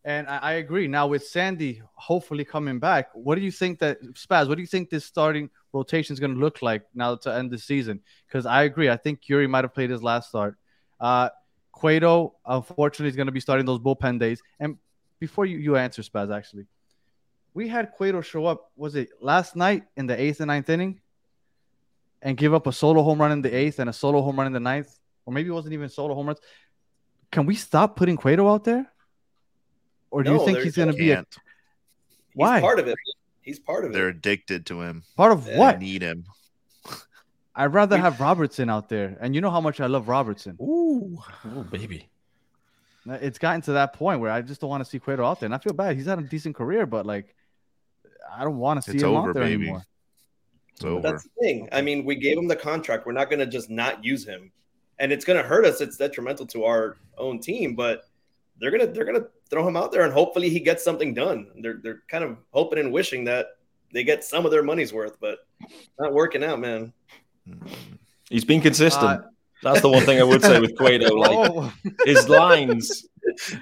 And 0.05 0.27
I, 0.27 0.37
I, 0.37 0.51
agree. 0.53 0.87
Now 0.87 1.07
with 1.07 1.25
Sandy 1.25 1.81
hopefully 1.95 2.43
coming 2.43 2.77
back, 2.77 3.09
what 3.13 3.35
do 3.35 3.41
you 3.41 3.51
think 3.51 3.79
that 3.79 4.01
Spaz? 4.13 4.49
What 4.49 4.55
do 4.55 4.61
you 4.61 4.67
think 4.67 4.89
this 4.89 5.05
starting 5.05 5.49
rotation 5.71 6.13
is 6.13 6.19
going 6.19 6.33
to 6.33 6.39
look 6.39 6.61
like 6.61 6.83
now 6.93 7.15
to 7.15 7.33
end 7.33 7.51
the 7.51 7.57
season? 7.57 8.01
Because 8.27 8.45
I 8.45 8.63
agree. 8.63 8.89
I 8.89 8.97
think 8.97 9.21
Eury 9.29 9.49
might 9.49 9.63
have 9.63 9.73
played 9.73 9.89
his 9.89 10.03
last 10.03 10.29
start. 10.29 10.57
Uh, 10.99 11.29
Cueto, 11.71 12.35
unfortunately, 12.45 13.09
is 13.09 13.15
going 13.15 13.27
to 13.27 13.31
be 13.31 13.39
starting 13.39 13.65
those 13.65 13.79
bullpen 13.79 14.19
days. 14.19 14.41
And 14.59 14.77
before 15.19 15.45
you, 15.45 15.57
you 15.57 15.77
answer, 15.77 16.01
Spaz, 16.01 16.35
actually, 16.35 16.65
we 17.53 17.69
had 17.69 17.91
Cueto 17.91 18.21
show 18.21 18.45
up. 18.45 18.71
Was 18.75 18.95
it 18.95 19.09
last 19.21 19.55
night 19.55 19.83
in 19.95 20.05
the 20.05 20.19
eighth 20.19 20.41
and 20.41 20.47
ninth 20.47 20.69
inning, 20.69 20.99
and 22.21 22.37
give 22.37 22.53
up 22.53 22.67
a 22.67 22.71
solo 22.71 23.03
home 23.03 23.21
run 23.21 23.31
in 23.31 23.41
the 23.41 23.53
eighth 23.55 23.79
and 23.79 23.89
a 23.89 23.93
solo 23.93 24.21
home 24.21 24.37
run 24.37 24.47
in 24.47 24.53
the 24.53 24.59
ninth, 24.59 24.97
or 25.25 25.33
maybe 25.33 25.49
it 25.49 25.53
wasn't 25.53 25.73
even 25.73 25.89
solo 25.89 26.15
home 26.15 26.27
runs? 26.27 26.39
Can 27.31 27.45
we 27.45 27.55
stop 27.55 27.95
putting 27.95 28.17
Cueto 28.17 28.49
out 28.49 28.63
there? 28.63 28.92
Or 30.13 30.21
do 30.21 30.29
no, 30.29 30.39
you 30.39 30.45
think 30.45 30.59
he's 30.59 30.75
going 30.75 30.91
to 30.91 30.93
be 30.93 31.09
a? 31.09 31.25
Why? 32.35 32.57
He's 32.57 32.61
part 32.61 32.79
of 32.79 32.87
it. 32.87 32.95
He's 33.41 33.59
part 33.59 33.83
of 33.83 33.89
it. 33.89 33.93
They're 33.93 34.09
addicted 34.09 34.67
to 34.67 34.81
him. 34.81 35.03
Part 35.17 35.31
of 35.31 35.45
they 35.45 35.57
what? 35.57 35.79
Need 35.79 36.03
him. 36.03 36.25
I'd 37.55 37.73
rather 37.73 37.97
have 37.97 38.19
Robertson 38.19 38.69
out 38.69 38.89
there, 38.89 39.17
and 39.19 39.33
you 39.33 39.41
know 39.41 39.49
how 39.49 39.59
much 39.59 39.81
I 39.81 39.87
love 39.87 40.07
Robertson. 40.07 40.55
Ooh, 40.61 41.17
oh 41.45 41.63
baby. 41.63 42.09
It's 43.05 43.39
gotten 43.39 43.61
to 43.63 43.73
that 43.73 43.93
point 43.93 44.21
where 44.21 44.31
I 44.31 44.41
just 44.41 44.61
don't 44.61 44.69
want 44.69 44.83
to 44.83 44.89
see 44.89 44.99
Cueto 44.99 45.25
out 45.25 45.39
there, 45.39 45.47
and 45.47 45.55
I 45.55 45.57
feel 45.57 45.73
bad. 45.73 45.95
He's 45.97 46.05
had 46.05 46.19
a 46.19 46.23
decent 46.23 46.55
career, 46.55 46.85
but 46.85 47.07
like, 47.07 47.35
I 48.31 48.43
don't 48.43 48.57
want 48.57 48.83
to 48.83 48.91
see 48.91 48.95
it's 48.95 49.03
him 49.03 49.09
over, 49.09 49.29
out 49.29 49.33
there 49.33 49.43
baby. 49.43 49.63
anymore. 49.63 49.83
It's 50.75 50.85
over. 50.85 51.01
That's 51.01 51.23
the 51.23 51.29
thing. 51.41 51.69
I 51.71 51.81
mean, 51.81 52.05
we 52.05 52.15
gave 52.15 52.37
him 52.37 52.47
the 52.47 52.55
contract. 52.55 53.07
We're 53.07 53.13
not 53.13 53.29
going 53.29 53.39
to 53.39 53.47
just 53.47 53.69
not 53.69 54.05
use 54.05 54.25
him, 54.25 54.51
and 54.99 55.11
it's 55.11 55.25
going 55.25 55.41
to 55.41 55.47
hurt 55.47 55.65
us. 55.65 55.81
It's 55.81 55.97
detrimental 55.97 56.45
to 56.47 56.65
our 56.65 56.97
own 57.17 57.39
team, 57.39 57.73
but 57.75 58.05
they're 58.59 58.71
gonna 58.71 58.87
they're 58.87 59.05
gonna 59.05 59.25
throw 59.53 59.67
him 59.67 59.77
out 59.77 59.91
there 59.91 60.01
and 60.01 60.11
hopefully 60.11 60.49
he 60.49 60.59
gets 60.59 60.83
something 60.83 61.13
done. 61.13 61.47
They're 61.61 61.79
they're 61.83 62.01
kind 62.07 62.23
of 62.23 62.37
hoping 62.51 62.79
and 62.79 62.91
wishing 62.91 63.25
that 63.25 63.57
they 63.93 64.03
get 64.03 64.23
some 64.23 64.45
of 64.45 64.51
their 64.51 64.63
money's 64.63 64.91
worth, 64.91 65.19
but 65.19 65.39
not 65.99 66.11
working 66.11 66.43
out, 66.43 66.59
man. 66.59 66.91
He's 68.29 68.45
been 68.45 68.61
consistent. 68.61 69.03
Uh, 69.03 69.21
That's 69.61 69.81
the 69.81 69.89
one 69.89 70.03
thing 70.03 70.19
I 70.19 70.23
would 70.23 70.41
say 70.41 70.59
with 70.59 70.75
Cueto. 70.75 71.15
Like 71.15 71.31
oh. 71.51 71.71
his 72.03 72.27
lines 72.27 73.05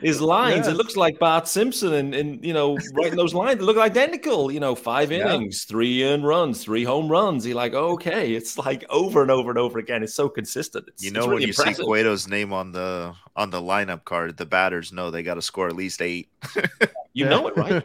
his 0.01 0.21
lines. 0.21 0.65
Yes. 0.65 0.67
It 0.67 0.75
looks 0.75 0.95
like 0.95 1.19
Bart 1.19 1.47
Simpson 1.47 1.93
and, 1.93 2.13
and 2.13 2.43
you 2.43 2.53
know, 2.53 2.77
writing 2.93 3.15
those 3.15 3.33
lines. 3.33 3.59
They 3.59 3.65
look 3.65 3.77
identical. 3.77 4.51
You 4.51 4.59
know, 4.59 4.75
five 4.75 5.11
innings, 5.11 5.65
yeah. 5.65 5.71
three 5.71 6.03
earned 6.03 6.25
runs, 6.25 6.63
three 6.63 6.83
home 6.83 7.09
runs. 7.09 7.45
You're 7.45 7.55
like, 7.55 7.73
okay, 7.73 8.33
it's 8.33 8.57
like 8.57 8.83
over 8.89 9.21
and 9.21 9.31
over 9.31 9.49
and 9.49 9.59
over 9.59 9.79
again. 9.79 10.03
It's 10.03 10.13
so 10.13 10.29
consistent. 10.29 10.85
It's, 10.87 11.03
you 11.03 11.11
know, 11.11 11.21
really 11.21 11.41
when 11.41 11.49
impressive. 11.49 11.79
you 11.79 11.83
see 11.83 11.85
Cueto's 11.85 12.27
name 12.27 12.53
on 12.53 12.71
the 12.71 13.13
on 13.35 13.49
the 13.49 13.61
lineup 13.61 14.03
card, 14.03 14.37
the 14.37 14.45
batters 14.45 14.91
know 14.91 15.11
they 15.11 15.23
got 15.23 15.35
to 15.35 15.41
score 15.41 15.67
at 15.67 15.75
least 15.75 16.01
eight. 16.01 16.29
you 17.13 17.25
know 17.25 17.47
it, 17.47 17.57
right? 17.57 17.83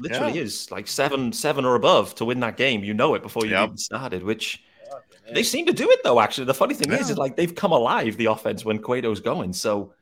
Literally 0.00 0.34
yeah. 0.34 0.42
is 0.42 0.70
like 0.70 0.88
seven, 0.88 1.32
seven 1.32 1.64
or 1.64 1.74
above 1.74 2.14
to 2.16 2.24
win 2.24 2.40
that 2.40 2.56
game. 2.56 2.84
You 2.84 2.94
know 2.94 3.14
it 3.14 3.22
before 3.22 3.44
you 3.44 3.52
yep. 3.52 3.64
even 3.64 3.78
started, 3.78 4.22
which. 4.22 4.62
Oh, 4.92 4.98
they 5.32 5.42
seem 5.42 5.66
to 5.66 5.72
do 5.72 5.90
it 5.90 6.00
though. 6.04 6.20
Actually, 6.20 6.44
the 6.44 6.54
funny 6.54 6.74
thing 6.74 6.92
yeah. 6.92 7.00
is, 7.00 7.10
is 7.10 7.18
like 7.18 7.36
they've 7.36 7.54
come 7.54 7.72
alive 7.72 8.16
the 8.16 8.26
offense 8.26 8.64
when 8.64 8.80
Cueto's 8.82 9.20
going. 9.20 9.52
So 9.52 9.92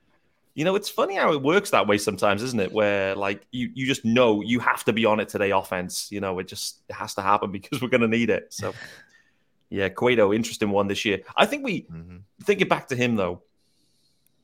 you 0.54 0.64
know, 0.64 0.76
it's 0.76 0.88
funny 0.88 1.16
how 1.16 1.32
it 1.32 1.42
works 1.42 1.70
that 1.70 1.86
way 1.86 1.98
sometimes, 1.98 2.42
isn't 2.42 2.60
it? 2.60 2.72
Where 2.72 3.16
like 3.16 3.44
you 3.50 3.70
you 3.74 3.86
just 3.86 4.04
know 4.04 4.40
you 4.40 4.60
have 4.60 4.84
to 4.84 4.92
be 4.92 5.04
on 5.04 5.18
it 5.18 5.28
today 5.28 5.50
offense. 5.50 6.08
You 6.12 6.20
know, 6.20 6.38
it 6.38 6.46
just 6.46 6.82
it 6.88 6.94
has 6.94 7.14
to 7.14 7.22
happen 7.22 7.50
because 7.52 7.82
we're 7.82 7.88
gonna 7.88 8.08
need 8.08 8.30
it. 8.30 8.52
So 8.52 8.72
yeah, 9.68 9.88
Cueto, 9.88 10.32
interesting 10.32 10.70
one 10.70 10.86
this 10.86 11.04
year. 11.04 11.22
I 11.36 11.46
think 11.46 11.64
we 11.64 11.82
mm-hmm. 11.82 12.18
thinking 12.42 12.68
back 12.68 12.88
to 12.88 12.96
him 12.96 13.16
though. 13.16 13.42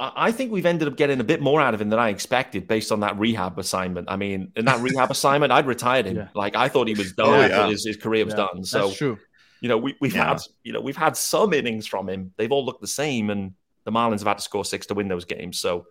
I 0.02 0.32
think 0.32 0.50
we've 0.50 0.64
ended 0.64 0.88
up 0.88 0.96
getting 0.96 1.20
a 1.20 1.24
bit 1.24 1.42
more 1.42 1.60
out 1.60 1.74
of 1.74 1.80
him 1.80 1.90
than 1.90 1.98
I 1.98 2.08
expected 2.08 2.66
based 2.66 2.90
on 2.90 3.00
that 3.00 3.18
rehab 3.18 3.58
assignment. 3.58 4.10
I 4.10 4.16
mean, 4.16 4.50
in 4.56 4.64
that 4.64 4.80
rehab 4.80 5.10
assignment, 5.10 5.52
I'd 5.52 5.66
retired 5.66 6.06
him. 6.06 6.16
Yeah. 6.16 6.28
Like 6.34 6.56
I 6.56 6.68
thought 6.68 6.88
he 6.88 6.94
was 6.94 7.12
done. 7.12 7.28
Oh, 7.28 7.46
yeah. 7.46 7.68
his, 7.68 7.84
his, 7.84 7.98
career 7.98 8.24
was 8.24 8.32
yeah, 8.32 8.46
done. 8.46 8.64
So. 8.64 9.16
You 9.62 9.68
know, 9.68 9.76
we, 9.76 9.94
we've 10.00 10.14
had 10.14 10.38
you 10.64 10.72
know 10.72 10.80
we've 10.80 10.96
had 10.96 11.18
some 11.18 11.52
innings 11.52 11.86
from 11.86 12.08
him. 12.08 12.32
They've 12.38 12.50
all 12.50 12.64
looked 12.64 12.80
the 12.80 12.86
same, 12.86 13.28
and 13.28 13.52
the 13.84 13.92
Marlins 13.92 14.20
have 14.20 14.28
had 14.28 14.38
to 14.38 14.42
score 14.42 14.64
six 14.64 14.86
to 14.86 14.94
win 14.94 15.08
those 15.08 15.26
games. 15.26 15.58
So 15.58 15.86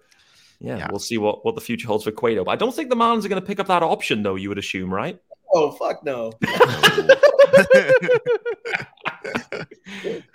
yeah, 0.59 0.77
yeah, 0.77 0.87
we'll 0.89 0.99
see 0.99 1.17
what, 1.17 1.43
what 1.45 1.55
the 1.55 1.61
future 1.61 1.87
holds 1.87 2.03
for 2.03 2.11
Cueto. 2.11 2.43
But 2.43 2.51
I 2.51 2.55
don't 2.55 2.73
think 2.75 2.89
the 2.89 2.95
Marlins 2.95 3.25
are 3.25 3.29
going 3.29 3.41
to 3.41 3.45
pick 3.47 3.59
up 3.59 3.67
that 3.67 3.83
option, 3.83 4.23
though. 4.23 4.35
You 4.35 4.49
would 4.49 4.57
assume, 4.57 4.93
right? 4.93 5.19
Oh 5.51 5.71
fuck 5.71 6.03
no! 6.05 6.31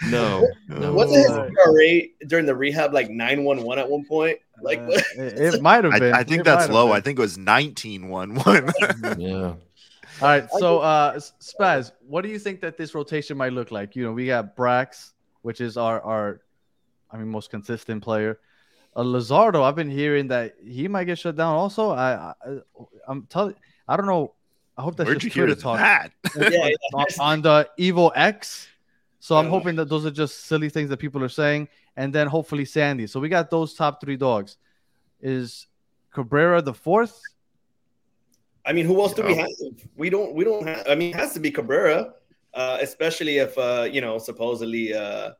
no, 0.08 0.46
no. 0.68 0.92
Wasn't 0.92 1.16
his 1.18 1.30
ERA 1.66 2.02
during 2.26 2.46
the 2.46 2.54
rehab 2.54 2.92
like 2.92 3.10
nine 3.10 3.44
one 3.44 3.62
one 3.62 3.78
at 3.78 3.88
one 3.88 4.04
point? 4.04 4.38
Like, 4.62 4.78
Uh, 4.80 5.00
it, 5.16 5.54
it 5.54 5.62
might 5.62 5.84
have 5.84 5.92
been. 5.94 6.14
I 6.14 6.24
think 6.24 6.40
It 6.40 6.44
that's 6.44 6.68
low. 6.68 6.88
been. 6.88 6.96
I 6.96 7.00
think 7.00 7.18
it 7.18 7.22
was 7.22 7.38
19 7.38 8.08
1 8.08 8.34
1. 8.34 8.72
Yeah. 9.18 9.54
All 10.22 10.28
right, 10.28 10.48
so 10.58 10.78
uh, 10.78 11.18
Spaz, 11.40 11.90
what 12.06 12.22
do 12.22 12.28
you 12.28 12.38
think 12.38 12.60
that 12.60 12.76
this 12.76 12.94
rotation 12.94 13.36
might 13.36 13.52
look 13.52 13.72
like? 13.72 13.96
You 13.96 14.04
know, 14.04 14.12
we 14.12 14.26
got 14.26 14.56
Brax, 14.56 15.12
which 15.42 15.60
is 15.60 15.76
our 15.76 16.00
our, 16.02 16.40
I 17.10 17.16
mean, 17.16 17.28
most 17.28 17.50
consistent 17.50 18.02
player. 18.02 18.38
Uh, 18.96 19.02
Luzardo, 19.02 19.62
I've 19.62 19.74
been 19.74 19.90
hearing 19.90 20.28
that 20.28 20.54
he 20.64 20.86
might 20.88 21.04
get 21.04 21.18
shut 21.18 21.36
down. 21.36 21.54
Also, 21.56 21.90
I, 21.90 22.32
I 22.44 22.58
I'm 23.08 23.26
telling, 23.26 23.54
I 23.88 23.96
don't 23.96 24.06
know. 24.06 24.34
I 24.76 24.82
hope 24.82 24.96
that's 24.96 25.06
Where'd 25.06 25.22
you 25.22 25.28
just 25.28 25.34
hear 25.36 25.46
Twitter 25.46 25.60
talk 25.60 25.78
that? 25.78 26.12
yeah, 26.36 26.70
on, 26.94 27.06
on 27.20 27.42
the 27.42 27.68
Evo 27.78 28.10
X. 28.14 28.68
So 29.20 29.36
I'm 29.36 29.46
Yeah. 29.46 29.50
hoping 29.50 29.76
that 29.76 29.88
those 29.88 30.04
are 30.04 30.10
just 30.10 30.44
silly 30.46 30.68
things 30.68 30.90
that 30.90 30.98
people 30.98 31.22
are 31.24 31.28
saying, 31.28 31.68
and 31.96 32.12
then 32.12 32.26
hopefully 32.26 32.64
Sandy. 32.64 33.06
So 33.06 33.20
we 33.20 33.28
got 33.28 33.50
those 33.50 33.74
top 33.74 34.00
three 34.00 34.16
dogs. 34.16 34.56
Is 35.20 35.66
Cabrera 36.12 36.60
the 36.62 36.74
fourth? 36.74 37.20
I 38.66 38.72
mean, 38.72 38.86
who 38.86 39.00
else 39.00 39.14
do 39.14 39.22
we 39.22 39.34
have? 39.34 39.48
We 39.96 40.10
don't. 40.10 40.34
We 40.34 40.44
don't 40.44 40.66
have. 40.66 40.86
I 40.88 40.94
mean, 40.94 41.10
it 41.10 41.16
has 41.16 41.32
to 41.34 41.40
be 41.40 41.50
Cabrera, 41.50 42.14
uh, 42.54 42.78
especially 42.80 43.38
if 43.38 43.56
uh, 43.58 43.88
you 43.90 44.00
know 44.00 44.18
supposedly 44.18 44.92
uh, 44.94 45.32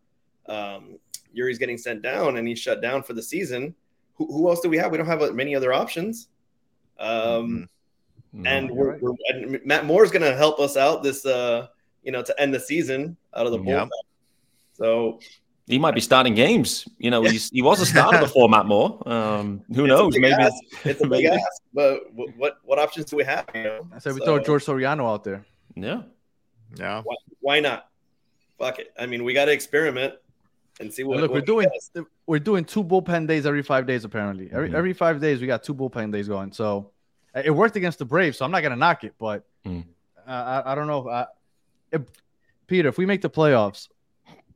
um, 0.47 0.99
Eury's 1.35 1.59
getting 1.59 1.79
sent 1.79 2.03
down 2.03 2.37
and 2.37 2.47
he's 2.49 2.59
shut 2.59 2.81
down 2.81 3.03
for 3.03 3.13
the 3.13 3.23
season. 3.23 3.75
Who, 4.15 4.27
who 4.27 4.49
else 4.49 4.61
do 4.61 4.69
we 4.69 4.77
have? 4.79 4.93
We 4.93 4.99
don't 4.99 5.07
have 5.07 5.23
uh, 5.23 5.33
many 5.33 5.55
other 5.57 5.73
options. 5.73 6.29
Um, 6.99 7.69
No. 8.33 8.51
and, 8.51 8.67
you're 8.69 8.77
we're, 8.77 8.91
right. 8.93 9.03
we're, 9.03 9.15
and 9.29 9.61
Matt 9.65 9.87
Moore's 9.87 10.11
going 10.11 10.23
to 10.23 10.35
help 10.37 10.59
us 10.61 10.77
out 10.77 11.03
this, 11.03 11.25
uh, 11.27 11.69
you 12.03 12.13
know, 12.13 12.23
to 12.23 12.41
end 12.41 12.53
the 12.55 12.61
season 12.61 13.17
out 13.35 13.47
of 13.47 13.53
the 13.53 13.59
Yep. 13.63 13.67
bullpen. 13.89 13.91
So 14.75 15.21
he 15.67 15.79
might 15.79 15.95
be 15.95 16.01
starting 16.01 16.35
games. 16.35 16.87
You 16.99 17.11
know, 17.11 17.23
he's, 17.23 17.49
he 17.51 17.63
was 17.63 17.81
a 17.81 17.87
starter 17.87 18.19
before 18.27 18.49
Matt 18.49 18.67
Moore. 18.67 19.01
Um, 19.07 19.63
who 19.75 19.85
It's 19.85 19.89
knows? 19.89 20.13
big 20.15 20.23
Maybe. 20.23 20.35
ask. 20.35 20.55
it's 20.85 21.01
a 21.03 21.07
big 21.17 21.25
ask, 21.27 21.63
but 21.73 22.01
wh- 22.17 22.37
what 22.39 22.59
what 22.65 22.79
options 22.79 23.07
do 23.07 23.17
we 23.17 23.25
have? 23.25 23.47
You 23.55 23.63
know? 23.63 23.89
I 23.95 23.99
said 23.99 24.15
we 24.15 24.19
So, 24.21 24.25
throw 24.27 24.39
George 24.41 24.65
Soriano 24.65 25.09
out 25.13 25.23
there. 25.25 25.45
Yeah. 25.77 26.03
Yeah. 26.77 27.03
Why, 27.03 27.15
why 27.41 27.61
not? 27.61 27.89
Fuck 28.59 28.79
it. 28.81 28.93
I 28.99 29.07
mean, 29.07 29.23
we 29.25 29.33
got 29.33 29.45
to 29.47 29.53
experiment 29.53 30.15
and 30.81 30.93
see 30.93 31.05
what. 31.05 31.21
look, 31.21 31.31
what 31.31 31.41
we're 31.41 31.47
doing 31.47 31.69
does. 31.73 31.91
we're 32.27 32.39
doing 32.39 32.65
two 32.65 32.83
bullpen 32.85 33.27
days 33.27 33.47
every 33.47 33.63
five 33.63 33.87
days. 33.87 34.05
Apparently, 34.05 34.49
every 34.53 34.71
Mhm. 34.71 34.75
every 34.75 34.93
five 34.93 35.21
days 35.21 35.41
we 35.41 35.47
got 35.47 35.63
two 35.63 35.75
bullpen 35.75 36.13
days 36.13 36.29
going. 36.29 36.53
So 36.53 36.91
it 37.35 37.51
worked 37.51 37.77
against 37.77 37.99
the 37.99 38.05
Braves. 38.05 38.39
So 38.39 38.45
I'm 38.45 38.51
not 38.51 38.63
gonna 38.63 38.77
knock 38.77 39.05
it, 39.05 39.15
but 39.19 39.45
Mm. 39.65 39.85
uh, 40.27 40.31
I 40.65 40.73
I 40.73 40.75
don't 40.75 40.87
know. 40.87 41.09
Uh, 41.09 41.27
if, 41.93 42.03
Peter, 42.67 42.89
if 42.89 42.99
we 42.99 43.07
make 43.07 43.21
the 43.23 43.31
playoffs, 43.31 43.89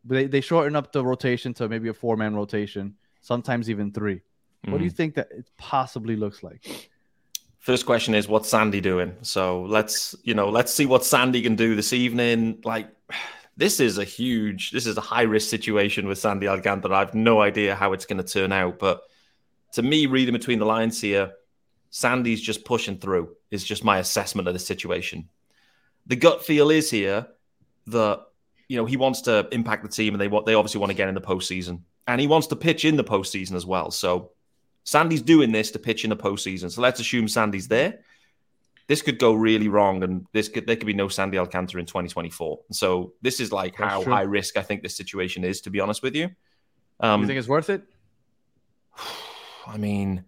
they 0.05 0.27
they 0.27 0.41
shorten 0.41 0.75
up 0.77 0.93
the 0.93 1.05
rotation 1.05 1.55
to 1.55 1.69
maybe 1.69 1.89
a 1.89 1.95
four 1.95 2.17
man 2.17 2.35
rotation, 2.35 2.95
sometimes 3.21 3.69
even 3.71 3.93
three. 3.93 4.23
What 4.65 4.79
do 4.79 4.85
you 4.85 4.91
Mm. 4.91 4.97
think 4.97 5.15
that 5.15 5.29
it 5.31 5.49
possibly 5.57 6.17
looks 6.17 6.43
like? 6.43 6.91
First 7.59 7.87
question 7.87 8.15
is 8.15 8.27
what's 8.29 8.49
Sandy 8.49 8.81
doing? 8.81 9.15
So 9.23 9.63
let's 9.63 10.15
you 10.25 10.35
know 10.35 10.49
let's 10.49 10.73
see 10.73 10.87
what 10.87 11.05
Sandy 11.05 11.43
can 11.43 11.55
do 11.55 11.75
this 11.77 11.93
evening. 11.93 12.61
Like 12.65 12.89
this 13.59 13.81
is 13.81 13.99
a 13.99 14.05
huge, 14.05 14.71
this 14.71 14.87
is 14.87 14.97
a 14.97 15.03
high 15.03 15.23
risk 15.23 15.51
situation 15.51 16.07
with 16.07 16.19
Sandy 16.19 16.47
Alcantara. 16.47 16.95
I 16.95 17.01
have 17.01 17.15
no 17.15 17.41
idea 17.41 17.75
how 17.75 17.93
it's 17.93 18.07
going 18.07 18.23
to 18.23 18.33
turn 18.33 18.53
out, 18.53 18.79
but 18.79 19.03
to 19.73 19.83
me, 19.83 20.07
reading 20.07 20.33
between 20.33 20.61
the 20.61 20.65
lines 20.65 21.01
here, 21.01 21.33
Sandy's 21.91 22.41
just 22.41 22.65
pushing 22.65 22.99
through. 22.99 23.35
Is 23.51 23.65
just 23.65 23.83
my 23.83 23.99
assessment 23.99 24.47
of 24.47 24.55
the 24.55 24.61
situation. 24.61 25.29
The 26.07 26.17
gut 26.17 26.45
feel 26.45 26.71
is 26.71 26.91
here 26.91 27.27
that 27.89 28.21
you 28.69 28.77
know 28.77 28.87
he 28.87 28.97
wants 28.97 29.23
to 29.23 29.49
impact 29.51 29.83
the 29.83 29.89
team, 29.89 30.15
and 30.15 30.21
they 30.21 30.29
want 30.29 30.47
they 30.47 30.55
obviously 30.55 30.81
want 30.81 30.91
to 30.91 30.97
get 30.97 31.09
in 31.09 31.15
the 31.15 31.21
postseason, 31.21 31.81
and 32.07 32.21
he 32.21 32.29
wants 32.29 32.47
to 32.49 32.57
pitch 32.57 32.85
in 32.85 32.97
the 32.97 33.05
postseason 33.05 33.55
as 33.55 33.67
well. 33.67 33.91
So 33.91 34.31
Sandy's 34.85 35.23
doing 35.23 35.51
this 35.51 35.73
to 35.73 35.81
pitch 35.81 36.05
in 36.05 36.11
the 36.11 36.17
postseason. 36.17 36.71
So 36.71 36.81
let's 36.81 37.01
assume 37.01 37.27
Sandy's 37.27 37.67
there. 37.67 38.01
This 38.89 39.03
could 39.03 39.19
go 39.19 39.35
really 39.35 39.69
wrong, 39.69 40.03
and 40.03 40.27
this 40.33 40.49
could 40.49 40.67
there 40.67 40.75
could 40.77 40.87
be 40.87 40.95
no 40.95 41.09
Sandy 41.09 41.37
Alcantara 41.39 41.79
in 41.81 41.87
2024. 41.87 42.61
So 42.73 43.13
this 43.21 43.39
is 43.39 43.53
like 43.53 43.77
That's 43.77 43.91
how 43.93 44.03
true. 44.03 44.13
high 44.15 44.23
risk 44.23 44.57
I 44.57 44.63
think 44.63 44.83
this 44.83 44.97
situation 44.97 45.45
is. 45.45 45.61
To 45.63 45.71
be 45.71 45.79
honest 45.79 46.03
with 46.03 46.17
you, 46.17 46.31
um, 47.01 47.21
you 47.21 47.27
think 47.27 47.39
it's 47.39 47.49
worth 47.49 47.69
it? 47.69 47.83
I 49.67 49.77
mean, 49.77 50.25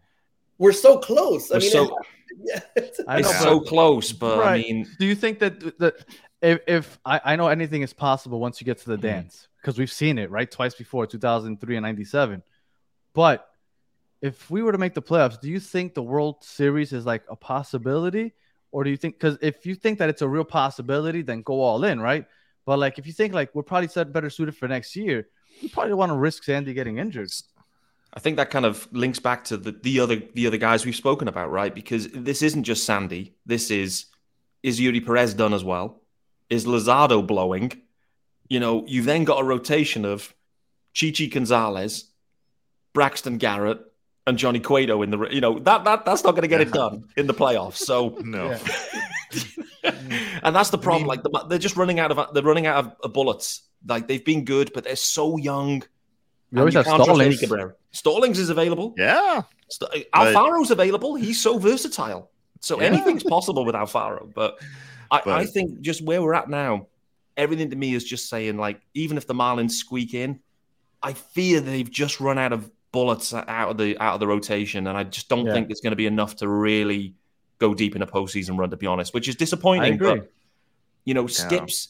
We're 0.58 0.72
so 0.72 0.98
close. 0.98 1.50
I 1.50 1.54
we're 1.54 1.60
mean, 1.60 1.70
so 1.70 1.96
yeah. 2.44 2.60
It's 2.76 2.98
know, 3.00 3.16
Yeah. 3.16 3.22
so 3.22 3.60
close, 3.60 4.12
but 4.12 4.44
I 4.46 4.58
mean, 4.58 4.86
Do 4.98 5.06
you 5.06 5.14
think 5.14 5.38
that 5.38 5.78
that 5.78 6.04
if, 6.42 6.60
if 6.66 6.98
I, 7.06 7.20
I 7.24 7.36
know 7.36 7.48
anything 7.48 7.80
is 7.80 7.94
possible 7.94 8.40
once 8.40 8.60
you 8.60 8.66
get 8.66 8.78
to 8.78 8.90
the 8.90 8.98
Mhm. 8.98 9.02
dance 9.02 9.48
because 9.60 9.78
we've 9.78 9.90
seen 9.92 10.18
it 10.18 10.30
right 10.30 10.50
twice 10.50 10.74
before 10.74 11.06
2003 11.06 11.76
and 11.76 11.82
97 11.82 12.42
but 13.12 13.46
if 14.22 14.50
we 14.50 14.62
were 14.62 14.72
to 14.72 14.78
make 14.78 14.94
the 14.94 15.02
playoffs 15.02 15.38
do 15.38 15.50
you 15.50 15.60
think 15.60 15.92
the 15.92 16.02
world 16.02 16.42
series 16.42 16.94
is 16.94 17.04
like 17.04 17.22
a 17.28 17.36
possibility 17.36 18.32
or 18.72 18.84
do 18.84 18.90
you 18.90 18.96
think 18.96 19.14
because 19.14 19.38
if 19.40 19.66
you 19.66 19.74
think 19.74 19.98
that 19.98 20.08
it's 20.08 20.22
a 20.22 20.28
real 20.28 20.44
possibility 20.44 21.22
then 21.22 21.42
go 21.42 21.60
all 21.60 21.84
in 21.84 22.00
right 22.00 22.26
but 22.66 22.78
like 22.78 22.98
if 22.98 23.06
you 23.06 23.12
think 23.12 23.34
like 23.34 23.54
we're 23.54 23.62
probably 23.62 23.88
set 23.88 24.12
better 24.12 24.30
suited 24.30 24.56
for 24.56 24.68
next 24.68 24.96
year 24.96 25.28
you 25.60 25.68
probably 25.68 25.94
want 25.94 26.10
to 26.10 26.16
risk 26.16 26.44
sandy 26.44 26.72
getting 26.72 26.98
injured 26.98 27.30
I 28.12 28.20
think 28.20 28.36
that 28.36 28.50
kind 28.50 28.64
of 28.64 28.88
links 28.92 29.20
back 29.20 29.44
to 29.44 29.56
the, 29.56 29.72
the 29.72 30.00
other 30.00 30.16
the 30.34 30.46
other 30.46 30.56
guys 30.56 30.84
we've 30.84 30.96
spoken 30.96 31.28
about, 31.28 31.50
right? 31.50 31.72
Because 31.72 32.08
this 32.08 32.42
isn't 32.42 32.64
just 32.64 32.84
Sandy. 32.84 33.36
This 33.46 33.70
is 33.70 34.06
is 34.62 34.80
Eury 34.80 35.04
Perez 35.04 35.34
done 35.34 35.54
as 35.54 35.64
well? 35.64 36.02
Is 36.48 36.66
Luzardo 36.66 37.24
blowing? 37.24 37.72
You 38.48 38.58
know, 38.58 38.84
you've 38.86 39.06
then 39.06 39.24
got 39.24 39.40
a 39.40 39.44
rotation 39.44 40.04
of 40.04 40.34
Chichi 40.92 41.28
Gonzalez, 41.28 42.10
Braxton 42.92 43.38
Garrett, 43.38 43.80
and 44.26 44.36
Johnny 44.38 44.60
Cueto 44.60 45.02
in 45.02 45.10
the 45.10 45.18
you 45.30 45.40
know 45.40 45.58
that 45.60 45.84
that 45.84 46.04
that's 46.04 46.22
not 46.24 46.32
going 46.32 46.42
to 46.42 46.48
get 46.48 46.60
it 46.60 46.72
done 46.72 47.04
in 47.16 47.26
the 47.26 47.34
playoffs. 47.34 47.76
So 47.78 48.16
No. 48.20 48.56
And 50.42 50.54
that's 50.56 50.70
the 50.70 50.78
problem. 50.78 51.02
mean- 51.02 51.08
like 51.08 51.22
the, 51.22 51.46
they're 51.48 51.58
just 51.58 51.76
running 51.76 52.00
out 52.00 52.10
of 52.10 52.34
they're 52.34 52.42
running 52.42 52.66
out 52.66 52.96
of 53.02 53.12
bullets. 53.12 53.62
Like 53.86 54.08
they've 54.08 54.24
been 54.24 54.44
good, 54.44 54.72
but 54.74 54.84
they're 54.84 54.96
so 54.96 55.36
young. 55.36 55.82
we 56.50 56.58
always 56.60 56.74
and 56.76 56.84
have 56.86 56.92
you 56.92 57.04
can't 57.04 57.06
trust 57.06 57.20
Eddie 57.20 57.36
Stallings. 57.36 57.40
Cabrera. 57.40 57.74
Stallings 57.92 58.38
is 58.38 58.50
available. 58.50 58.94
Yeah. 58.96 59.42
St- 59.68 60.10
Alfaro's 60.12 60.70
available. 60.70 61.14
He's 61.14 61.40
so 61.40 61.58
versatile. 61.58 62.30
So 62.60 62.80
Yeah. 62.80 62.88
anything's 62.88 63.22
possible 63.22 63.64
with 63.64 63.74
Alfaro. 63.74 64.32
But 64.34 64.58
I, 65.10 65.22
But- 65.24 65.28
I 65.38 65.46
think 65.46 65.80
just 65.80 66.02
where 66.02 66.20
we're 66.22 66.34
at 66.34 66.48
now, 66.50 66.86
everything 67.36 67.70
to 67.70 67.76
me 67.76 67.94
is 67.94 68.04
just 68.04 68.28
saying 68.28 68.56
like, 68.58 68.80
even 68.94 69.16
if 69.16 69.26
the 69.26 69.34
Marlins 69.34 69.72
squeak 69.72 70.14
in, 70.14 70.40
I 71.02 71.12
fear 71.14 71.60
they've 71.60 71.90
just 71.90 72.20
run 72.20 72.36
out 72.38 72.52
of 72.52 72.70
bullets 72.92 73.32
out 73.34 73.70
of 73.70 73.78
the 73.78 73.96
out 73.98 74.14
of 74.14 74.20
the 74.20 74.26
rotation, 74.26 74.86
and 74.86 74.96
I 74.96 75.04
just 75.04 75.28
don't 75.28 75.46
Yeah. 75.46 75.52
think 75.54 75.70
it's 75.70 75.80
going 75.80 75.92
to 75.92 75.96
be 75.96 76.06
enough 76.06 76.36
to 76.36 76.48
really 76.48 77.14
go 77.58 77.74
deep 77.74 77.94
in 77.96 78.02
a 78.02 78.06
postseason 78.06 78.58
run. 78.58 78.70
To 78.70 78.76
be 78.76 78.86
honest, 78.86 79.14
which 79.14 79.28
is 79.28 79.36
I 79.36 79.38
disappointing. 79.38 79.94
agree. 79.94 80.18
But 80.20 80.32
you 81.04 81.14
know, 81.14 81.26
Skips. 81.26 81.88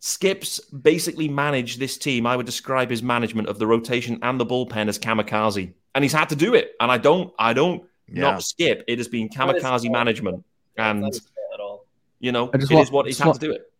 Skips 0.00 0.58
basically 0.70 1.28
managed 1.28 1.78
this 1.78 1.96
team. 1.96 2.26
I 2.26 2.34
would 2.36 2.46
describe 2.46 2.90
his 2.90 3.04
management 3.04 3.48
of 3.48 3.60
the 3.60 3.68
rotation 3.68 4.18
and 4.22 4.40
the 4.40 4.44
bullpen 4.44 4.88
as 4.88 4.98
kamikaze, 4.98 5.72
and 5.94 6.04
he's 6.04 6.12
had 6.12 6.28
to 6.30 6.36
do 6.36 6.54
it. 6.54 6.72
And 6.80 6.90
I 6.90 6.98
don't, 6.98 7.32
I 7.38 7.52
don't 7.52 7.84
Yeah. 8.08 8.22
not 8.22 8.42
skip. 8.42 8.82
It 8.88 8.98
has 8.98 9.06
been 9.06 9.28
kamikaze 9.28 9.60
fault. 9.82 9.92
management, 9.92 10.44
and 10.76 11.02
not 11.02 11.12
his 11.12 11.20
fault 11.20 11.30
at 11.54 11.60
all. 11.60 11.86
you 12.18 12.32
know, 12.32 12.46
I 12.52 12.56
it 12.56 12.60
just 12.62 12.72
is 12.72 12.90
what 12.90 13.06
he's 13.06 13.18
had 13.18 13.28
want- 13.28 13.40
to 13.40 13.46
do 13.46 13.52
it. 13.52 13.70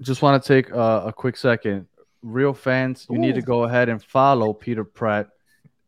just 0.00 0.22
want 0.22 0.42
to 0.42 0.48
take 0.48 0.72
uh, 0.72 1.02
a 1.06 1.12
quick 1.12 1.36
second. 1.36 1.86
Real 2.22 2.52
fans, 2.52 3.06
you 3.08 3.18
need 3.18 3.36
to 3.36 3.42
go 3.42 3.62
ahead 3.62 3.88
and 3.88 4.02
follow 4.02 4.52
Peter 4.52 4.82
Pratt. 4.84 5.28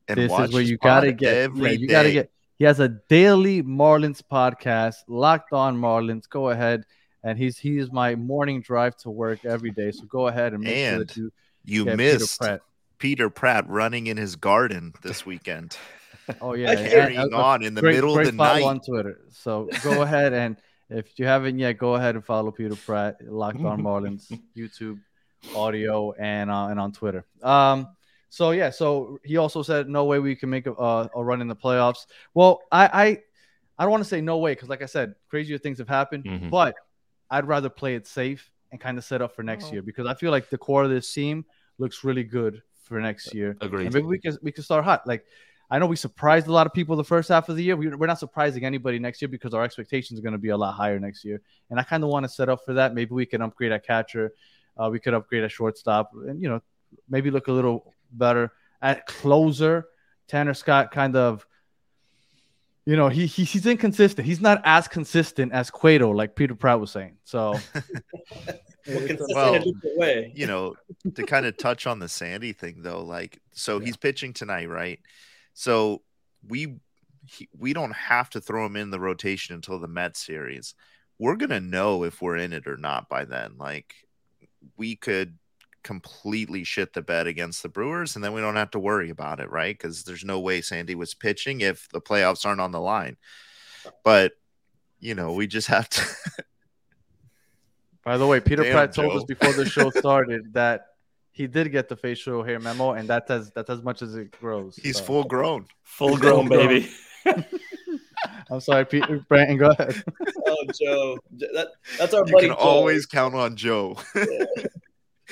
And 0.08 0.18
this 0.18 0.32
is 0.32 0.52
where 0.52 0.62
you 0.62 0.76
gotta 0.78 1.12
get. 1.12 1.34
every 1.36 1.70
yeah, 1.72 1.76
you 1.78 1.88
gotta 1.88 2.12
get. 2.12 2.30
He 2.58 2.64
has 2.64 2.80
a 2.80 2.88
daily 2.88 3.62
Marlins 3.62 4.22
podcast, 4.22 4.96
Locked 5.08 5.52
On 5.52 5.76
Marlins. 5.76 6.28
Go 6.28 6.50
ahead, 6.50 6.84
and 7.24 7.38
he's 7.38 7.58
he 7.58 7.78
is 7.78 7.90
my 7.92 8.14
morning 8.14 8.60
drive 8.60 8.96
to 8.98 9.10
work 9.10 9.44
every 9.44 9.70
day. 9.70 9.90
So 9.90 10.04
go 10.04 10.28
ahead 10.28 10.52
and 10.54 10.62
make 10.62 10.76
sure 10.90 10.98
that 11.04 11.16
you 11.16 11.32
You 11.64 11.84
missed 11.96 12.40
Peter 12.40 12.60
Peter 12.98 13.30
Pratt. 13.30 13.64
Pratt. 13.64 13.70
running 13.72 14.06
in 14.06 14.16
his 14.16 14.36
garden 14.36 14.92
this 15.02 15.24
weekend, 15.26 15.76
Oh 16.40 16.54
yeah, 16.54 16.74
carrying 16.88 17.18
and- 17.18 17.34
on 17.34 17.62
in 17.64 17.74
the 17.74 17.80
great- 17.80 17.96
middle 17.96 18.14
great 18.14 18.28
of 18.28 18.36
the 18.36 18.42
night. 18.42 18.62
on 18.62 18.80
Twitter. 18.80 19.20
So 19.32 19.68
go 19.82 20.02
ahead 20.06 20.32
and 20.32 20.56
if 20.90 21.18
you 21.18 21.24
haven't 21.24 21.58
yet, 21.58 21.78
go 21.78 21.94
ahead 21.94 22.16
and 22.16 22.24
follow 22.24 22.50
Peter 22.50 22.76
Pratt, 22.76 23.16
Locked 23.26 23.60
On 23.60 23.80
Marlins, 23.82 24.30
YouTube, 24.54 25.00
audio, 25.56 26.12
and 26.12 26.50
uh, 26.50 26.66
and 26.66 26.78
on 26.78 26.92
Twitter. 26.92 27.24
Um, 27.42 27.88
so 28.32 28.52
yeah, 28.52 28.70
so 28.70 29.18
he 29.22 29.36
also 29.36 29.62
said 29.62 29.90
no 29.90 30.06
way 30.06 30.18
we 30.18 30.34
can 30.34 30.48
make 30.48 30.66
a, 30.66 30.72
uh, 30.72 31.06
a 31.14 31.22
run 31.22 31.42
in 31.42 31.48
the 31.48 31.56
playoffs. 31.64 32.06
Well, 32.32 32.62
I 32.72 32.84
I, 33.02 33.04
I 33.78 33.84
don't 33.84 33.90
want 33.90 34.02
to 34.02 34.08
say 34.08 34.22
no 34.22 34.38
way 34.38 34.52
because 34.54 34.70
like 34.70 34.80
I 34.80 34.86
said, 34.86 35.14
crazier 35.28 35.58
things 35.58 35.76
have 35.78 35.88
happened, 35.88 36.24
Mhm. 36.24 36.48
but 36.50 36.74
I'd 37.30 37.46
rather 37.46 37.68
play 37.68 37.94
it 37.94 38.06
safe 38.06 38.50
and 38.70 38.80
kind 38.80 38.96
of 38.96 39.04
set 39.04 39.20
up 39.20 39.36
for 39.36 39.42
next 39.42 39.66
Oh. 39.66 39.72
year 39.74 39.82
because 39.82 40.06
I 40.06 40.14
feel 40.14 40.30
like 40.30 40.48
the 40.48 40.56
core 40.56 40.84
of 40.84 40.90
this 40.90 41.12
team 41.12 41.44
looks 41.76 42.04
really 42.04 42.24
good 42.24 42.62
for 42.84 42.98
next 43.00 43.34
year. 43.34 43.54
Agreed. 43.60 43.84
And 43.86 43.94
maybe 43.94 44.06
we 44.06 44.18
can 44.18 44.38
we 44.42 44.50
can 44.50 44.64
start 44.64 44.82
hot. 44.84 45.06
Like 45.06 45.26
I 45.70 45.78
know 45.78 45.86
we 45.86 45.96
surprised 45.96 46.46
a 46.46 46.52
lot 46.52 46.66
of 46.66 46.72
people 46.72 46.96
the 46.96 47.04
first 47.04 47.28
half 47.28 47.50
of 47.50 47.56
the 47.56 47.62
year. 47.62 47.76
We, 47.76 47.88
we're 47.88 48.06
not 48.14 48.18
surprising 48.18 48.64
anybody 48.64 48.98
next 48.98 49.20
year 49.20 49.28
because 49.28 49.52
our 49.52 49.62
expectations 49.62 50.18
are 50.18 50.22
going 50.22 50.38
to 50.40 50.44
be 50.48 50.50
a 50.50 50.56
lot 50.56 50.72
higher 50.72 50.98
next 50.98 51.22
year. 51.22 51.38
And 51.68 51.78
I 51.78 51.82
kind 51.82 52.02
of 52.02 52.08
want 52.08 52.24
to 52.24 52.30
set 52.30 52.48
up 52.48 52.60
for 52.64 52.72
that. 52.74 52.94
Maybe 52.94 53.12
we 53.14 53.26
can 53.26 53.40
upgrade 53.42 53.72
at 53.72 53.86
catcher. 53.86 54.32
Uh, 54.78 54.88
we 54.90 54.98
could 55.00 55.12
upgrade 55.12 55.44
at 55.44 55.50
shortstop, 55.52 56.10
and 56.28 56.40
you 56.42 56.48
know, 56.48 56.60
maybe 57.10 57.30
look 57.30 57.48
a 57.48 57.52
little 57.52 57.92
better 58.12 58.52
at 58.80 59.06
closer. 59.06 59.86
Tanner 60.28 60.54
Scott 60.54 60.90
kind 60.90 61.14
of, 61.16 61.46
you 62.86 62.96
know, 62.96 63.08
he, 63.08 63.26
he 63.26 63.44
he's 63.44 63.66
inconsistent. 63.66 64.26
He's 64.26 64.40
not 64.40 64.60
as 64.64 64.88
consistent 64.88 65.52
as 65.52 65.70
Cueto, 65.70 66.10
like 66.10 66.34
Peter 66.34 66.54
Pratt 66.54 66.80
was 66.80 66.90
saying. 66.90 67.16
So, 67.24 67.58
Well, 68.86 69.06
consistent 69.06 69.28
Well, 69.34 69.54
in 69.54 69.62
a 69.62 69.64
different 69.66 69.98
way. 69.98 70.32
you 70.34 70.46
know, 70.46 70.74
to 71.14 71.24
kind 71.24 71.46
of 71.46 71.56
touch 71.56 71.86
on 71.86 72.00
the 72.00 72.08
Sandy 72.08 72.52
thing 72.52 72.82
though, 72.82 73.02
like 73.04 73.40
so 73.52 73.78
Yeah. 73.78 73.86
he's 73.86 73.96
pitching 73.96 74.32
tonight, 74.32 74.68
right? 74.68 74.98
So 75.54 76.02
we 76.48 76.78
he, 77.26 77.48
we 77.56 77.72
don't 77.72 77.94
have 77.94 78.30
to 78.30 78.40
throw 78.40 78.66
him 78.66 78.74
in 78.74 78.90
the 78.90 78.98
rotation 78.98 79.54
until 79.54 79.78
the 79.78 79.86
Mets 79.86 80.24
series. 80.24 80.74
We're 81.20 81.36
gonna 81.36 81.60
know 81.60 82.02
if 82.02 82.20
we're 82.20 82.36
in 82.36 82.52
it 82.52 82.66
or 82.66 82.76
not 82.76 83.08
by 83.08 83.24
then. 83.24 83.54
Like 83.58 83.94
we 84.76 84.96
could 84.96 85.38
completely 85.82 86.64
shit 86.64 86.92
the 86.92 87.02
bed 87.02 87.26
against 87.26 87.62
the 87.62 87.68
Brewers, 87.68 88.14
and 88.16 88.24
then 88.24 88.32
we 88.32 88.40
don't 88.40 88.56
have 88.56 88.70
to 88.72 88.78
worry 88.78 89.10
about 89.10 89.40
it, 89.40 89.50
right? 89.50 89.76
Because 89.76 90.04
there's 90.04 90.24
no 90.24 90.40
way 90.40 90.60
Sandy 90.60 90.94
was 90.94 91.14
pitching 91.14 91.60
if 91.60 91.88
the 91.90 92.00
playoffs 92.00 92.46
aren't 92.46 92.60
on 92.60 92.72
the 92.72 92.80
line. 92.80 93.16
But 94.04 94.32
you 95.00 95.14
know, 95.14 95.32
we 95.32 95.46
just 95.46 95.68
have 95.68 95.88
to. 95.90 96.02
by 98.04 98.16
the 98.16 98.26
way, 98.26 98.40
Peter 98.40 98.62
Damn, 98.62 98.72
Pratt 98.72 98.94
told 98.94 99.12
Joe. 99.12 99.18
us 99.18 99.24
before 99.24 99.52
the 99.52 99.68
show 99.68 99.90
started 99.96 100.54
that 100.54 100.86
he 101.32 101.46
did 101.46 101.72
get 101.72 101.88
the 101.88 101.96
facial 101.96 102.42
hair 102.42 102.60
memo, 102.60 102.92
and 102.92 103.08
that's 103.08 103.30
as 103.30 103.50
that's 103.50 103.70
as 103.70 103.82
much 103.82 104.02
as 104.02 104.14
it 104.14 104.30
grows. 104.30 104.76
He's 104.76 104.98
so. 104.98 105.04
full 105.04 105.24
grown. 105.24 105.66
Full 105.82 106.16
grown, 106.18 106.48
baby. 106.48 106.90
I'm 108.50 108.60
sorry, 108.60 108.84
Peter. 108.84 109.24
Brandon, 109.28 109.56
go 109.56 109.70
ahead. 109.70 110.02
Oh, 110.46 110.64
Joe, 110.78 111.18
that, 111.32 111.68
that's 111.98 112.12
our 112.12 112.26
you 112.26 112.32
buddy. 112.32 112.48
can 112.48 112.56
Joe. 112.56 112.62
always 112.62 113.06
count 113.06 113.34
on 113.34 113.56
Joe. 113.56 113.96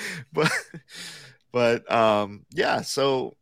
but 0.33 0.51
but 1.51 1.91
um 1.91 2.45
yeah, 2.51 2.81
so 2.81 3.35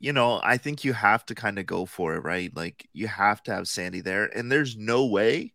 you 0.00 0.12
know, 0.12 0.40
I 0.42 0.56
think 0.56 0.84
you 0.84 0.92
have 0.94 1.24
to 1.26 1.34
kind 1.36 1.60
of 1.60 1.66
go 1.66 1.86
for 1.86 2.16
it, 2.16 2.24
right? 2.24 2.54
Like 2.56 2.88
you 2.92 3.06
have 3.06 3.40
to 3.44 3.54
have 3.54 3.68
Sandy 3.68 4.00
there 4.00 4.24
and 4.24 4.50
there's 4.50 4.76
no 4.76 5.06
way 5.06 5.52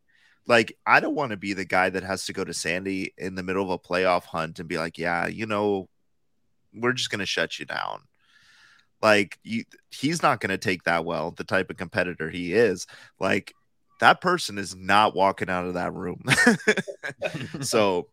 like 0.48 0.78
I 0.86 1.00
don't 1.00 1.16
want 1.16 1.32
to 1.32 1.38
be 1.38 1.54
the 1.54 1.66
guy 1.66 1.90
that 1.90 2.04
has 2.04 2.26
to 2.26 2.34
go 2.34 2.44
to 2.44 2.54
Sandy 2.54 3.14
in 3.18 3.36
the 3.36 3.44
middle 3.44 3.64
of 3.64 3.70
a 3.70 3.78
playoff 3.78 4.24
hunt 4.24 4.60
and 4.60 4.68
be 4.68 4.78
like, 4.78 4.98
"Yeah, 4.98 5.28
you 5.28 5.46
know, 5.46 5.90
we're 6.74 6.94
just 6.94 7.10
going 7.10 7.20
to 7.20 7.26
shut 7.26 7.60
you 7.60 7.66
down." 7.66 8.04
Like 9.02 9.38
you 9.44 9.66
he's 9.92 10.24
not 10.24 10.40
going 10.40 10.50
to 10.52 10.58
take 10.58 10.84
that 10.84 11.06
well, 11.06 11.32
the 11.32 11.44
type 11.44 11.70
of 11.70 11.78
competitor 11.78 12.30
he 12.30 12.54
is. 12.54 12.88
Like 13.20 13.54
that 14.00 14.22
person 14.22 14.58
is 14.58 14.76
not 14.76 15.16
walking 15.16 15.50
out 15.50 15.66
of 15.66 15.74
that 15.74 15.94
room. 15.94 16.24
so, 17.62 18.08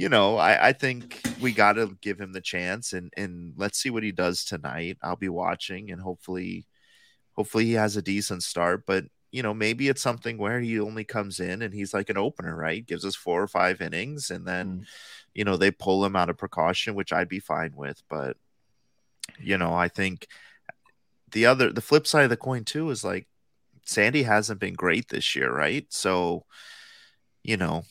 you 0.00 0.08
know, 0.08 0.38
I, 0.38 0.68
I 0.68 0.72
think 0.72 1.20
we 1.42 1.52
got 1.52 1.74
to 1.74 1.94
give 2.00 2.18
him 2.18 2.32
the 2.32 2.40
chance 2.40 2.94
and 2.94 3.12
and 3.18 3.52
let's 3.58 3.78
see 3.78 3.90
what 3.90 4.02
he 4.02 4.12
does 4.12 4.46
tonight. 4.46 4.96
I'll 5.02 5.14
be 5.14 5.28
watching 5.28 5.90
and 5.90 6.00
hopefully, 6.00 6.66
hopefully 7.34 7.66
he 7.66 7.74
has 7.74 7.98
a 7.98 8.02
decent 8.02 8.42
start. 8.42 8.86
But 8.86 9.04
you 9.30 9.42
know, 9.42 9.52
maybe 9.52 9.88
it's 9.88 10.00
something 10.00 10.38
where 10.38 10.58
he 10.58 10.80
only 10.80 11.04
comes 11.04 11.38
in 11.38 11.60
and 11.60 11.74
he's 11.74 11.92
like 11.92 12.08
an 12.08 12.16
opener, 12.16 12.56
right? 12.56 12.86
Gives 12.86 13.04
us 13.04 13.14
four 13.14 13.42
or 13.42 13.46
five 13.46 13.82
innings, 13.82 14.30
and 14.30 14.46
then 14.46 14.66
mm. 14.70 14.84
you 15.34 15.44
know 15.44 15.58
they 15.58 15.70
pull 15.70 16.02
him 16.02 16.16
out 16.16 16.30
of 16.30 16.38
precaution, 16.38 16.94
which 16.94 17.12
I'd 17.12 17.28
be 17.28 17.40
fine 17.40 17.72
with. 17.76 18.02
But 18.08 18.38
you 19.38 19.58
know, 19.58 19.74
I 19.74 19.88
think 19.88 20.28
the 21.30 21.44
other 21.44 21.74
the 21.74 21.82
flip 21.82 22.06
side 22.06 22.24
of 22.24 22.30
the 22.30 22.38
coin 22.38 22.64
too 22.64 22.88
is 22.88 23.04
like 23.04 23.28
Sandy 23.84 24.22
hasn't 24.22 24.60
been 24.60 24.74
great 24.74 25.10
this 25.10 25.36
year, 25.36 25.54
right? 25.54 25.84
So, 25.90 26.46
you 27.42 27.58
know, 27.58 27.84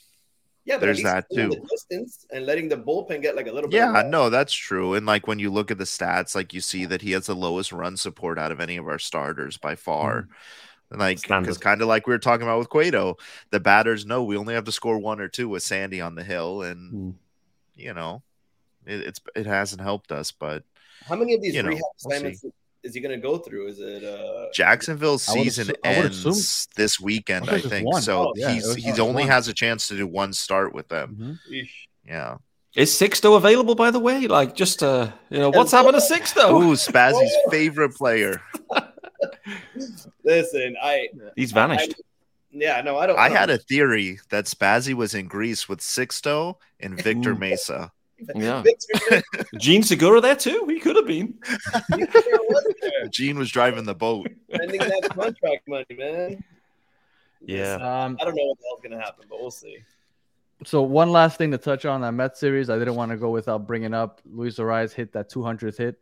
Yeah, 0.69 0.75
but 0.77 0.83
at 0.83 0.85
There's 0.85 0.97
least 0.99 1.05
that, 1.05 1.29
too. 1.33 1.49
The 1.49 1.67
distance 1.71 2.27
and 2.31 2.45
letting 2.45 2.69
the 2.69 2.77
bullpen 2.77 3.23
get 3.23 3.35
like 3.35 3.47
a 3.47 3.51
little 3.51 3.67
bit. 3.71 3.77
yeah, 3.77 4.01
of 4.01 4.05
no, 4.05 4.29
that's 4.29 4.53
true. 4.53 4.93
And 4.93 5.03
like 5.03 5.25
when 5.25 5.39
you 5.39 5.49
look 5.49 5.71
at 5.71 5.79
the 5.79 5.83
stats, 5.83 6.35
like 6.35 6.53
you 6.53 6.61
see 6.61 6.85
that 6.85 7.01
he 7.01 7.13
has 7.13 7.25
the 7.25 7.35
lowest 7.35 7.71
run 7.71 7.97
support 7.97 8.37
out 8.37 8.51
of 8.51 8.59
any 8.59 8.77
of 8.77 8.87
our 8.87 8.99
starters 8.99 9.57
by 9.57 9.73
far. 9.73 10.27
And 10.91 10.99
like 10.99 11.23
because 11.23 11.57
kind 11.57 11.81
of 11.81 11.87
like 11.87 12.05
we 12.05 12.13
were 12.13 12.19
talking 12.19 12.43
about 12.43 12.59
with 12.59 12.69
Cueto, 12.69 13.17
the 13.49 13.59
batters 13.59 14.05
know 14.05 14.23
we 14.23 14.37
only 14.37 14.53
have 14.53 14.65
to 14.65 14.71
score 14.71 14.99
one 14.99 15.19
or 15.19 15.27
two 15.27 15.49
with 15.49 15.63
Sandy 15.63 16.01
on 16.01 16.13
the 16.13 16.23
hill, 16.23 16.61
and 16.61 16.93
Mm. 16.93 17.13
you 17.75 17.95
know, 17.95 18.21
it, 18.85 19.01
it's 19.01 19.21
it 19.35 19.47
hasn't 19.47 19.81
helped 19.81 20.11
us. 20.11 20.31
But 20.31 20.63
How 21.07 21.15
many 21.15 21.33
of 21.33 21.41
these 21.41 21.55
you 21.55 21.63
know, 21.63 21.69
rehab 21.69 21.81
we'll 22.05 22.13
assignments 22.13 22.45
is 22.83 22.93
he 22.93 23.01
going 23.01 23.19
to 23.19 23.21
go 23.21 23.37
through? 23.37 23.67
Is 23.67 23.79
it 23.79 24.03
uh 24.03 24.47
Jacksonville's 24.53 25.23
season 25.23 25.67
assu- 25.67 25.75
I 25.83 25.87
ends 25.89 26.25
assume- 26.25 26.69
this 26.75 26.99
weekend, 26.99 27.49
I 27.49 27.55
I 27.55 27.61
think 27.61 27.87
it's 27.93 28.05
So 28.05 28.29
Oh, 28.29 28.33
yeah, 28.35 28.51
he's 28.51 28.65
was 28.65 28.75
he's 28.77 28.99
only 28.99 29.23
One. 29.23 29.31
has 29.31 29.47
a 29.47 29.53
chance 29.53 29.87
to 29.89 29.97
do 29.97 30.07
one 30.07 30.33
start 30.33 30.73
with 30.73 30.87
them. 30.87 31.39
Mhm. 31.51 31.69
Yeah. 32.07 32.37
Is 32.75 32.91
Sixto 32.91 33.35
available, 33.35 33.73
by 33.75 33.89
the 33.91 33.99
way? 33.99 34.27
Like, 34.27 34.55
just 34.55 34.83
uh, 34.83 35.11
you 35.29 35.39
know, 35.39 35.49
what's 35.49 35.71
happened 35.71 35.95
to 35.99 36.01
Sixto? 36.13 36.51
Ooh, 36.61 36.73
Spazzy's 36.75 37.35
favorite 37.49 37.95
player. 37.95 38.41
Listen, 40.23 40.75
I 40.81 41.09
He's 41.35 41.51
vanished. 41.51 41.95
yeah, 42.51 42.81
no, 42.81 42.97
I 42.97 43.07
don't. 43.07 43.17
I 43.19 43.27
don't- 43.29 43.37
had 43.37 43.49
a 43.49 43.57
theory 43.57 44.19
that 44.29 44.45
Spazzy 44.45 44.93
was 44.93 45.13
in 45.15 45.27
Greece 45.27 45.67
with 45.67 45.79
Sixto 45.79 46.55
and 46.79 46.95
Victor 47.01 47.35
Mesa. 47.35 47.91
Yeah. 48.35 48.63
Jean 49.57 49.83
Segura 49.83 50.21
there 50.21 50.35
too. 50.35 50.65
He 50.67 50.79
could 50.79 50.95
have 50.95 51.07
been. 51.07 51.37
Was 51.89 52.65
Gene 53.11 53.37
was 53.37 53.49
driving 53.49 53.85
the 53.85 53.95
boat. 53.95 54.29
spending 54.53 54.79
that 54.79 55.09
contract 55.11 55.67
money, 55.67 55.85
man. 55.97 56.43
Yeah. 57.41 57.73
Um, 57.75 58.17
I 58.21 58.25
don't 58.25 58.35
know 58.35 58.45
what 58.45 58.57
the 58.57 58.63
hell's 58.69 58.81
gonna 58.83 58.99
happen, 58.99 59.25
but 59.29 59.39
we'll 59.39 59.51
see. 59.51 59.77
so 60.65 60.81
one 60.81 61.11
last 61.11 61.37
thing 61.37 61.51
to 61.51 61.57
touch 61.57 61.85
on 61.85 62.01
that 62.01 62.11
Mets 62.11 62.39
series, 62.39 62.69
I 62.69 62.77
didn't 62.77 62.95
want 62.95 63.11
to 63.11 63.17
go 63.17 63.29
without 63.29 63.65
bringing 63.65 63.93
up 63.93 64.21
Luis 64.25 64.57
Arraez 64.57 64.91
hit 64.93 65.13
that 65.13 65.29
200th 65.31 65.77
hit 65.77 65.99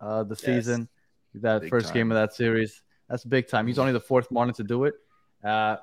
uh, 0.00 0.22
the 0.22 0.34
Yes. 0.34 0.40
season, 0.40 0.88
that 1.34 1.62
Big 1.62 1.70
first 1.70 1.86
time. 1.88 1.94
game 1.94 2.12
of 2.12 2.16
that 2.16 2.34
series. 2.34 2.82
That's 3.08 3.24
big 3.24 3.48
time. 3.48 3.66
He's 3.66 3.78
only 3.78 3.92
the 3.92 4.00
fourth 4.00 4.30
Marlin 4.30 4.54
to 4.54 4.64
do 4.64 4.84
it. 4.84 4.94
Uh, 5.44 5.76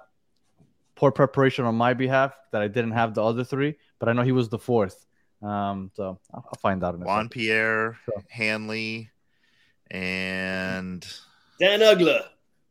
poor 0.96 1.12
preparation 1.12 1.66
on 1.66 1.76
my 1.76 1.94
behalf 1.94 2.34
that 2.52 2.62
I 2.62 2.68
didn't 2.68 2.92
have 2.92 3.14
the 3.14 3.24
other 3.24 3.44
three, 3.44 3.76
but 4.00 4.10
I 4.10 4.14
know 4.14 4.22
he 4.24 4.32
was 4.34 4.50
the 4.50 4.60
fourth. 4.60 5.06
Um, 5.44 5.92
so 5.96 6.20
I'll, 6.34 6.46
I'll 6.48 6.60
find 6.62 6.84
out 6.84 6.96
in 6.96 7.02
a 7.02 7.06
Juan 7.06 7.26
second. 7.26 7.30
Pierre, 7.32 7.98
Sure. 8.06 8.24
Hanley, 8.30 9.10
and 9.92 11.06
Dan 11.60 11.80
Uggla. 11.82 12.22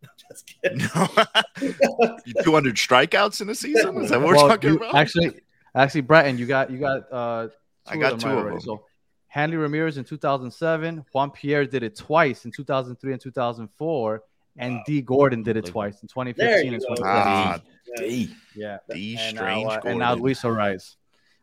Just 0.28 0.54
kidding. 0.62 0.78
No. 0.78 2.16
200 2.42 2.76
strikeouts 2.76 3.40
in 3.40 3.48
a 3.50 3.54
season. 3.54 3.96
Is 4.02 4.10
that 4.10 4.20
what 4.20 4.28
we're 4.28 4.34
talking 4.36 4.70
you- 4.70 4.76
about? 4.76 4.94
Actually, 4.94 5.40
actually, 5.74 6.00
Bratton, 6.02 6.38
you 6.38 6.46
got 6.46 6.70
you 6.70 6.78
got 6.78 7.12
uh, 7.12 7.48
I 7.86 7.96
got 7.96 8.18
two 8.20 8.26
right 8.28 8.32
of 8.32 8.38
already. 8.38 8.56
them. 8.56 8.60
So 8.60 8.84
Hanley 9.28 9.56
Ramirez 9.56 9.98
in 9.98 10.04
2007, 10.04 11.04
Juan 11.12 11.30
Pierre 11.30 11.64
did 11.66 11.82
it 11.82 11.96
twice 11.96 12.44
in 12.44 12.50
2003 12.52 13.12
and 13.12 13.20
2004, 13.20 14.22
and 14.58 14.74
Wow. 14.76 14.82
Dee 14.86 15.02
Gordon 15.02 15.42
did 15.42 15.56
it 15.56 15.64
twice 15.66 16.02
in 16.02 16.08
2015 16.08 16.74
and 16.74 16.82
go. 16.82 16.94
2017. 16.94 17.04
ah, 17.06 17.60
D. 17.98 18.34
Yeah, 18.56 18.78
the 18.88 19.16
and 19.16 19.36
strange 19.36 19.64
now, 19.64 19.70
uh, 19.70 19.74
Gordon. 19.74 19.90
and 19.90 19.98
now 20.00 20.14
Luis 20.14 20.42
Arraez. 20.42 20.96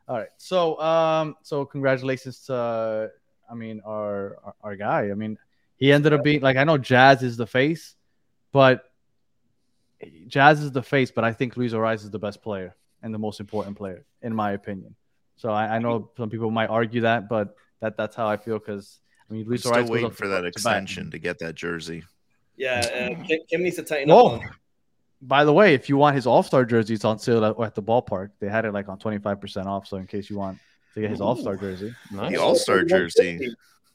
All 0.09 0.17
right, 0.17 0.29
so 0.37 0.81
um, 0.81 1.35
so 1.43 1.65
congratulations 1.65 2.39
to 2.45 2.55
uh, 2.55 3.07
I 3.49 3.53
mean 3.53 3.79
our, 3.85 4.37
our 4.43 4.55
our 4.63 4.75
guy. 4.75 5.11
I 5.11 5.13
mean, 5.13 5.37
he 5.75 5.93
ended 5.93 6.13
up 6.13 6.23
being 6.23 6.41
like 6.41 6.57
I 6.57 6.63
know 6.63 6.79
Jazz 6.79 7.21
is 7.21 7.37
the 7.37 7.45
face, 7.45 7.95
but 8.51 8.91
Jazz 10.27 10.61
is 10.63 10.71
the 10.71 10.81
face, 10.81 11.11
but 11.11 11.23
I 11.23 11.31
think 11.31 11.57
Luis 11.57 11.73
Arraez 11.73 12.03
is 12.03 12.09
the 12.09 12.17
best 12.17 12.41
player 12.41 12.75
and 13.03 13.13
the 13.13 13.19
most 13.19 13.39
important 13.39 13.77
player 13.77 14.03
in 14.23 14.33
my 14.33 14.53
opinion. 14.53 14.95
So 15.35 15.51
I, 15.51 15.75
I 15.75 15.79
know 15.79 16.09
some 16.17 16.31
people 16.31 16.49
might 16.49 16.71
argue 16.71 17.01
that, 17.01 17.29
but 17.29 17.55
that 17.79 17.95
that's 17.95 18.15
how 18.15 18.27
I 18.27 18.37
feel 18.37 18.57
because 18.57 18.99
I 19.29 19.33
mean 19.33 19.43
I'm 19.43 19.49
Luis 19.49 19.61
still 19.61 19.73
Arraez 19.73 19.81
goes 19.81 19.89
waiting 19.91 20.09
for 20.09 20.27
that 20.29 20.37
to 20.37 20.41
bat. 20.41 20.47
extension 20.47 21.11
to 21.11 21.19
get 21.19 21.37
that 21.37 21.53
jersey. 21.53 22.03
Yeah, 22.57 22.79
uh, 22.79 23.23
Kim, 23.25 23.39
Kim 23.47 23.61
needs 23.61 23.75
to 23.75 23.83
tighten 23.83 24.09
Whoa. 24.09 24.37
up. 24.37 24.41
On, 24.41 24.49
By 25.21 25.43
the 25.43 25.51
way, 25.53 25.73
if 25.73 25.89
you 25.89 25.97
want 25.97 26.15
his 26.15 26.25
All 26.25 26.43
Star 26.43 26.63
jersey, 26.65 26.93
it's 26.93 27.05
on 27.05 27.19
sale 27.19 27.43
at, 27.43 27.59
at 27.59 27.75
the 27.75 27.83
ballpark. 27.83 28.31
They 28.39 28.47
had 28.47 28.65
it 28.65 28.73
like 28.73 28.87
on 28.87 28.97
twenty 28.97 29.19
five 29.19 29.41
percent 29.41 29.67
off. 29.67 29.87
So 29.87 29.97
in 29.97 30.07
case 30.07 30.29
you 30.29 30.37
want 30.37 30.59
to 30.95 31.01
get 31.01 31.09
his 31.09 31.21
All 31.21 31.35
Star 31.35 31.55
jersey, 31.57 31.93
Nice. 32.11 32.31
The 32.31 32.37
All 32.37 32.55
Star 32.55 32.83
jersey. 32.83 33.53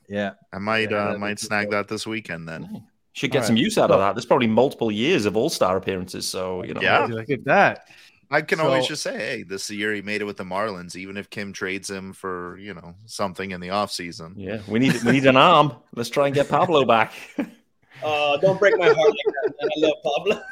yeah, 0.08 0.32
I 0.52 0.58
might 0.58 0.90
Yeah, 0.90 1.10
uh, 1.10 1.18
might 1.18 1.38
snag 1.38 1.66
cool. 1.66 1.72
that 1.72 1.88
this 1.88 2.06
weekend 2.06 2.48
then. 2.48 2.86
Should 3.12 3.30
get 3.30 3.42
All 3.42 3.46
some 3.46 3.56
use 3.56 3.78
out 3.78 3.90
of 3.90 4.00
that. 4.00 4.14
There's 4.14 4.26
probably 4.26 4.48
multiple 4.48 4.90
years 4.90 5.24
of 5.24 5.36
All 5.36 5.48
Star 5.48 5.76
appearances, 5.76 6.26
so 6.28 6.62
you 6.62 6.74
know. 6.74 6.80
Yeah. 6.82 7.06
look 7.06 7.30
at 7.30 7.44
that. 7.44 7.86
I 8.30 8.42
can 8.42 8.58
always 8.58 8.86
just 8.88 9.02
say, 9.02 9.16
hey, 9.16 9.42
this 9.44 9.70
year 9.70 9.94
he 9.94 10.02
made 10.02 10.20
it 10.20 10.24
with 10.24 10.36
the 10.36 10.44
Marlins, 10.44 10.96
even 10.96 11.16
if 11.16 11.30
Kim 11.30 11.52
trades 11.52 11.88
him 11.88 12.12
for 12.12 12.58
you 12.58 12.74
know 12.74 12.94
something 13.06 13.52
in 13.52 13.60
the 13.60 13.68
offseason. 13.68 14.34
Yeah, 14.36 14.60
we 14.66 14.78
need 14.78 15.00
we 15.04 15.12
need 15.12 15.26
an 15.26 15.36
arm. 15.36 15.74
Let's 15.94 16.10
try 16.10 16.26
and 16.26 16.34
get 16.34 16.48
Pablo 16.48 16.84
back. 16.84 17.12
uh, 18.02 18.36
don't 18.38 18.58
break 18.58 18.76
my 18.78 18.86
heart 18.86 18.96
like 18.96 19.06
that. 19.06 19.54
Man. 19.60 19.70
I 19.76 19.86
love 19.86 19.94
Pablo. 20.02 20.42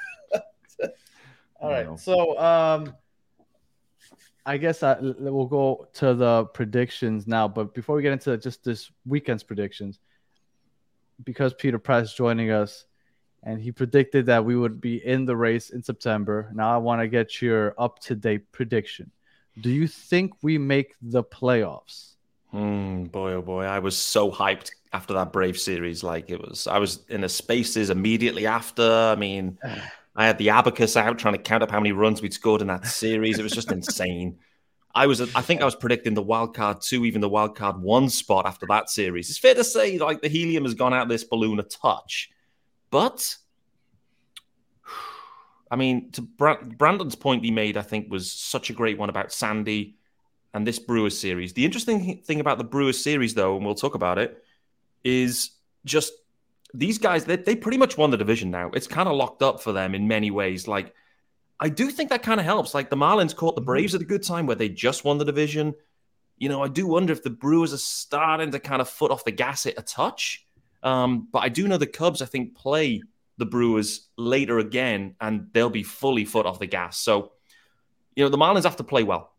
All 1.61 1.71
right, 1.71 1.87
No. 1.87 1.97
so 1.97 2.39
um, 2.39 2.95
I 4.45 4.57
guess 4.57 4.83
I, 4.83 4.97
we'll 5.01 5.47
go 5.47 5.87
to 5.95 6.15
the 6.15 6.47
predictions 6.47 7.27
now. 7.29 7.47
But 7.47 7.75
before 7.75 7.95
we 7.95 8.03
get 8.03 8.13
into 8.13 8.37
just 8.37 8.65
this 8.65 8.91
weekend's 9.07 9.45
predictions, 9.45 10.01
because 11.25 11.55
Peter 11.55 11.79
Pratt's 11.79 12.11
is 12.11 12.15
joining 12.17 12.51
us, 12.51 12.85
and 13.45 13.61
he 13.61 13.71
predicted 13.71 14.27
that 14.27 14.45
we 14.45 14.57
would 14.57 14.81
be 14.81 15.05
in 15.05 15.25
the 15.25 15.37
race 15.37 15.71
in 15.71 15.83
September. 15.83 16.51
Now 16.55 16.75
I 16.75 16.79
want 16.79 17.01
to 17.01 17.09
get 17.09 17.41
your 17.41 17.75
up 17.79 18.01
to 18.01 18.17
date 18.17 18.51
prediction. 18.51 19.11
Do 19.61 19.71
you 19.71 19.87
think 19.87 20.33
we 20.43 20.59
make 20.59 20.95
the 21.01 21.23
playoffs? 21.23 22.15
Hmm, 22.51 23.05
boy, 23.05 23.35
oh 23.35 23.43
boy, 23.43 23.65
I 23.65 23.79
was 23.79 23.97
so 23.97 24.31
hyped 24.31 24.71
after 24.93 25.15
that 25.15 25.33
Brave 25.33 25.59
series. 25.59 26.03
Like 26.03 26.31
it 26.31 26.41
was, 26.41 26.67
I 26.67 26.79
was 26.79 27.01
in 27.09 27.21
the 27.21 27.29
spaces 27.29 27.91
immediately 27.91 28.47
after. 28.47 28.83
I 28.91 29.15
mean, 29.15 29.59
I 30.15 30.27
had 30.27 30.39
the 30.39 30.51
abacus 30.51 30.97
out 30.97 31.19
trying 31.19 31.35
to 31.35 31.43
count 31.43 31.63
up 31.63 31.71
how 31.71 31.81
many 31.81 31.93
runs 31.93 32.21
we'd 32.21 32.35
scored 32.35 32.61
in 32.61 32.67
that 32.67 32.87
series. 32.87 33.39
It 33.39 33.43
was 33.43 33.53
just 33.53 33.73
insane. 33.73 34.39
I 34.95 35.07
was, 35.07 35.21
I 35.35 35.41
think 35.41 35.63
I 35.63 35.65
was 35.65 35.75
predicting 35.75 36.13
the 36.15 36.23
wild 36.23 36.55
card 36.55 36.83
two, 36.83 37.07
even 37.07 37.23
the 37.23 37.29
wild 37.29 37.57
card 37.57 37.81
one 37.81 38.11
spot 38.11 38.47
after 38.47 38.67
that 38.67 38.91
series. 38.91 39.31
It's 39.31 39.39
fair 39.39 39.55
to 39.55 39.65
say, 39.65 39.99
like 39.99 40.21
the 40.21 40.29
helium 40.29 40.65
has 40.65 40.75
gone 40.75 40.93
out 40.93 41.05
of 41.05 41.09
this 41.09 41.25
balloon 41.25 41.59
a 41.61 41.63
touch, 41.63 42.31
but 42.91 43.37
I 45.71 45.77
mean, 45.77 46.11
to 46.13 46.21
Brandon's 46.21 47.15
point 47.15 47.43
he 47.43 47.51
made, 47.51 47.79
I 47.79 47.83
think 47.83 48.11
was 48.11 48.31
such 48.31 48.69
a 48.69 48.75
great 48.75 48.99
one 48.99 49.09
about 49.09 49.33
Sandy 49.33 49.97
and 50.53 50.67
this 50.67 50.79
Brewers 50.79 51.19
series. 51.19 51.55
The 51.55 51.65
interesting 51.65 52.19
thing 52.19 52.41
about 52.41 52.59
the 52.59 52.65
Brewers 52.65 53.03
series, 53.03 53.33
though, 53.33 53.57
and 53.57 53.65
we'll 53.65 53.75
talk 53.75 53.95
about 53.95 54.19
it, 54.19 54.45
is 55.03 55.53
just 55.87 56.13
these 56.75 56.99
guys. 56.99 57.25
They, 57.25 57.37
they 57.37 57.57
pretty 57.57 57.79
much 57.79 57.97
won 57.97 58.11
the 58.11 58.17
division 58.17 58.51
now. 58.51 58.71
It's 58.75 58.87
kind 58.87 59.09
of 59.09 59.17
locked 59.17 59.43
up 59.43 59.63
for 59.63 59.73
them 59.73 59.95
in 59.95 60.09
many 60.09 60.31
ways. 60.31 60.67
Like 60.67 60.95
I 61.63 61.69
do 61.69 61.91
think 61.91 62.11
that 62.11 62.25
kind 62.25 62.41
of 62.41 62.47
helps. 62.47 62.75
Like 62.75 62.91
the 62.91 62.97
Marlins 62.97 63.37
caught 63.37 63.55
the 63.55 63.61
mm-hmm. 63.61 63.67
Braves 63.67 63.95
at 63.95 64.01
a 64.01 64.05
good 64.05 64.25
time 64.25 64.47
where 64.47 64.57
they 64.57 64.69
just 64.69 65.05
won 65.05 65.19
the 65.19 65.25
division. 65.25 65.75
You 66.37 66.49
know, 66.49 66.61
I 66.61 66.67
do 66.67 66.89
wonder 66.89 67.13
if 67.13 67.23
the 67.23 67.31
Brewers 67.31 67.73
are 67.73 67.79
starting 67.79 68.51
to 68.51 68.59
kind 68.59 68.83
of 68.83 68.89
foot 68.89 69.13
off 69.13 69.25
the 69.25 69.31
gas 69.31 69.65
it 69.65 69.75
a 69.79 69.83
touch. 69.83 70.45
Um, 70.83 71.29
but 71.31 71.39
I 71.39 71.49
do 71.49 71.69
know 71.69 71.77
the 71.77 71.87
Cubs, 71.87 72.21
I 72.21 72.27
think, 72.27 72.57
play 72.57 73.01
the 73.39 73.47
Brewers 73.47 74.09
later 74.17 74.59
again, 74.59 75.15
and 75.21 75.47
they'll 75.53 75.71
be 75.71 75.85
fully 75.85 76.25
foot 76.25 76.47
off 76.47 76.59
the 76.59 76.67
gas. 76.67 76.99
So, 76.99 77.31
you 78.17 78.25
know, 78.25 78.29
the 78.29 78.39
Marlins 78.39 78.65
have 78.65 78.77
to 78.77 78.85
play 78.85 79.05
well. 79.05 79.33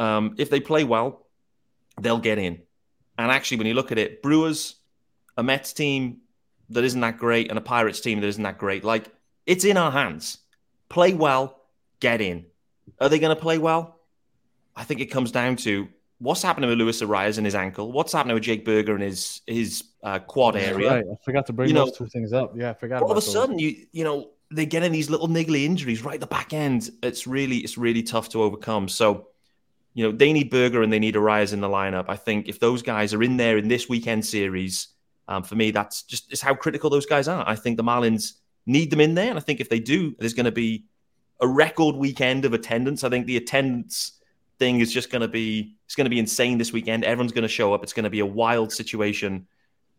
Um, 0.00 0.34
if 0.38 0.50
they 0.50 0.58
play 0.58 0.82
well, 0.82 1.26
they'll 2.00 2.18
get 2.18 2.38
in. 2.38 2.62
And 3.16 3.30
actually, 3.30 3.58
when 3.58 3.68
you 3.68 3.74
look 3.74 3.92
at 3.92 3.98
it, 3.98 4.20
Brewers, 4.20 4.74
a 5.36 5.44
Mets 5.44 5.72
team 5.72 6.22
that 6.72 6.84
isn't 6.84 7.00
that 7.00 7.18
great, 7.18 7.48
and 7.50 7.58
a 7.58 7.62
Pirates 7.62 8.00
team 8.00 8.20
that 8.20 8.26
isn't 8.26 8.42
that 8.42 8.58
great, 8.58 8.84
like 8.84 9.06
it's 9.46 9.64
in 9.64 9.76
our 9.76 9.90
hands 9.90 10.38
play 10.88 11.14
well, 11.14 11.58
get 12.00 12.20
in. 12.20 12.44
Are 13.00 13.08
they 13.08 13.18
going 13.18 13.34
to 13.34 13.40
play 13.40 13.58
well? 13.58 13.98
I 14.76 14.84
think 14.84 15.00
it 15.00 15.06
comes 15.06 15.32
down 15.32 15.56
to 15.56 15.88
what's 16.18 16.42
happening 16.42 16.68
with 16.68 16.78
Luis 16.78 17.02
Arraez 17.02 17.38
and 17.38 17.46
his 17.46 17.54
ankle. 17.54 17.90
What's 17.90 18.12
happening 18.12 18.34
with 18.34 18.44
Jake 18.44 18.64
Burger 18.64 18.94
and 18.94 19.02
his 19.02 19.40
his 19.46 19.84
uh, 20.02 20.18
quad 20.18 20.56
area? 20.56 20.90
Right. 20.90 21.04
I 21.04 21.24
forgot 21.24 21.46
to 21.46 21.52
bring 21.52 21.70
you 21.70 21.74
those 21.74 21.88
know, 21.88 22.06
two 22.06 22.08
things 22.08 22.32
up. 22.32 22.52
Yeah, 22.56 22.70
I 22.70 22.74
forgot. 22.74 23.02
All 23.02 23.10
of 23.10 23.16
a 23.16 23.20
those. 23.20 23.32
sudden, 23.32 23.58
you 23.58 23.86
you 23.92 24.04
know 24.04 24.30
they're 24.50 24.66
getting 24.66 24.92
these 24.92 25.10
little 25.10 25.28
niggly 25.28 25.64
injuries 25.64 26.02
right 26.02 26.14
at 26.14 26.20
the 26.20 26.26
back 26.26 26.52
end. 26.52 26.90
It's 27.02 27.26
really 27.26 27.58
it's 27.58 27.78
really 27.78 28.02
tough 28.02 28.28
to 28.30 28.42
overcome. 28.42 28.88
So, 28.88 29.28
you 29.94 30.04
know, 30.04 30.16
they 30.16 30.32
need 30.32 30.50
Burger 30.50 30.82
and 30.82 30.92
they 30.92 30.98
need 30.98 31.14
Arraez 31.14 31.52
in 31.52 31.60
the 31.60 31.68
lineup. 31.68 32.06
I 32.08 32.16
think 32.16 32.48
if 32.48 32.60
those 32.60 32.82
guys 32.82 33.14
are 33.14 33.22
in 33.22 33.36
there 33.36 33.56
in 33.56 33.68
this 33.68 33.88
weekend 33.88 34.24
series, 34.24 34.88
um, 35.28 35.42
for 35.42 35.54
me, 35.54 35.70
that's 35.70 36.02
just 36.02 36.32
is 36.32 36.40
how 36.40 36.54
critical 36.54 36.90
those 36.90 37.06
guys 37.06 37.28
are. 37.28 37.44
I 37.46 37.54
think 37.54 37.76
the 37.76 37.84
Marlins 37.84 38.34
need 38.66 38.90
them 38.90 39.00
in 39.00 39.14
there, 39.14 39.28
and 39.28 39.38
I 39.38 39.42
think 39.42 39.60
if 39.60 39.68
they 39.68 39.80
do, 39.80 40.14
there's 40.18 40.34
going 40.34 40.46
to 40.46 40.52
be 40.52 40.84
a 41.40 41.46
record 41.46 41.96
weekend 41.96 42.44
of 42.44 42.52
attendance. 42.52 43.04
I 43.04 43.08
think 43.08 43.26
the 43.26 43.36
attendance 43.36 44.12
thing 44.58 44.80
is 44.80 44.92
just 44.92 45.10
going 45.10 45.22
to 45.22 45.28
be 45.28 45.76
it's 45.86 45.94
going 45.94 46.04
to 46.04 46.10
be 46.10 46.18
insane 46.18 46.58
this 46.58 46.72
weekend. 46.72 47.04
Everyone's 47.04 47.32
going 47.32 47.42
to 47.42 47.48
show 47.48 47.74
up. 47.74 47.82
It's 47.82 47.92
going 47.92 48.04
to 48.04 48.10
be 48.10 48.20
a 48.20 48.26
wild 48.26 48.72
situation, 48.72 49.46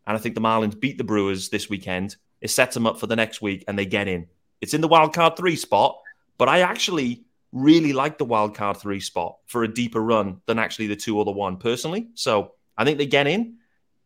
and 0.08 0.18
I 0.18 0.20
think 0.20 0.36
the 0.36 0.42
Marlins 0.42 0.80
beat 0.80 0.98
the 0.98 1.04
Brewers 1.04 1.50
this 1.50 1.70
weekend. 1.70 2.16
It 2.42 2.50
sets 2.50 2.74
them 2.74 2.86
up 2.86 3.00
for 3.00 3.08
the 3.08 3.16
next 3.16 3.42
week, 3.42 3.64
and 3.68 3.80
they 3.80 3.86
get 3.86 4.08
in. 4.08 4.28
It's 4.62 4.74
in 4.74 4.82
the 4.82 4.88
wild 4.88 5.14
card 5.14 5.38
three 5.38 5.56
spot, 5.56 6.00
but 6.38 6.50
I 6.50 6.60
actually 6.60 7.24
really 7.54 7.94
like 7.94 8.18
the 8.18 8.26
wild 8.26 8.56
card 8.56 8.78
three 8.78 9.00
spot 9.00 9.38
for 9.46 9.64
a 9.64 9.74
deeper 9.74 10.02
run 10.02 10.42
than 10.48 10.60
actually 10.60 10.88
the 10.88 10.96
two 10.96 11.18
or 11.18 11.24
the 11.24 11.32
one 11.32 11.58
personally. 11.58 12.10
So 12.16 12.54
I 12.78 12.84
think 12.84 12.98
they 12.98 13.06
get 13.06 13.28
in. 13.28 13.58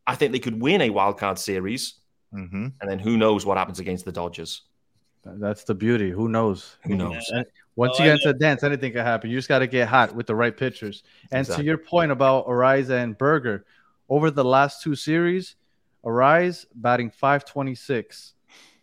I 0.07 0.15
think 0.15 0.31
they 0.31 0.39
could 0.39 0.59
win 0.59 0.81
a 0.81 0.89
wild 0.89 1.19
card 1.19 1.37
series, 1.37 1.95
mm-hmm. 2.33 2.67
and 2.81 2.89
then 2.89 2.97
who 2.97 3.17
knows 3.17 3.45
what 3.45 3.57
happens 3.57 3.79
against 3.79 4.05
the 4.05 4.11
Dodgers. 4.11 4.61
That's 5.25 5.65
the 5.65 5.75
beauty. 5.75 6.09
Who 6.09 6.29
knows? 6.29 6.77
Who 6.85 6.95
knows? 6.95 7.29
Once 7.75 7.97
Oh, 7.99 8.03
you 8.03 8.09
get 8.09 8.13
into 8.13 8.33
the 8.33 8.39
dance, 8.39 8.63
anything 8.63 8.93
can 8.93 9.05
happen. 9.05 9.29
You 9.29 9.37
just 9.37 9.49
got 9.49 9.59
to 9.59 9.67
get 9.67 9.87
hot 9.87 10.15
with 10.15 10.25
the 10.25 10.35
right 10.35 10.55
pitchers. 10.55 11.03
And 11.31 11.41
Exactly. 11.41 11.63
to 11.63 11.67
your 11.67 11.77
point 11.77 12.11
about 12.11 12.47
Arraez 12.47 12.89
and 12.89 13.17
Burger, 13.17 13.65
over 14.09 14.31
the 14.31 14.45
last 14.45 14.81
two 14.81 14.95
series, 14.95 15.55
Arraez 16.05 16.65
batting 16.73 17.11
526 17.11 18.33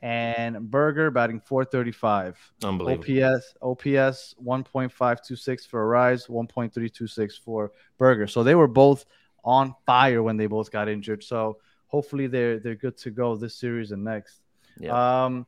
and 0.03 0.71
Burger 0.71 1.11
batting 1.11 1.41
435. 1.41 2.53
Unbelievable. 2.63 3.25
OPS 3.25 3.55
OPS 3.63 4.35
1.526 4.45 5.67
for 5.67 5.87
Arraez, 5.87 6.29
1.326 6.29 7.41
for 7.43 7.73
Burger. 7.97 8.27
So 8.27 8.43
they 8.43 8.55
were 8.55 8.69
both 8.69 9.07
on 9.45 9.75
fire 9.87 10.23
when 10.23 10.37
they 10.37 10.47
both 10.47 10.71
got 10.73 10.89
injured. 10.89 11.23
So 11.23 11.59
hopefully 11.87 12.27
they're 12.27 12.59
they're 12.59 12.75
good 12.75 12.97
to 12.99 13.11
go 13.11 13.37
this 13.37 13.57
series 13.57 13.93
and 13.93 14.03
next. 14.05 14.41
Yeah. 14.79 15.25
Um 15.25 15.47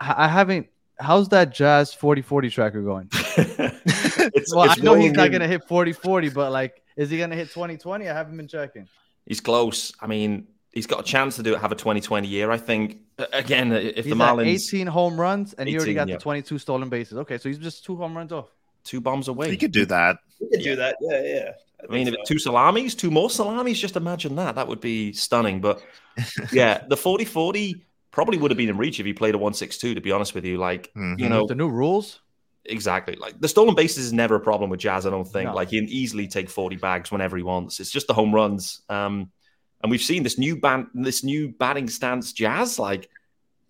I 0.00 0.24
I 0.24 0.28
haven't 0.28 0.68
how's 0.98 1.28
that 1.30 1.52
Jazz 1.52 1.94
40-40 1.94 2.50
tracker 2.52 2.82
going? 2.82 3.08
it's, 3.12 4.54
Well, 4.54 4.64
it's 4.64 4.80
I 4.80 4.82
know 4.82 4.94
he's 4.94 5.12
not 5.12 5.26
in. 5.26 5.32
gonna 5.32 5.48
hit 5.48 5.66
40-40, 5.68 6.32
but 6.34 6.52
like 6.52 6.82
is 6.96 7.10
he 7.10 7.18
gonna 7.18 7.36
hit 7.36 7.48
20-20? 7.48 8.02
I 8.10 8.14
haven't 8.14 8.36
been 8.36 8.48
checking. 8.48 8.88
He's 9.26 9.40
close. 9.40 9.92
I 10.00 10.06
mean, 10.06 10.48
he's 10.72 10.86
got 10.86 11.00
a 11.00 11.02
chance 11.04 11.36
to 11.36 11.42
do 11.42 11.54
it. 11.54 11.60
Have 11.60 11.72
a 11.72 11.76
2020 11.76 12.26
year. 12.28 12.50
I 12.50 12.56
think. 12.58 12.98
Uh, 13.18 13.26
Again, 13.32 13.72
if 13.72 14.04
He's 14.04 14.16
the 14.16 14.24
at 14.24 14.36
Marlins 14.36 14.66
18 14.68 14.86
home 14.88 15.20
runs 15.20 15.52
and 15.54 15.68
he 15.68 15.76
already 15.76 15.94
got 15.94 16.08
yeah. 16.08 16.16
the 16.16 16.20
22 16.20 16.58
stolen 16.58 16.88
bases. 16.88 17.18
Okay, 17.18 17.38
so 17.38 17.48
he's 17.48 17.58
just 17.58 17.84
two 17.84 17.96
home 17.96 18.16
runs 18.16 18.32
off. 18.32 18.50
two 18.84 19.00
bombs 19.00 19.28
away. 19.28 19.50
He 19.50 19.56
could 19.56 19.70
do 19.72 19.86
that. 19.86 20.16
We 20.40 20.48
could 20.50 20.64
do 20.64 20.76
that. 20.76 20.96
Yeah, 21.00 21.22
yeah. 21.22 21.50
I 21.88 21.92
mean, 21.92 22.08
if 22.08 22.14
think 22.14 22.26
two 22.26 22.38
salamis, 22.38 22.94
two 22.94 23.10
more 23.10 23.28
salamis, 23.30 23.78
just 23.80 23.96
imagine 23.96 24.36
that. 24.36 24.54
That 24.54 24.68
would 24.68 24.80
be 24.80 25.12
stunning. 25.12 25.60
But 25.60 25.82
yeah, 26.52 26.84
the 26.88 26.96
40 26.96 27.24
40 27.24 27.84
probably 28.10 28.38
would 28.38 28.50
have 28.50 28.58
been 28.58 28.68
in 28.68 28.76
reach 28.76 29.00
if 29.00 29.06
he 29.06 29.12
played 29.12 29.34
a 29.34 29.38
162, 29.38 29.94
to 29.94 30.00
be 30.00 30.12
honest 30.12 30.34
with 30.34 30.44
you. 30.44 30.58
Like, 30.58 30.90
you 30.94 31.00
Mhm. 31.02 31.28
know, 31.30 31.46
The 31.46 31.54
new 31.54 31.68
rules. 31.70 32.20
exactly. 32.66 33.16
Like, 33.16 33.40
the 33.40 33.48
stolen 33.48 33.74
bases 33.74 34.04
is 34.04 34.12
never 34.12 34.34
a 34.36 34.40
problem 34.40 34.68
with 34.70 34.80
Jazz, 34.80 35.06
I 35.06 35.10
don't 35.10 35.24
think. 35.26 35.48
No. 35.48 35.54
Like, 35.54 35.70
he 35.70 35.80
can 35.80 35.88
easily 35.88 36.28
take 36.28 36.50
40 36.50 36.76
bags 36.76 37.10
whenever 37.10 37.36
he 37.36 37.42
wants. 37.42 37.80
It's 37.80 37.90
just 37.90 38.06
the 38.06 38.14
home 38.14 38.34
runs. 38.34 38.82
Um, 38.88 39.30
and 39.82 39.90
we've 39.90 40.02
seen 40.02 40.22
this 40.22 40.38
new 40.38 40.56
ban- 40.60 40.90
this 40.94 41.24
new 41.24 41.48
batting 41.48 41.88
stance, 41.88 42.32
Jazz. 42.32 42.78
Like, 42.78 43.08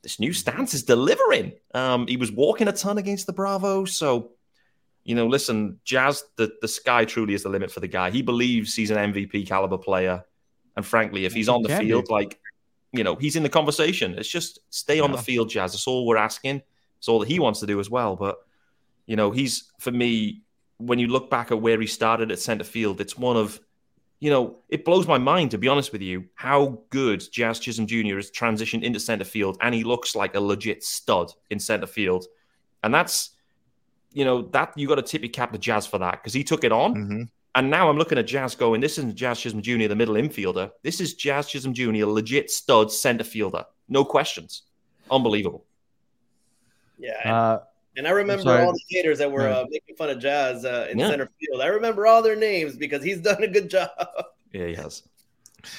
this 0.02 0.18
new 0.18 0.32
stance 0.32 0.74
is 0.74 0.82
delivering. 0.82 1.52
Um, 1.72 2.06
he 2.08 2.16
was 2.16 2.32
walking 2.32 2.66
a 2.68 2.72
ton 2.72 2.98
against 2.98 3.26
the 3.26 3.32
Bravos. 3.32 3.94
So, 3.96 4.32
you 5.04 5.14
know, 5.14 5.26
listen, 5.26 5.80
Jazz, 5.84 6.24
the, 6.36 6.52
the 6.60 6.68
sky 6.68 7.04
truly 7.04 7.34
is 7.34 7.42
the 7.42 7.48
limit 7.48 7.70
for 7.70 7.80
the 7.80 7.88
guy. 7.88 8.10
He 8.10 8.22
believes 8.22 8.74
he's 8.74 8.90
an 8.90 9.12
MVP 9.12 9.46
caliber 9.46 9.78
player. 9.78 10.24
And 10.76 10.86
frankly, 10.86 11.24
if 11.24 11.32
he's 11.32 11.48
on 11.48 11.62
the 11.62 11.76
field, 11.76 12.06
be. 12.06 12.12
like, 12.12 12.40
you 12.92 13.04
know, 13.04 13.16
he's 13.16 13.36
in 13.36 13.42
the 13.42 13.48
conversation. 13.48 14.14
It's 14.16 14.28
just 14.28 14.60
stay 14.70 15.00
on 15.00 15.12
the 15.12 15.18
field, 15.18 15.48
Jazz. 15.50 15.72
That's 15.72 15.86
all 15.86 16.06
we're 16.06 16.16
asking. 16.16 16.62
It's 16.98 17.08
all 17.08 17.18
that 17.18 17.28
he 17.28 17.40
wants 17.40 17.60
to 17.60 17.66
do 17.66 17.80
as 17.80 17.90
well. 17.90 18.16
But, 18.16 18.36
you 19.06 19.16
know, 19.16 19.30
he's, 19.30 19.72
for 19.78 19.90
me, 19.90 20.42
when 20.78 20.98
you 20.98 21.08
look 21.08 21.30
back 21.30 21.50
at 21.50 21.60
where 21.60 21.80
he 21.80 21.86
started 21.86 22.30
at 22.30 22.38
center 22.38 22.64
field, 22.64 23.00
it's 23.00 23.18
one 23.18 23.36
of, 23.36 23.60
you 24.20 24.30
know, 24.30 24.58
it 24.68 24.84
blows 24.84 25.08
my 25.08 25.18
mind, 25.18 25.50
to 25.50 25.58
be 25.58 25.66
honest 25.66 25.90
with 25.90 26.02
you, 26.02 26.26
how 26.34 26.80
good 26.90 27.24
Jazz 27.32 27.58
Chisholm 27.58 27.88
Jr. 27.88 28.16
has 28.16 28.30
transitioned 28.30 28.84
into 28.84 29.00
center 29.00 29.24
field. 29.24 29.58
And 29.60 29.74
he 29.74 29.82
looks 29.82 30.14
like 30.14 30.36
a 30.36 30.40
legit 30.40 30.84
stud 30.84 31.32
in 31.50 31.58
center 31.58 31.86
field. 31.86 32.26
And 32.84 32.94
that's, 32.94 33.30
you 34.12 34.24
know, 34.24 34.42
that 34.42 34.72
you 34.76 34.86
got 34.88 34.96
to 34.96 35.02
tip 35.02 35.22
your 35.22 35.30
cap 35.30 35.52
to 35.52 35.58
Jazz 35.58 35.86
for 35.86 35.98
that 35.98 36.12
because 36.22 36.32
he 36.34 36.44
took 36.44 36.64
it 36.64 36.72
on. 36.72 36.94
Mhm. 36.94 37.28
And 37.54 37.70
now 37.70 37.90
I'm 37.90 37.98
looking 37.98 38.16
at 38.18 38.26
Jazz 38.26 38.54
going, 38.54 38.80
this 38.80 38.96
isn't 38.98 39.14
Jazz 39.14 39.38
Chisholm 39.40 39.60
Jr., 39.62 39.86
the 39.88 39.94
middle 39.96 40.14
infielder. 40.14 40.70
This 40.82 41.00
is 41.00 41.14
Jazz 41.14 41.48
Chisholm 41.48 41.74
Jr., 41.74 42.06
legit 42.06 42.50
stud 42.50 42.90
center 42.90 43.24
fielder. 43.24 43.64
No 43.88 44.04
questions. 44.04 44.62
Unbelievable. 45.10 45.66
Yeah, 46.98 47.12
and, 47.24 47.32
Uh, 47.32 47.60
and 47.96 48.06
I 48.06 48.10
remember 48.10 48.50
all 48.50 48.72
the 48.72 48.80
haters 48.88 49.18
that 49.18 49.30
were 49.30 49.48
Yeah. 49.48 49.58
uh, 49.58 49.66
making 49.68 49.96
fun 49.96 50.08
of 50.10 50.18
Jazz 50.18 50.64
uh, 50.64 50.88
in 50.90 50.98
Yeah. 50.98 51.08
center 51.08 51.28
field. 51.40 51.60
I 51.60 51.66
remember 51.66 52.06
all 52.06 52.22
their 52.22 52.36
names 52.36 52.76
because 52.76 53.02
he's 53.02 53.20
done 53.30 53.42
a 53.42 53.48
good 53.48 53.68
job. 53.70 53.90
Yeah, 54.52 54.66
he 54.68 54.74
has. 54.74 55.02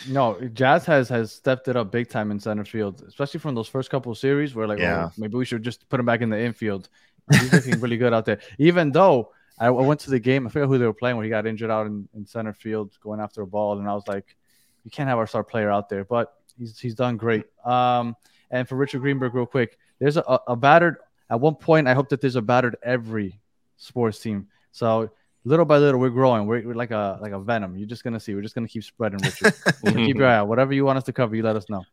no, 0.08 0.40
Jazz 0.54 0.86
has 0.86 1.10
has 1.10 1.32
stepped 1.32 1.68
it 1.68 1.76
up 1.76 1.92
big 1.92 2.10
time 2.10 2.32
in 2.32 2.40
center 2.40 2.66
field, 2.66 3.04
especially 3.08 3.40
from 3.40 3.56
those 3.56 3.68
first 3.68 3.90
couple 3.90 4.12
of 4.12 4.18
series 4.18 4.54
where 4.56 4.68
like, 4.68 4.80
Yeah. 4.80 5.08
oh, 5.08 5.12
maybe 5.18 5.36
we 5.38 5.46
should 5.46 5.64
just 5.64 5.88
put 5.90 6.00
him 6.00 6.06
back 6.06 6.22
in 6.22 6.30
the 6.30 6.40
infield. 6.40 6.90
He's 7.32 7.54
looking 7.54 7.80
really 7.80 7.98
good 7.98 8.14
out 8.14 8.26
there. 8.26 8.40
Even 8.58 8.92
though 8.92 9.32
I, 9.60 9.68
I 9.68 9.70
went 9.70 10.00
to 10.02 10.10
the 10.10 10.20
game, 10.20 10.48
I 10.48 10.50
forget 10.50 10.68
who 10.68 10.78
they 10.78 10.86
were 10.86 10.94
playing 10.94 11.18
when 11.18 11.24
he 11.24 11.30
got 11.30 11.46
injured 11.46 11.72
out 11.72 11.88
in, 11.88 12.08
in 12.14 12.26
center 12.26 12.54
field 12.54 12.98
going 13.02 13.20
after 13.20 13.42
a 13.42 13.48
ball, 13.48 13.80
and 13.80 13.88
I 13.88 13.94
was 13.94 14.08
like, 14.08 14.36
you 14.84 14.92
can't 14.92 15.08
have 15.08 15.18
our 15.18 15.28
star 15.28 15.44
player 15.44 15.72
out 15.72 15.90
there, 15.90 16.04
but 16.04 16.34
he's 16.58 16.80
he's 16.80 16.96
done 16.96 17.18
great. 17.18 17.46
Um, 17.66 18.16
and 18.52 18.68
for 18.68 18.76
Richard 18.76 19.02
Greenberg, 19.02 19.34
real 19.34 19.46
quick, 19.46 19.78
there's 20.00 20.18
a, 20.18 20.40
a, 20.48 20.56
battered. 20.56 20.98
At 21.30 21.40
one 21.40 21.56
point, 21.56 21.88
I 21.88 21.94
hope 21.94 22.10
that 22.10 22.22
there's 22.22 22.36
a 22.36 22.42
battered 22.42 22.76
every 22.84 23.40
sports 23.78 24.20
team. 24.20 24.48
So 24.72 25.10
little 25.46 25.66
by 25.66 25.78
little, 25.78 26.00
we're 26.00 26.10
growing. 26.10 26.46
We're, 26.46 26.68
we're 26.68 26.76
like 26.76 26.92
a 26.92 27.18
like 27.22 27.32
a 27.32 27.40
venom. 27.40 27.78
You're 27.78 27.88
just 27.88 28.04
gonna 28.04 28.20
see. 28.20 28.36
We're 28.36 28.42
just 28.42 28.56
gonna 28.56 28.68
keep 28.68 28.84
spreading, 28.84 29.20
Richard. 29.20 29.54
So 29.56 29.94
keep 29.94 30.16
your 30.18 30.28
eye 30.28 30.36
out. 30.36 30.48
Whatever 30.48 30.74
you 30.74 30.86
want 30.86 30.98
us 30.98 31.04
to 31.06 31.14
cover, 31.14 31.36
you 31.36 31.44
let 31.44 31.56
us 31.56 31.70
know. 31.70 31.84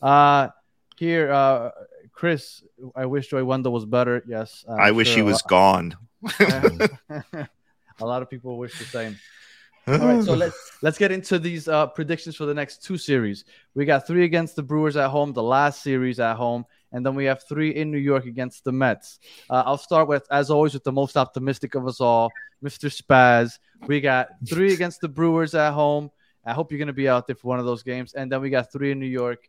Uh, 0.00 0.48
here, 0.96 1.30
uh, 1.30 1.70
Chris, 2.18 2.64
I 2.96 3.06
wish 3.06 3.28
Joey 3.28 3.44
Wendle 3.44 3.72
was 3.72 3.84
better. 3.84 4.24
Yes, 4.26 4.64
I'm 4.68 4.80
I 4.80 4.90
wish 4.90 5.06
he 5.10 5.14
sure 5.20 5.24
was 5.24 5.40
lot- 5.44 5.48
gone. 5.48 5.96
A 8.00 8.04
lot 8.04 8.22
of 8.22 8.28
people 8.28 8.58
wish 8.58 8.76
the 8.76 8.86
same. 8.86 9.16
All 9.86 9.98
right, 9.98 10.24
so 10.24 10.34
let's 10.34 10.72
let's 10.82 10.98
get 10.98 11.12
into 11.12 11.38
these 11.38 11.68
uh, 11.68 11.86
predictions 11.86 12.34
for 12.34 12.44
the 12.44 12.54
next 12.54 12.82
two 12.82 12.98
series. 12.98 13.44
We 13.76 13.84
got 13.84 14.04
three 14.04 14.24
against 14.24 14.56
the 14.56 14.64
Brewers 14.64 14.96
at 14.96 15.10
home, 15.10 15.32
the 15.32 15.44
last 15.44 15.80
series 15.80 16.18
at 16.18 16.34
home, 16.34 16.64
and 16.90 17.06
then 17.06 17.14
we 17.14 17.24
have 17.26 17.44
three 17.48 17.70
in 17.76 17.92
New 17.92 17.98
York 17.98 18.26
against 18.26 18.64
the 18.64 18.72
Mets. 18.72 19.20
Uh, 19.48 19.62
I'll 19.64 19.78
start 19.78 20.08
with, 20.08 20.26
as 20.28 20.50
always, 20.50 20.74
with 20.74 20.82
the 20.82 20.90
most 20.90 21.16
optimistic 21.16 21.76
of 21.76 21.86
us 21.86 22.00
all, 22.00 22.32
Mr. 22.64 22.90
Spaz. 22.90 23.60
We 23.86 24.00
got 24.00 24.30
three 24.44 24.72
against 24.72 25.00
the 25.00 25.08
Brewers 25.08 25.54
at 25.54 25.70
home. 25.72 26.10
I 26.44 26.52
hope 26.52 26.72
you're 26.72 26.78
going 26.78 26.88
to 26.88 26.92
be 26.92 27.08
out 27.08 27.28
there 27.28 27.36
for 27.36 27.46
one 27.46 27.60
of 27.60 27.64
those 27.64 27.84
games, 27.84 28.14
and 28.14 28.30
then 28.30 28.40
we 28.40 28.50
got 28.50 28.72
three 28.72 28.90
in 28.90 28.98
New 28.98 29.06
York. 29.06 29.48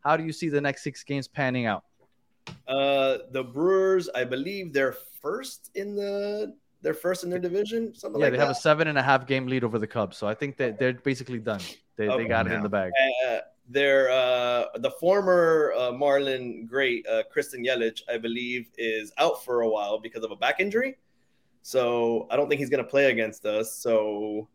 How 0.00 0.18
do 0.18 0.24
you 0.24 0.32
see 0.32 0.50
the 0.50 0.60
next 0.60 0.82
six 0.84 1.02
games 1.04 1.26
panning 1.26 1.64
out? 1.64 1.84
Uh, 2.68 3.18
the 3.32 3.42
Brewers, 3.44 4.08
I 4.14 4.24
believe 4.24 4.72
they're 4.72 4.96
first 5.20 5.70
in 5.74 5.94
the 5.94 6.54
they're 6.80 6.94
first 6.94 7.22
in 7.22 7.30
their 7.30 7.38
division. 7.38 7.94
Something 7.94 8.20
Yeah, 8.20 8.26
like 8.26 8.32
they 8.32 8.38
that. 8.38 8.46
have 8.46 8.56
a 8.56 8.58
seven 8.58 8.88
and 8.88 8.98
a 8.98 9.02
half 9.02 9.26
game 9.26 9.46
lead 9.46 9.62
over 9.62 9.78
the 9.78 9.86
Cubs, 9.86 10.16
so 10.16 10.26
I 10.26 10.34
think 10.34 10.56
that 10.56 10.78
they're 10.80 10.94
basically 10.94 11.38
done. 11.38 11.60
They, 11.96 12.06
they 12.06 12.12
Okay. 12.12 12.28
got 12.28 12.46
it 12.46 12.52
in 12.52 12.62
the 12.62 12.68
bag. 12.68 12.90
Uh, 13.28 13.38
they're 13.68 14.10
uh, 14.10 14.64
the 14.78 14.90
former 14.98 15.72
uh, 15.78 15.92
Marlin 15.92 16.66
great 16.66 17.06
uh, 17.06 17.22
Christian 17.30 17.64
Yelich, 17.64 18.02
I 18.08 18.18
believe, 18.18 18.70
is 18.76 19.12
out 19.18 19.44
for 19.44 19.60
a 19.60 19.68
while 19.68 20.00
because 20.00 20.24
of 20.24 20.32
a 20.32 20.36
back 20.36 20.58
injury. 20.58 20.98
So 21.62 22.26
I 22.30 22.36
don't 22.36 22.48
think 22.48 22.58
he's 22.58 22.70
going 22.70 22.82
to 22.82 22.90
play 22.90 23.10
against 23.12 23.46
us. 23.46 23.72
So 23.76 24.48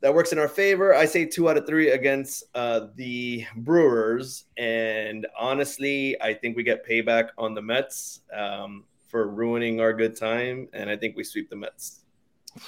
that 0.00 0.14
works 0.14 0.32
in 0.32 0.38
our 0.38 0.48
favor. 0.48 0.94
I 0.94 1.04
say 1.06 1.24
two 1.24 1.48
out 1.48 1.56
of 1.56 1.66
three 1.66 1.90
against 1.90 2.44
uh, 2.54 2.86
the 2.94 3.44
Brewers, 3.56 4.44
and 4.56 5.26
honestly, 5.38 6.20
I 6.20 6.34
think 6.34 6.56
we 6.56 6.62
get 6.62 6.86
payback 6.86 7.28
on 7.36 7.54
the 7.54 7.62
Mets 7.62 8.20
um, 8.32 8.84
for 9.08 9.28
ruining 9.28 9.80
our 9.80 9.92
good 9.92 10.16
time, 10.16 10.68
and 10.72 10.88
I 10.88 10.96
think 10.96 11.16
we 11.16 11.24
sweep 11.24 11.50
the 11.50 11.56
Mets. 11.56 12.00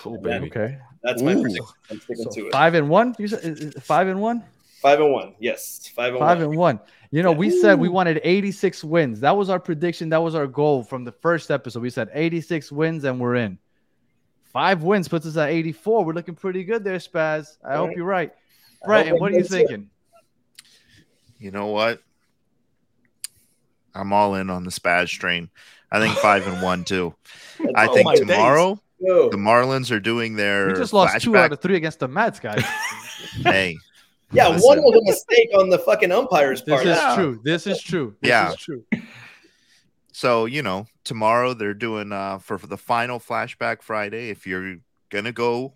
Oh, 0.05 0.17
baby. 0.19 0.47
Okay, 0.47 0.79
That's 1.03 1.23
my 1.23 1.33
Ooh. 1.35 1.43
prediction. 1.43 1.67
I'm 1.91 2.01
sticking 2.01 2.25
so 2.25 2.31
to 2.31 2.47
it. 2.49 2.53
five 2.53 2.75
and 2.75 2.89
one. 2.89 3.15
You 3.19 3.29
said 3.29 3.45
is- 3.45 3.61
is 3.61 3.75
five 3.83 4.09
and 4.09 4.21
one. 4.21 4.45
Five 4.83 5.01
and 5.01 5.13
one. 5.13 5.35
Yes, 5.39 5.89
five 5.95 6.13
and 6.15 6.19
Five 6.21 6.39
one. 6.39 6.47
and 6.47 6.57
one. 6.57 6.81
You 7.11 7.23
know, 7.23 7.33
we 7.33 7.51
said 7.51 7.79
we 7.79 7.89
wanted 7.89 8.21
86 8.25 8.83
wins. 8.85 9.21
That 9.21 9.37
was 9.37 9.51
our 9.51 9.59
prediction. 9.59 10.09
That 10.11 10.23
was 10.23 10.35
our 10.35 10.47
goal 10.47 10.83
from 10.85 11.05
the 11.05 11.11
first 11.13 11.51
episode. 11.51 11.83
We 11.83 11.91
said 11.91 12.09
86 12.15 12.71
wins 12.73 13.05
and 13.05 13.19
we're 13.21 13.35
in. 13.35 13.59
Five 14.53 14.83
wins 14.83 15.09
puts 15.09 15.27
us 15.27 15.37
at 15.37 15.51
84. 15.51 16.05
We're 16.05 16.13
looking 16.13 16.35
pretty 16.35 16.65
good 16.65 16.83
there, 16.85 16.99
Spaz. 16.99 17.57
I 17.65 17.77
hope 17.77 17.89
Right. 17.89 17.97
you're 17.97 18.07
right. 18.07 18.33
I 18.83 18.87
Brett, 18.87 19.09
hope 19.09 19.21
what 19.21 19.31
are 19.33 19.35
you 19.37 19.43
that's 19.43 19.53
it. 19.55 19.59
thinking? 19.69 19.91
You 21.39 21.51
know 21.51 21.67
what? 21.69 22.03
I'm 23.95 24.13
all 24.13 24.35
in 24.35 24.51
on 24.51 24.65
the 24.65 24.71
Spaz 24.71 25.09
train. 25.09 25.51
I 25.91 25.99
think 25.99 26.15
five 26.17 26.47
and 26.47 26.63
one 26.63 26.85
too. 26.85 27.15
I 27.75 27.87
Oh 27.89 27.95
think 27.95 28.05
my 28.07 28.15
days. 28.15 28.21
tomorrow 28.27 28.81
oh. 29.09 29.29
the 29.31 29.37
Marlins 29.37 29.91
are 29.91 30.01
doing 30.01 30.37
their 30.37 30.69
We 30.69 30.75
just 30.75 30.93
lost 30.93 31.21
two 31.23 31.37
out 31.37 31.53
of 31.53 31.61
three 31.61 31.77
against 31.77 31.99
the 32.01 32.09
Mets, 32.09 32.39
guys. 32.41 32.65
Hey, 33.45 33.77
Yeah, 34.33 34.49
Listen. 34.49 34.67
one 34.67 34.79
was 34.83 34.97
a 34.97 35.05
mistake 35.05 35.51
on 35.59 35.69
the 35.69 35.79
fucking 35.79 36.11
umpire's 36.11 36.63
part. 36.63 36.85
This 36.85 36.97
is 36.97 37.03
Yeah. 37.03 37.15
true. 37.15 37.41
This 37.45 37.67
is 37.67 37.83
true. 37.83 38.15
This 38.21 38.29
Yeah. 38.29 38.51
is 38.51 38.57
true. 38.57 38.85
So 40.21 40.45
you 40.45 40.61
know 40.61 40.87
tomorrow 41.03 41.55
they're 41.55 41.73
doing 41.73 42.13
uh 42.13 42.39
for, 42.39 42.59
for 42.59 42.67
the 42.67 42.77
final 42.77 43.19
flashback 43.19 43.81
Friday. 43.81 44.29
If 44.29 44.47
you're 44.47 44.77
gonna 45.09 45.33
go 45.33 45.73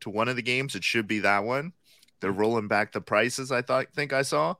to 0.00 0.08
one 0.08 0.30
of 0.30 0.36
the 0.36 0.42
games, 0.42 0.74
it 0.74 0.82
should 0.82 1.06
be 1.06 1.18
that 1.18 1.44
one. 1.44 1.74
They're 2.20 2.32
rolling 2.32 2.66
back 2.66 2.92
the 2.92 3.02
prices. 3.02 3.52
I 3.52 3.60
thought 3.60 3.92
think 3.94 4.14
I 4.14 4.22
saw 4.22 4.54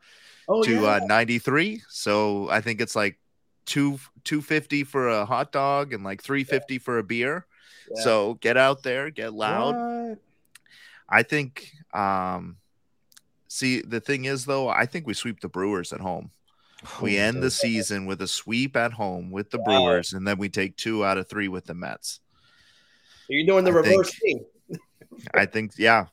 oh, 0.47 0.63
to 0.63 0.83
yeah. 0.83 0.97
uh 0.97 1.01
93. 1.07 1.81
So 1.89 2.51
I 2.51 2.61
think 2.61 2.83
it's 2.83 2.95
like 2.95 3.19
two 3.65 3.99
250 4.25 4.85
for 4.85 5.09
a 5.09 5.25
hot 5.25 5.53
dog 5.53 5.95
and 5.95 6.05
like 6.05 6.23
350 6.23 6.79
for 6.79 6.99
a 6.99 7.03
beer. 7.03 7.47
Yeah. 7.91 8.03
So 8.03 8.35
get 8.35 8.59
out 8.59 8.83
there, 8.83 9.11
get 9.11 9.33
loud. 9.33 9.75
What? 9.75 10.19
I 11.09 11.23
think 11.23 11.73
um 11.95 12.59
see 13.49 13.81
the 13.81 14.01
thing 14.01 14.27
is 14.27 14.45
though, 14.45 14.69
I 14.69 14.85
think 14.85 15.07
we 15.07 15.15
sweep 15.15 15.41
the 15.41 15.49
Brewers 15.49 15.95
at 15.95 16.01
home. 16.01 16.31
Oh 16.85 16.99
we 17.03 17.19
Oh, 17.19 17.23
end 17.23 17.43
the 17.43 17.51
season 17.51 18.07
with 18.07 18.23
a 18.23 18.29
sweep 18.29 18.77
at 18.77 18.93
home 18.93 19.31
with 19.31 19.51
the 19.51 19.59
Wow. 19.59 19.65
Brewers, 19.65 20.13
and 20.13 20.27
then 20.27 20.39
we 20.39 20.49
take 20.49 20.77
two 20.77 21.05
out 21.05 21.19
of 21.19 21.29
three 21.29 21.49
with 21.49 21.65
the 21.67 21.75
Mets. 21.75 22.21
Are 23.29 23.33
You're 23.35 23.47
doing 23.47 23.65
the 23.65 23.71
I 23.79 23.83
think- 23.83 23.87
reverse 23.97 24.19
thing. 24.21 24.45
I 25.35 25.47
think, 25.47 25.73
yeah, 25.77 26.07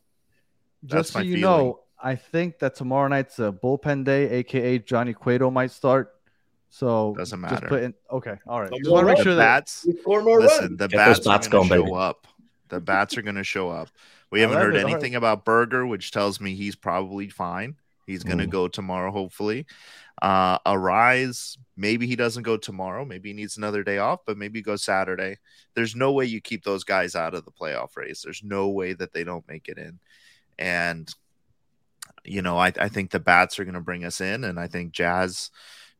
Just 0.84 1.14
so 1.14 1.20
you 1.20 1.36
feeling. 1.36 1.42
know, 1.42 1.80
I 2.02 2.16
think 2.16 2.58
that 2.60 2.74
tomorrow 2.76 3.08
night's 3.08 3.38
a 3.38 3.52
bullpen 3.52 4.04
day, 4.04 4.30
aka 4.32 4.80
Johnny 4.80 5.14
Cueto 5.14 5.52
might 5.52 5.70
start. 5.72 6.12
So 6.70 7.14
Doesn't 7.18 7.42
Just 7.42 7.52
matter. 7.54 7.68
put 7.68 7.84
in, 7.84 7.94
okay, 8.12 8.38
all 8.48 8.62
right. 8.62 8.72
No 8.72 8.78
Just 8.80 8.90
want 8.92 9.08
to 9.08 9.14
make 9.14 9.24
sure 9.24 9.36
that 9.36 9.60
bats. 9.60 9.86
We 9.88 9.96
score 10.02 10.22
more 10.24 10.42
Listen, 10.42 10.66
runs. 10.66 10.78
the 10.80 10.88
Get 10.88 10.98
those 11.06 11.18
bats, 11.20 11.28
are 11.28 11.30
bats 11.32 11.48
going 11.48 11.70
to 11.70 11.76
show 11.76 11.84
baby. 11.84 11.96
up. 11.96 12.28
The 12.70 12.82
bats 12.82 13.18
are 13.18 13.22
going 13.22 13.36
to 13.36 13.44
show 13.44 13.70
up. 13.70 13.90
We 14.32 14.40
I 14.40 14.42
haven't 14.42 14.58
heard 14.58 14.76
it. 14.76 14.80
All 14.80 14.86
right. 14.86 14.94
anything 14.94 15.16
about 15.16 15.46
Burger, 15.46 15.86
which 15.86 16.12
tells 16.12 16.42
me 16.42 16.56
he's 16.56 16.76
probably 16.76 17.30
fine. 17.30 17.76
He's 18.06 18.24
going 18.24 18.38
to 18.38 18.46
Mm. 18.48 18.52
go 18.52 18.68
tomorrow, 18.68 19.12
hopefully. 19.12 19.66
Uh, 20.22 20.60
Arraez, 20.60 21.58
maybe 21.76 22.08
he 22.08 22.16
doesn't 22.16 22.44
go 22.44 22.56
tomorrow. 22.56 23.04
Maybe 23.04 23.30
he 23.30 23.34
needs 23.34 23.58
another 23.58 23.84
day 23.84 23.98
off, 23.98 24.22
but 24.26 24.38
maybe 24.38 24.60
he 24.60 24.64
goes 24.64 24.84
Saturday. 24.84 25.40
There's 25.74 25.96
no 25.96 26.12
way 26.12 26.26
you 26.26 26.40
keep 26.40 26.64
those 26.64 26.84
guys 26.84 27.16
out 27.16 27.34
of 27.34 27.46
the 27.46 27.52
playoff 27.52 27.98
race. 27.98 28.22
There's 28.22 28.44
no 28.44 28.70
way 28.70 28.94
that 28.94 29.12
they 29.14 29.24
don't 29.24 29.48
make 29.48 29.68
it 29.68 29.78
in. 29.78 30.00
And, 30.58 31.14
you 32.24 32.42
know, 32.42 32.58
I, 32.58 32.72
I 32.80 32.88
think 32.90 33.12
the 33.12 33.20
bats 33.20 33.60
are 33.60 33.66
going 33.66 33.74
to 33.74 33.82
bring 33.82 34.06
us 34.06 34.22
in, 34.22 34.44
and 34.46 34.60
I 34.60 34.68
think 34.68 34.94
Jazz, 34.94 35.50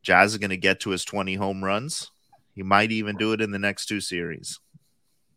Jazz 0.02 0.32
is 0.32 0.38
going 0.38 0.50
to 0.50 0.56
get 0.56 0.80
to 0.80 0.90
his 0.90 1.04
20 1.04 1.34
home 1.34 1.62
runs. 1.62 2.10
He 2.54 2.62
might 2.62 2.90
even 2.92 3.16
do 3.16 3.32
it 3.32 3.40
in 3.42 3.50
the 3.50 3.58
next 3.58 3.86
two 3.86 4.00
series. 4.00 4.58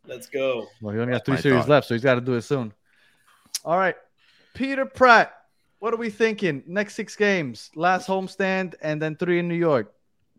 Let's 0.08 0.28
go. 0.28 0.68
Well, 0.82 0.96
he 0.96 1.02
only 1.02 1.14
got 1.14 1.26
three 1.26 1.38
series 1.38 1.62
thought. 1.64 1.70
left, 1.70 1.88
so 1.88 1.96
he's 1.96 2.04
got 2.04 2.16
to 2.16 2.22
do 2.22 2.36
it 2.36 2.44
soon. 2.44 2.74
All 3.66 3.78
right, 3.78 3.96
Peter 4.54 4.86
Pratt. 4.86 5.34
What 5.80 5.94
are 5.94 5.98
we 5.98 6.10
thinking? 6.10 6.62
Next 6.68 6.96
six 6.96 7.16
games, 7.16 7.72
last 7.74 8.06
homestand, 8.06 8.76
and 8.82 9.02
then 9.02 9.16
three 9.16 9.40
in 9.40 9.48
New 9.48 9.56
York. 9.56 9.94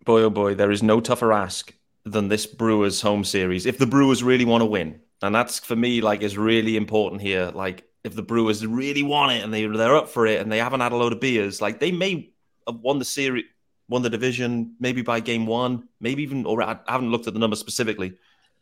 boy, 0.05 0.21
oh 0.23 0.31
boy, 0.31 0.55
there 0.55 0.71
is 0.71 0.83
no 0.83 1.01
tougher 1.01 1.33
ask 1.33 1.73
than 2.05 2.29
this 2.29 2.45
Brewers 2.45 3.01
home 3.01 3.25
series. 3.25 3.65
If 3.65 3.79
the 3.79 3.87
Brewers 3.87 4.23
really 4.23 4.45
want 4.45 4.61
to 4.61 4.67
win, 4.67 5.01
and 5.23 5.35
that's 5.35 5.59
for 5.59 5.75
me, 5.75 6.03
like, 6.03 6.21
is 6.21 6.37
really 6.37 6.77
important 6.77 7.23
here. 7.23 7.51
Like, 7.55 7.85
if 8.05 8.15
the 8.15 8.23
Brewers 8.23 8.67
really 8.67 9.03
want 9.03 9.33
it 9.33 9.43
and 9.43 9.53
they 9.53 9.65
they're 9.65 9.97
up 9.97 10.11
for 10.11 10.27
it 10.27 10.43
and 10.43 10.53
they 10.53 10.59
haven't 10.59 10.81
had 10.81 10.93
a 10.93 10.97
load 10.97 11.15
of 11.15 11.21
beers, 11.21 11.63
like 11.63 11.81
they 11.81 11.91
may 11.91 12.31
have 12.67 12.81
won 12.81 12.99
the 12.99 13.05
series, 13.07 13.47
won 13.89 14.03
the 14.03 14.11
division, 14.11 14.75
maybe 14.79 15.01
by 15.01 15.21
game 15.21 15.47
one, 15.47 15.89
maybe 16.01 16.23
even. 16.23 16.45
Or 16.45 16.63
I 16.63 16.79
haven't 16.87 17.11
looked 17.11 17.29
at 17.29 17.33
the 17.33 17.41
numbers 17.41 17.61
specifically, 17.61 18.13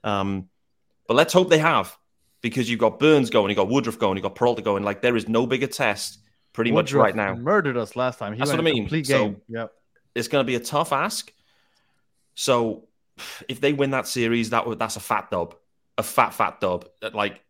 um, 0.04 0.48
but 1.08 1.14
let's 1.14 1.32
hope 1.32 1.50
they 1.50 1.58
have 1.58 1.96
because 2.40 2.70
you've 2.70 2.78
got 2.78 3.00
Burnes 3.00 3.30
going, 3.30 3.50
you've 3.50 3.56
got 3.56 3.68
Woodruff 3.68 3.98
going, 3.98 4.16
you've 4.16 4.22
got 4.22 4.36
Peralta 4.36 4.62
going. 4.62 4.84
Like, 4.84 5.02
there 5.02 5.16
is 5.16 5.28
no 5.28 5.44
bigger 5.44 5.66
test 5.66 6.20
pretty 6.58 6.72
much 6.72 6.92
right 6.92 7.14
now. 7.14 7.34
murdered 7.34 7.76
us 7.76 7.94
last 7.94 8.18
time. 8.18 8.32
He 8.32 8.38
That's 8.38 8.50
what 8.50 8.58
I 8.58 8.62
mean. 8.62 8.88
So- 9.04 9.36
yep. 9.48 9.72
it's 10.14 10.26
going 10.26 10.44
to 10.44 10.46
be 10.46 10.56
a 10.56 10.60
tough 10.60 10.92
ask. 10.92 11.32
So 12.34 12.88
if 13.48 13.60
they 13.60 13.72
win 13.72 13.90
that 13.90 14.06
series, 14.08 14.50
that 14.50 14.66
would 14.66 14.78
that's 14.78 14.96
a 14.96 15.00
fat 15.00 15.30
dub, 15.30 15.54
a 15.96 16.02
fat 16.02 16.30
fat 16.34 16.60
dub. 16.60 16.88
Like 17.12 17.40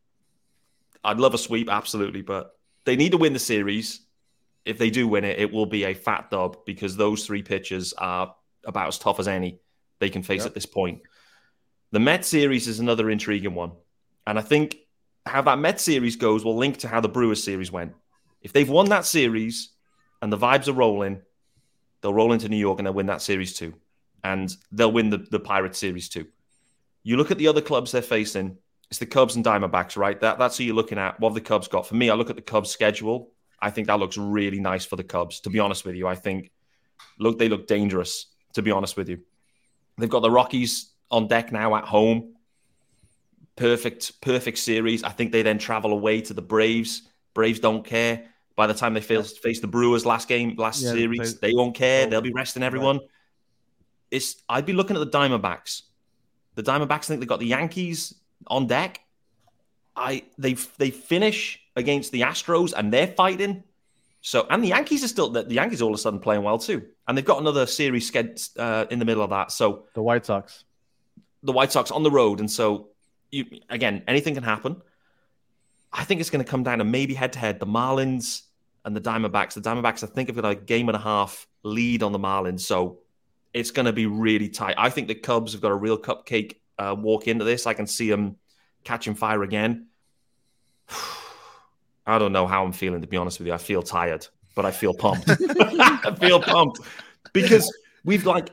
I'd 1.03 1.19
love 1.19 1.33
a 1.35 1.39
sweep, 1.39 1.71
absolutely, 1.71 2.23
but 2.23 2.55
they 2.85 2.97
need 2.97 3.13
to 3.13 3.19
win 3.19 3.33
the 3.33 3.39
series. 3.39 4.01
If 4.65 4.77
they 4.77 4.91
do 4.91 5.09
win 5.09 5.25
it, 5.25 5.39
it 5.39 5.51
will 5.53 5.67
be 5.67 5.85
a 5.85 5.95
fat 5.95 6.31
dub 6.31 6.65
because 6.67 6.97
those 6.97 7.25
three 7.25 7.43
pitchers 7.43 7.95
are 7.95 8.35
about 8.67 8.89
as 8.89 8.99
tough 8.99 9.19
as 9.21 9.29
any 9.29 9.61
they 10.01 10.11
can 10.11 10.23
face 10.23 10.41
Yep. 10.41 10.47
at 10.49 10.55
this 10.55 10.67
point. 10.67 11.01
The 11.93 12.01
Met 12.01 12.25
series 12.27 12.69
is 12.69 12.79
another 12.79 13.09
intriguing 13.09 13.55
one, 13.55 13.73
and 14.27 14.39
I 14.39 14.43
think 14.43 14.77
how 15.25 15.41
that 15.43 15.59
Met 15.59 15.81
series 15.81 16.17
goes 16.17 16.45
will 16.45 16.57
link 16.57 16.79
to 16.79 16.89
how 16.89 17.01
the 17.01 17.09
Brewers 17.09 17.43
series 17.43 17.73
went. 17.73 17.95
If 18.43 18.53
they've 18.53 18.69
won 18.69 18.89
that 18.91 19.05
series 19.05 19.71
and 20.23 20.33
the 20.33 20.39
vibes 20.39 20.69
are 20.69 20.73
rolling, 20.73 21.23
they'll 22.01 22.15
roll 22.15 22.33
into 22.33 22.49
New 22.49 22.57
York 22.57 22.79
and 22.79 22.87
they'll 22.87 22.95
win 22.95 23.07
that 23.07 23.23
series 23.23 23.55
too. 23.55 23.75
And 24.25 24.55
they'll 24.73 24.93
win 24.93 25.11
the, 25.11 25.19
the 25.19 25.41
Pirates 25.41 25.79
series 25.79 26.09
too. 26.09 26.27
You 27.03 27.17
look 27.17 27.31
at 27.31 27.39
the 27.39 27.49
other 27.49 27.61
clubs 27.61 27.93
they're 27.93 28.03
facing, 28.03 28.59
it's 28.91 28.99
the 28.99 29.07
Cubs 29.07 29.37
and 29.37 29.45
Diamondbacks, 29.45 29.97
right? 29.97 30.19
That, 30.21 30.39
that's 30.39 30.59
who 30.59 30.65
you're 30.65 30.75
looking 30.75 30.99
at. 30.99 31.21
What 31.21 31.31
have 31.31 31.35
the 31.35 31.41
Cubs 31.41 31.69
got? 31.69 31.87
For 31.87 31.95
me, 31.95 32.11
I 32.11 32.15
look 32.15 32.31
at 32.31 32.37
the 32.37 32.43
Cubs 32.43 32.71
schedule. 32.71 33.31
I 33.61 33.71
think 33.71 33.87
that 33.89 33.99
looks 33.99 34.17
really 34.17 34.61
nice 34.61 34.85
for 34.85 34.97
the 34.97 35.05
Cubs, 35.05 35.41
to 35.41 35.51
be 35.51 35.59
honest 35.59 35.85
with 35.85 35.95
you. 35.95 36.07
I 36.07 36.15
think 36.15 36.51
look 37.19 37.39
they 37.39 37.49
look 37.49 37.67
dangerous, 37.67 38.27
to 38.55 38.63
be 38.63 38.71
honest 38.71 38.97
with 38.97 39.09
you. 39.09 39.21
They've 39.99 40.09
got 40.09 40.21
the 40.21 40.31
Rockies 40.31 40.93
on 41.11 41.27
deck 41.27 41.53
now 41.53 41.75
at 41.77 41.85
home. 41.85 42.35
Perfect, 43.57 44.21
perfect 44.21 44.59
series. 44.59 45.03
I 45.03 45.11
think 45.11 45.33
they 45.33 45.43
then 45.43 45.59
travel 45.59 45.93
away 45.93 46.21
to 46.23 46.35
the 46.35 46.43
Braves. 46.43 47.08
Braves 47.39 47.61
don't 47.61 47.85
care. 47.85 48.25
By 48.57 48.67
the 48.67 48.75
time 48.75 48.95
they 48.95 49.01
face, 49.01 49.39
face 49.39 49.61
the 49.61 49.69
Brewers 49.69 50.05
last 50.05 50.27
game, 50.27 50.57
last 50.59 50.83
Yeah, 50.83 50.91
series, 50.91 51.39
they- 51.39 51.51
they 51.51 51.55
won't 51.55 51.77
care. 51.77 52.07
They'll 52.07 52.21
be 52.21 52.33
resting 52.33 52.65
everyone. 52.65 52.99
It's 54.11 54.43
I'd 54.49 54.67
be 54.67 54.73
looking 54.73 54.97
at 54.97 55.01
the 55.09 55.19
Diamondbacks. 55.19 55.83
The 56.57 56.65
Diamondbacks 56.65 57.05
think 57.05 57.21
they've 57.21 57.29
got 57.29 57.39
the 57.39 57.47
Yankees 57.47 58.15
on 58.49 58.67
deck. 58.67 59.01
I 59.95 60.25
they 60.37 60.55
they 60.79 60.91
finish 60.91 61.61
against 61.77 62.11
the 62.11 62.23
Astros 62.23 62.73
and 62.77 62.93
they're 62.93 63.07
fighting. 63.07 63.63
So 64.21 64.47
and 64.51 64.65
the 64.65 64.69
Yankees 64.69 65.05
are 65.05 65.09
still 65.09 65.29
the, 65.29 65.45
the 65.45 65.55
Yankees 65.55 65.81
all 65.81 65.91
of 65.91 65.95
a 65.95 65.99
sudden 65.99 66.19
playing 66.19 66.43
well 66.43 66.59
too, 66.59 66.83
and 67.07 67.17
they've 67.17 67.25
got 67.33 67.41
another 67.41 67.67
series 67.67 68.11
sched 68.11 68.51
uh, 68.59 68.87
in 68.91 68.99
the 68.99 69.05
middle 69.05 69.23
of 69.23 69.31
that. 69.31 69.53
So 69.53 69.85
The 69.95 70.03
White 70.03 70.27
Sox. 70.27 70.65
the 71.45 71.53
White 71.53 71.71
Sox 71.71 71.93
on 71.93 72.03
the 72.03 72.11
road, 72.11 72.41
and 72.41 72.51
so 72.51 72.89
you 73.31 73.45
again, 73.71 74.03
anything 74.09 74.35
can 74.35 74.43
happen. 74.43 74.83
I 75.93 76.05
think 76.05 76.21
it's 76.21 76.31
going 76.31 76.45
to 76.45 76.51
come 76.51 76.63
down 76.63 76.79
to 76.79 76.85
maybe 76.85 77.15
head 77.15 77.33
to 77.35 77.39
head 77.39 77.61
the 77.61 77.67
Marlins 77.67 78.43
and 78.85 78.95
the 78.95 79.01
Diamondbacks. 79.01 79.55
The 79.55 79.61
Diamondbacks, 79.61 80.03
I 80.03 80.07
think, 80.07 80.29
have 80.29 80.37
got 80.37 80.51
a 80.51 80.55
game 80.55 80.89
and 80.89 80.97
a 80.97 81.01
half 81.01 81.47
lead 81.63 82.03
on 82.03 82.13
the 82.13 82.19
Marlins, 82.19 82.61
so 82.61 83.01
it's 83.55 83.71
going 83.71 83.87
to 83.87 83.93
be 83.93 84.07
really 84.07 84.49
tight. 84.49 84.75
I 84.79 84.91
think 84.91 85.09
the 85.09 85.15
Cubs 85.15 85.53
have 85.53 85.61
got 85.61 85.73
a 85.73 85.77
real 85.77 85.99
cupcake 85.99 86.57
uh, 86.79 86.95
walk 86.99 87.27
into 87.27 87.45
this. 87.45 87.67
I 87.67 87.75
can 87.75 87.87
see 87.87 88.11
them 88.11 88.37
catching 88.85 89.15
fire 89.15 89.43
again. 89.43 89.87
I 92.07 92.19
don't 92.19 92.33
know 92.33 92.47
how 92.47 92.65
I'm 92.65 92.73
feeling, 92.73 93.03
to 93.03 93.07
be 93.07 93.17
honest 93.17 93.39
with 93.39 93.49
you. 93.49 93.53
I 93.53 93.59
feel 93.59 93.83
tired, 93.83 94.27
but 94.55 94.65
I 94.65 94.71
feel 94.71 94.95
pumped. 94.95 95.29
I 95.41 96.15
feel 96.19 96.41
pumped 96.41 96.81
because 97.33 97.71
we've 98.05 98.25
like 98.25 98.51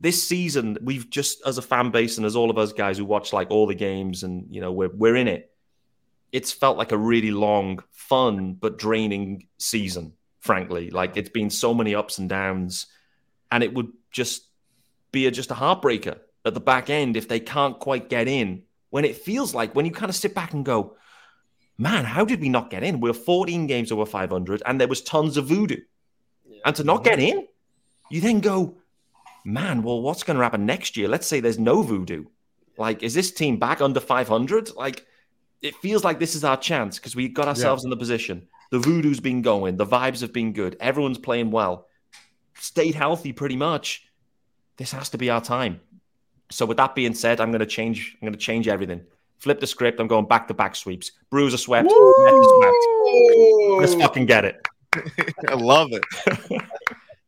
this 0.00 0.26
season, 0.26 0.76
we've 0.82 1.08
just 1.08 1.40
as 1.46 1.58
a 1.58 1.62
fan 1.62 1.90
base 1.90 2.16
and 2.16 2.26
as 2.26 2.34
all 2.34 2.50
of 2.50 2.58
us 2.58 2.72
guys 2.72 2.98
who 2.98 3.04
watch 3.04 3.32
like 3.32 3.50
all 3.50 3.66
the 3.66 3.74
games 3.74 4.24
and 4.24 4.46
you 4.50 4.60
know 4.60 4.72
we're 4.72 4.90
we're 4.94 5.16
in 5.16 5.28
it. 5.28 5.49
It's 6.32 6.52
felt 6.52 6.78
like 6.78 6.92
a 6.92 6.96
really 6.98 7.30
long, 7.30 7.82
fun 7.92 8.54
but 8.54 8.78
draining 8.78 9.48
season. 9.58 10.12
Frankly, 10.40 10.88
like 10.90 11.16
it's 11.16 11.28
been 11.28 11.50
so 11.50 11.74
many 11.74 11.94
ups 11.94 12.16
and 12.18 12.28
downs, 12.28 12.86
and 13.52 13.62
it 13.62 13.74
would 13.74 13.92
just 14.10 14.44
be 15.12 15.26
a, 15.26 15.30
just 15.30 15.50
a 15.50 15.54
heartbreaker 15.54 16.18
at 16.46 16.54
the 16.54 16.60
back 16.60 16.88
end 16.88 17.16
if 17.16 17.28
they 17.28 17.40
can't 17.40 17.78
quite 17.78 18.08
get 18.08 18.26
in. 18.26 18.62
When 18.88 19.04
it 19.04 19.16
feels 19.16 19.54
like 19.54 19.74
when 19.74 19.84
you 19.84 19.92
kind 19.92 20.08
of 20.08 20.16
sit 20.16 20.34
back 20.34 20.54
and 20.54 20.64
go, 20.64 20.96
man, 21.76 22.04
how 22.04 22.24
did 22.24 22.40
we 22.40 22.48
not 22.48 22.70
get 22.70 22.82
in? 22.82 23.00
We're 23.00 23.12
14 23.12 23.66
games 23.66 23.92
over 23.92 24.06
500, 24.06 24.62
and 24.64 24.80
there 24.80 24.88
was 24.88 25.02
tons 25.02 25.36
of 25.36 25.46
voodoo, 25.46 25.82
Yeah. 26.48 26.60
and 26.64 26.76
to 26.76 26.84
not 26.84 27.04
get 27.04 27.18
in, 27.20 27.46
you 28.10 28.20
then 28.22 28.40
go, 28.40 28.76
man, 29.44 29.82
well, 29.82 30.00
what's 30.00 30.22
going 30.22 30.36
to 30.38 30.42
happen 30.42 30.64
next 30.64 30.96
year? 30.96 31.06
Let's 31.08 31.26
say 31.26 31.40
there's 31.40 31.58
no 31.58 31.82
voodoo. 31.82 32.24
Like, 32.78 33.02
is 33.02 33.12
this 33.14 33.30
team 33.30 33.58
back 33.58 33.80
under 33.82 34.00
500? 34.00 34.74
Like, 34.74 35.06
it 35.62 35.74
feels 35.76 36.04
like 36.04 36.18
this 36.18 36.34
is 36.34 36.44
our 36.44 36.56
chance 36.56 36.98
because 36.98 37.14
we 37.14 37.28
got 37.28 37.48
ourselves 37.48 37.84
in 37.84 37.90
the 37.90 37.96
position. 37.96 38.48
The 38.70 38.78
voodoo's 38.78 39.20
been 39.20 39.42
going, 39.42 39.76
the 39.76 39.86
vibes 39.86 40.20
have 40.20 40.32
been 40.32 40.52
good, 40.52 40.76
everyone's 40.80 41.18
playing 41.18 41.50
well, 41.50 41.86
stayed 42.54 42.94
healthy 42.94 43.32
pretty 43.32 43.56
much. 43.56 44.06
This 44.76 44.92
has 44.92 45.10
to 45.10 45.18
be 45.18 45.28
our 45.28 45.40
time. 45.40 45.80
So, 46.50 46.66
with 46.66 46.78
that 46.78 46.94
being 46.94 47.14
said, 47.14 47.40
I'm 47.40 47.50
going 47.50 47.60
to 47.60 47.66
change. 47.66 48.16
I'm 48.20 48.26
going 48.26 48.32
to 48.32 48.38
change 48.38 48.66
everything. 48.66 49.02
Flip 49.38 49.60
the 49.60 49.66
script. 49.66 50.00
I'm 50.00 50.08
going 50.08 50.26
back 50.26 50.48
to 50.48 50.54
back 50.54 50.74
sweeps. 50.74 51.12
Brewers 51.30 51.54
are 51.54 51.58
swept. 51.58 51.90
Swept. 51.90 52.76
Let's 53.78 53.94
fucking 53.94 54.26
get 54.26 54.44
it. 54.44 54.66
I 55.48 55.54
love 55.54 55.88
it. 55.92 56.62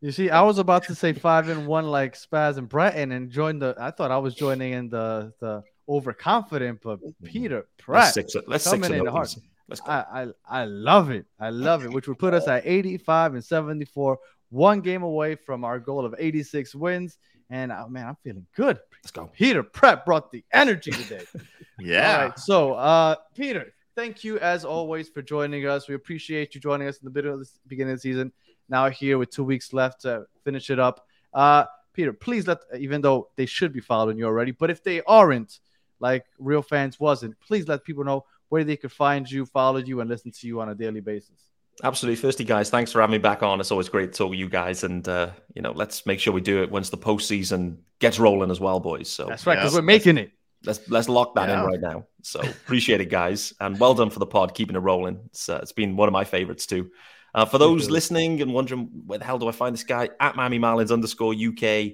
You 0.03 0.11
see, 0.11 0.29
I 0.29 0.41
was 0.41 0.57
about 0.57 0.83
to 0.87 0.95
say 0.95 1.13
five 1.13 1.47
and 1.47 1.65
one 1.65 1.85
like 1.85 2.15
Spaz 2.15 2.57
and 2.57 2.67
Breton 2.67 3.13
and 3.13 3.29
join 3.29 3.57
the. 3.57 3.73
I 3.79 3.89
thought 3.89 4.11
I 4.11 4.17
was 4.17 4.35
joining 4.35 4.73
in 4.73 4.89
the 4.89 5.31
the 5.39 5.63
overconfident, 5.87 6.79
but 6.83 6.99
Peter 7.23 7.55
Let's 7.57 7.67
Pratt. 7.77 8.13
six. 8.13 8.35
Let's 8.47 8.63
coming 8.65 8.83
six 8.83 8.99
in 8.99 9.05
hard. 9.05 9.27
easy. 9.27 9.41
Let's 9.69 9.81
go. 9.81 9.91
I, 9.91 10.23
I 10.23 10.27
I 10.61 10.65
love 10.65 11.09
it. 11.11 11.25
I 11.39 11.49
love 11.49 11.85
it, 11.85 11.91
which 11.91 12.07
would 12.07 12.19
put 12.19 12.33
us 12.33 12.47
at 12.47 12.65
85 12.65 13.35
and 13.35 13.43
74, 13.43 14.19
one 14.49 14.81
game 14.81 15.03
away 15.03 15.35
from 15.35 15.63
our 15.63 15.79
goal 15.79 16.05
of 16.05 16.13
86 16.17 16.75
wins. 16.75 17.17
And 17.49 17.71
uh, 17.71 17.87
man, 17.87 18.07
I'm 18.07 18.17
feeling 18.23 18.45
good. 18.55 18.79
Let's 19.03 19.11
go. 19.11 19.27
Peter 19.27 19.63
Pratt 19.63 20.05
brought 20.05 20.31
the 20.31 20.43
energy 20.53 20.91
today. 20.91 21.23
Yeah. 21.79 22.17
All 22.17 22.25
right. 22.27 22.39
So, 22.39 22.73
uh, 22.73 23.15
Peter, 23.35 23.73
thank 23.95 24.23
you 24.23 24.37
as 24.37 24.63
always 24.63 25.09
for 25.09 25.23
joining 25.23 25.65
us. 25.67 25.87
We 25.89 25.95
appreciate 25.95 26.53
you 26.53 26.61
joining 26.61 26.87
us 26.87 26.99
in 26.99 27.05
the 27.05 27.11
middle 27.11 27.33
of 27.33 27.39
the 27.39 27.49
beginning 27.67 27.93
of 27.93 27.97
the 27.97 28.01
season. 28.01 28.31
Now 28.69 28.89
here 28.91 29.17
with 29.17 29.31
two 29.31 29.43
weeks 29.43 29.73
left 29.73 30.01
to 30.01 30.25
finish 30.43 30.69
it 30.69 30.79
up. 30.79 31.07
Uh, 31.33 31.65
Peter, 31.93 32.13
please 32.13 32.45
let, 32.47 32.59
even 32.77 33.01
though 33.01 33.29
they 33.37 33.47
should 33.47 33.73
be 33.73 33.79
following 33.79 34.19
you 34.19 34.25
already, 34.25 34.51
but 34.51 34.69
if 34.69 34.83
they 34.83 35.01
aren't, 35.01 35.59
like 36.03 36.25
real 36.37 36.61
fans 36.61 36.99
wasn't, 36.99 37.39
please 37.39 37.67
let 37.67 37.83
people 37.83 38.03
know 38.03 38.25
where 38.49 38.63
they 38.63 38.77
could 38.77 38.91
find 38.91 39.29
you, 39.29 39.45
follow 39.47 39.77
you, 39.79 40.01
and 40.01 40.09
listen 40.09 40.31
to 40.31 40.47
you 40.47 40.61
on 40.61 40.69
a 40.69 40.75
daily 40.75 40.99
basis. 40.99 41.39
Absolutely. 41.83 42.21
Firstly, 42.21 42.45
guys, 42.45 42.69
thanks 42.69 42.91
for 42.91 43.01
having 43.01 43.13
me 43.13 43.17
back 43.17 43.41
on. 43.41 43.59
It's 43.59 43.71
always 43.71 43.89
great 43.89 44.11
to 44.13 44.17
talk 44.17 44.29
with 44.29 44.37
you 44.37 44.47
guys, 44.47 44.83
and 44.83 45.07
uh, 45.07 45.29
you 45.55 45.61
know, 45.63 45.71
let's 45.71 46.05
make 46.05 46.19
sure 46.19 46.31
we 46.31 46.41
do 46.41 46.61
it 46.61 46.69
once 46.69 46.91
the 46.91 46.97
postseason 46.97 47.77
gets 47.99 48.19
rolling 48.19 48.51
as 48.51 48.59
well, 48.59 48.79
boys. 48.79 49.09
So 49.09 49.25
That's 49.25 49.47
right, 49.47 49.55
because 49.55 49.73
yeah. 49.73 49.79
we're 49.79 49.85
making 49.85 50.17
it. 50.19 50.31
let's 50.65 50.87
let's 50.89 51.09
lock 51.09 51.33
that 51.35 51.49
Yeah. 51.49 51.61
in 51.61 51.65
right 51.65 51.81
now. 51.81 52.05
So 52.21 52.41
appreciate 52.41 53.01
it, 53.01 53.09
guys, 53.09 53.53
and 53.59 53.79
well 53.79 53.95
done 53.95 54.11
for 54.11 54.19
the 54.19 54.27
pod, 54.27 54.53
keeping 54.53 54.75
it 54.75 54.79
rolling. 54.79 55.19
It's 55.27 55.49
uh, 55.49 55.59
it's 55.63 55.71
been 55.71 55.95
one 55.95 56.07
of 56.07 56.13
my 56.13 56.25
favorites 56.25 56.67
too. 56.67 56.91
Uh, 57.33 57.45
for 57.45 57.57
those 57.57 57.89
listening 57.89 58.43
and 58.43 58.53
wondering 58.53 58.89
where 59.07 59.17
the 59.17 59.25
hell 59.25 59.39
do 59.39 59.47
I 59.47 59.51
find 59.51 59.73
this 59.73 59.83
guy 59.83 60.09
at 60.19 60.35
Miami 60.35 60.59
Marlins 60.59 60.91
underscore 60.91 61.33
UK 61.33 61.93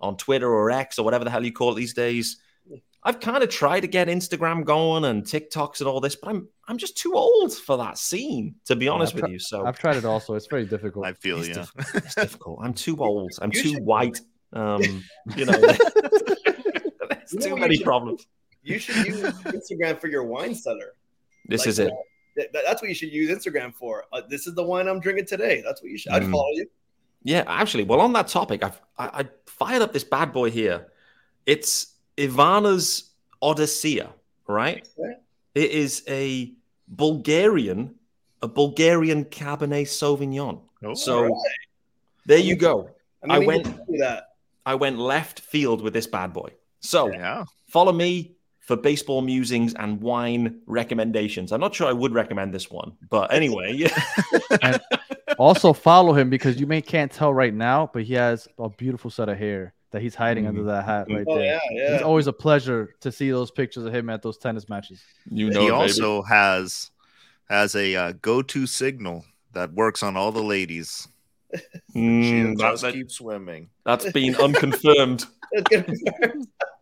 on 0.00 0.16
Twitter 0.16 0.50
or 0.52 0.72
X 0.72 0.98
or 0.98 1.04
whatever 1.04 1.22
the 1.24 1.30
hell 1.30 1.44
you 1.44 1.52
call 1.52 1.72
it 1.72 1.76
these 1.76 1.94
days. 1.94 2.40
I've 3.02 3.18
kind 3.20 3.42
of 3.42 3.48
tried 3.48 3.80
to 3.80 3.86
get 3.88 4.08
Instagram 4.08 4.64
going 4.64 5.04
and 5.06 5.22
TikToks 5.24 5.80
and 5.80 5.88
all 5.88 6.00
this, 6.00 6.16
but 6.16 6.28
I'm 6.30 6.48
I'm 6.68 6.76
just 6.78 6.96
too 6.98 7.14
old 7.14 7.52
for 7.54 7.78
that 7.78 7.96
scene, 7.98 8.56
to 8.66 8.76
be 8.76 8.88
honest 8.88 9.12
I've 9.12 9.16
with 9.16 9.22
tri- 9.24 9.30
you. 9.32 9.38
So 9.38 9.64
I've 9.66 9.78
tried 9.78 9.96
it 9.96 10.04
also. 10.04 10.34
It's 10.34 10.46
very 10.46 10.66
difficult. 10.66 11.06
I 11.06 11.14
feel 11.14 11.38
it's, 11.38 11.48
you. 11.48 11.54
diff- 11.54 11.72
it's 11.94 12.14
difficult. 12.14 12.58
I'm 12.62 12.74
too 12.74 12.96
old. 12.98 13.32
I'm 13.40 13.52
You 13.52 13.62
too 13.62 13.68
should- 13.74 13.84
white. 13.84 14.20
Um, 14.52 14.82
you 15.36 15.46
know, 15.46 15.52
there's 15.60 15.78
You 17.32 17.38
too 17.40 17.50
what 17.52 17.60
many 17.60 17.74
you 17.74 17.76
should- 17.78 17.84
problems. 17.84 18.26
You 18.62 18.78
should 18.78 19.06
use 19.06 19.20
Instagram 19.22 19.98
for 19.98 20.08
your 20.08 20.24
wine 20.24 20.54
cellar. 20.54 20.92
This 21.46 21.60
Like, 21.62 21.68
is 21.68 21.78
it. 21.78 21.92
That- 22.36 22.52
that- 22.52 22.64
that's 22.66 22.82
what 22.82 22.88
you 22.88 22.94
should 22.94 23.12
use 23.12 23.30
Instagram 23.30 23.74
for. 23.74 24.04
Uh, 24.12 24.20
this 24.28 24.46
is 24.46 24.54
the 24.54 24.62
wine 24.62 24.86
I'm 24.88 25.00
drinking 25.00 25.26
today. 25.26 25.62
That's 25.64 25.82
what 25.82 25.90
you 25.90 25.96
should. 25.98 26.12
I'd 26.12 26.22
Mm. 26.24 26.32
follow 26.32 26.50
you. 26.52 26.66
Yeah, 27.22 27.44
actually, 27.46 27.84
well, 27.84 28.00
on 28.00 28.12
that 28.14 28.28
topic, 28.28 28.62
I've 28.62 28.80
I, 28.98 29.20
I 29.20 29.28
fired 29.46 29.82
up 29.82 29.92
this 29.92 30.04
bad 30.04 30.32
boy 30.32 30.50
here. 30.50 30.88
It's 31.46 31.94
Ivana's 32.20 33.10
Odysseia, 33.42 34.08
right? 34.46 34.86
Okay. 34.98 35.14
It 35.54 35.70
is 35.70 36.02
a 36.08 36.52
Bulgarian, 36.88 37.94
a 38.42 38.48
Bulgarian 38.48 39.24
Cabernet 39.24 39.86
Sauvignon. 39.86 40.60
Oh, 40.84 40.94
So 40.94 41.18
Alright. 41.24 41.32
there 42.26 42.38
you 42.38 42.56
go. 42.56 42.90
I, 43.28 43.36
I 43.36 43.38
mean, 43.38 43.40
we 43.40 43.46
went- 43.46 43.66
need 43.66 43.76
to 43.76 43.84
do 43.92 43.98
that. 43.98 44.24
I 44.66 44.74
went 44.74 44.98
left 44.98 45.40
field 45.40 45.80
with 45.82 45.94
this 45.94 46.06
bad 46.06 46.32
boy. 46.32 46.50
So 46.80 47.10
yeah. 47.10 47.44
follow 47.68 47.92
me 47.92 48.36
for 48.60 48.76
baseball 48.76 49.22
musings 49.22 49.74
and 49.74 50.00
wine 50.00 50.60
recommendations. 50.66 51.50
I'm 51.50 51.60
not 51.60 51.74
sure 51.74 51.88
I 51.88 51.92
would 51.92 52.12
recommend 52.12 52.52
this 52.54 52.70
one, 52.70 52.92
but 53.08 53.32
anyway, 53.32 53.88
also, 55.38 55.72
follow 55.72 56.12
him 56.12 56.30
because 56.30 56.60
you 56.60 56.66
may 56.66 56.80
can't 56.80 57.10
tell 57.10 57.32
right 57.34 57.54
now, 57.54 57.90
but 57.92 58.02
he 58.04 58.14
has 58.14 58.46
a 58.58 58.68
beautiful 58.68 59.10
set 59.10 59.28
of 59.28 59.38
hair 59.38 59.72
that 59.90 60.02
he's 60.02 60.14
hiding 60.14 60.46
under 60.46 60.62
that 60.64 60.84
hat 60.84 61.06
right 61.10 61.24
Oh 61.28 61.34
there. 61.36 61.44
yeah, 61.44 61.58
yeah. 61.72 61.94
It's 61.94 62.02
always 62.04 62.26
a 62.26 62.32
pleasure 62.32 62.94
to 63.00 63.10
see 63.10 63.30
those 63.30 63.50
pictures 63.50 63.84
of 63.84 63.94
him 63.94 64.08
at 64.10 64.22
those 64.22 64.38
tennis 64.38 64.68
matches. 64.68 65.00
you 65.30 65.50
he 65.50 65.70
also 65.70 66.22
has 66.22 66.90
has 67.48 67.74
a 67.74 67.96
uh, 67.96 68.12
go-to 68.22 68.66
signal 68.66 69.24
that 69.52 69.72
works 69.72 70.02
on 70.04 70.16
all 70.16 70.30
the 70.32 70.42
ladies. 70.42 71.08
Mm, 71.96 72.22
She'll 72.22 72.56
that- 72.56 72.70
just 72.72 72.82
that- 72.82 72.94
keep 72.94 73.10
swimming. 73.10 73.68
that's 73.84 74.10
been 74.12 74.34
unconfirmed. 74.36 75.26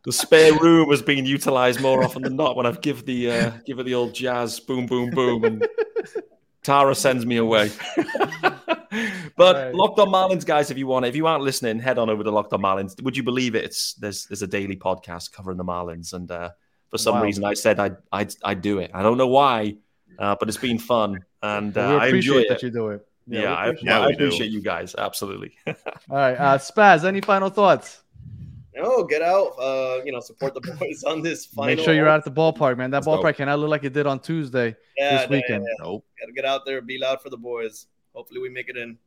The 0.05 0.13
spare 0.13 0.55
room 0.59 0.89
has 0.91 1.03
been 1.03 1.27
utilized 1.27 1.81
more 1.83 2.03
often 2.03 2.23
than 2.23 2.37
not 2.37 2.57
when 2.57 2.65
I've 2.67 2.81
give 2.81 3.05
the 3.05 3.31
uh, 3.31 3.51
give 3.67 3.79
it 3.79 3.83
the 3.83 3.95
old 3.95 4.15
jazz 4.15 4.59
boom 4.61 4.87
boom 4.87 5.11
boom 5.11 5.45
and 5.45 5.67
Tara 6.63 6.95
sends 6.95 7.27
me 7.27 7.37
away. 7.37 7.71
but 9.37 9.57
Right. 9.57 9.75
Locked 9.75 9.99
On 9.99 10.09
Marlins, 10.09 10.45
guys, 10.47 10.71
if 10.71 10.79
you 10.79 10.87
want, 10.87 11.05
if 11.07 11.15
you 11.17 11.27
aren't 11.27 11.45
listening, 11.45 11.79
head 11.79 11.99
on 11.99 12.09
over 12.11 12.23
to 12.25 12.31
Locked 12.31 12.53
On 12.53 12.61
Marlins. 12.63 13.01
Would 13.03 13.17
you 13.17 13.23
believe 13.23 13.55
it? 13.55 13.65
It's 13.65 13.95
there's 13.95 14.27
there's 14.27 14.43
a 14.43 14.47
daily 14.47 14.77
podcast 14.77 15.33
covering 15.33 15.57
the 15.59 15.65
Marlins, 15.65 16.13
and 16.13 16.31
uh, 16.31 16.51
for 16.91 16.99
some 16.99 17.17
Wow. 17.17 17.23
reason 17.25 17.45
I 17.45 17.55
said 17.55 17.79
I'd 17.79 17.97
I'd, 18.13 18.35
I'd 18.45 18.63
do 18.63 18.79
it. 18.79 18.91
I 18.95 19.03
don't 19.03 19.19
know 19.19 19.29
why, 19.29 19.77
uh, 20.19 20.37
but 20.39 20.49
it's 20.49 20.57
been 20.59 20.79
fun, 20.79 21.21
and 21.43 21.73
But 21.75 21.81
uh, 21.85 21.89
we 21.91 21.97
I 21.97 22.07
enjoy 22.09 22.09
appreciate 22.09 22.41
it. 22.43 22.49
that 22.49 22.63
you 22.63 22.71
do 22.71 22.89
it. 22.91 23.07
yeah, 23.27 23.41
we 23.41 23.47
I, 23.47 23.67
appreciate 23.67 23.85
Yeah, 23.89 24.01
I 24.01 24.09
appreciate 24.11 24.51
you 24.51 24.61
guys 24.63 24.95
absolutely. 24.97 25.53
All 25.67 25.75
right, 26.11 26.35
uh, 26.35 26.59
Spaz. 26.59 27.05
Any 27.05 27.21
final 27.21 27.51
thoughts? 27.51 28.03
no, 28.75 29.03
get 29.03 29.23
out. 29.23 29.49
Uh, 29.59 30.01
you 30.05 30.13
know, 30.13 30.21
support 30.21 30.55
the 30.55 30.61
boys 30.81 31.03
on 31.03 31.21
this 31.21 31.47
final. 31.47 31.75
Make 31.75 31.85
sure 31.85 31.93
you're 31.95 32.09
out 32.09 32.19
at 32.19 32.25
the 32.25 32.31
ballpark, 32.31 32.79
man. 32.79 32.91
That 32.93 32.99
Let's 32.99 33.07
go. 33.07 33.21
ballpark 33.23 33.35
cannot 33.37 33.59
look 33.59 33.71
like 33.71 33.83
it 33.85 33.93
did 33.93 34.07
on 34.07 34.21
Tuesday 34.21 34.77
yeah, 34.97 35.17
this 35.23 35.29
weekend. 35.31 35.65
Yeah, 35.67 35.85
Nope. 35.85 36.05
Gotta 36.21 36.33
get 36.33 36.45
out 36.45 36.65
there, 36.65 36.81
be 36.81 36.97
loud 36.97 37.21
for 37.21 37.29
the 37.29 37.37
boys. 37.37 37.87
Hopefully, 38.19 38.41
we 38.41 38.49
make 38.49 38.69
it 38.69 38.77
in. 38.77 38.99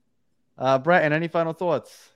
Uh, 0.58 0.80
Bratton, 0.80 1.12
any 1.12 1.28
final 1.28 1.52
thoughts? 1.52 2.12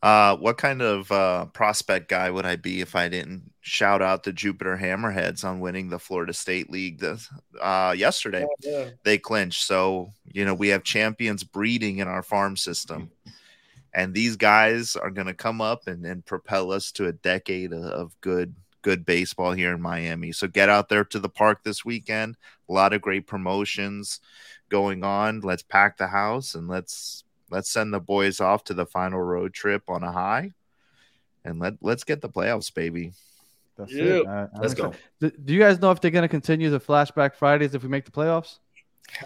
Uh, 0.00 0.36
what 0.36 0.56
kind 0.56 0.80
of 0.80 1.10
uh, 1.10 1.46
prospect 1.46 2.08
guy 2.08 2.30
would 2.30 2.46
I 2.46 2.54
be 2.54 2.80
if 2.80 2.94
I 2.94 3.08
didn't 3.08 3.50
shout 3.62 4.00
out 4.00 4.22
the 4.22 4.32
Jupiter 4.32 4.76
Hammerheads 4.76 5.44
on 5.44 5.58
winning 5.58 5.88
the 5.88 5.98
Florida 5.98 6.32
State 6.34 6.70
League 6.70 7.00
this, 7.00 7.28
uh, 7.60 7.96
yesterday? 7.98 8.46
Yeah, 8.60 8.90
They 9.02 9.18
clinched. 9.18 9.64
So, 9.64 10.12
you 10.24 10.44
know, 10.44 10.54
we 10.54 10.68
have 10.68 10.84
champions 10.84 11.42
breeding 11.42 11.98
in 11.98 12.06
our 12.06 12.22
farm 12.22 12.56
system. 12.56 13.10
And 13.92 14.14
these 14.14 14.36
guys 14.36 14.94
are 14.94 15.10
going 15.10 15.26
to 15.26 15.34
come 15.34 15.60
up 15.60 15.88
and, 15.88 16.06
and 16.06 16.24
propel 16.24 16.70
us 16.70 16.92
to 16.92 17.08
a 17.08 17.12
decade 17.12 17.72
of, 17.72 17.82
of 17.82 18.20
good 18.20 18.54
good 18.82 19.06
baseball 19.06 19.52
here 19.52 19.72
in 19.72 19.80
Miami. 19.80 20.32
So 20.32 20.48
get 20.48 20.68
out 20.68 20.88
there 20.88 21.04
to 21.04 21.18
the 21.18 21.28
park 21.28 21.62
this 21.62 21.84
weekend. 21.84 22.36
A 22.68 22.72
lot 22.72 22.92
of 22.92 23.00
great 23.00 23.26
promotions 23.26 24.20
going 24.72 25.04
on. 25.04 25.40
Let's 25.40 25.62
pack 25.62 25.98
the 25.98 26.08
house 26.08 26.56
and 26.56 26.66
let's 26.66 27.22
let's 27.50 27.70
send 27.70 27.92
the 27.94 28.00
boys 28.00 28.40
off 28.40 28.64
to 28.64 28.74
the 28.74 28.86
final 28.86 29.20
road 29.20 29.52
trip 29.54 29.82
on 29.88 30.02
a 30.02 30.10
high. 30.10 30.52
And 31.44 31.60
let 31.60 31.74
let's 31.82 32.02
get 32.04 32.20
the 32.22 32.28
playoffs, 32.28 32.72
baby. 32.74 33.12
That's 33.76 33.92
Yep. 33.92 34.06
it. 34.06 34.26
I- 34.26 34.42
I'm 34.42 34.48
Let's 34.60 34.74
go. 34.74 34.92
Do, 35.20 35.30
do 35.30 35.52
you 35.54 35.60
guys 35.60 35.80
know 35.80 35.90
if 35.92 36.00
they're 36.00 36.10
gonna 36.10 36.28
continue 36.28 36.70
the 36.70 36.80
flashback 36.80 37.34
Fridays 37.36 37.74
if 37.74 37.82
we 37.82 37.88
make 37.88 38.04
the 38.04 38.10
playoffs? 38.10 38.58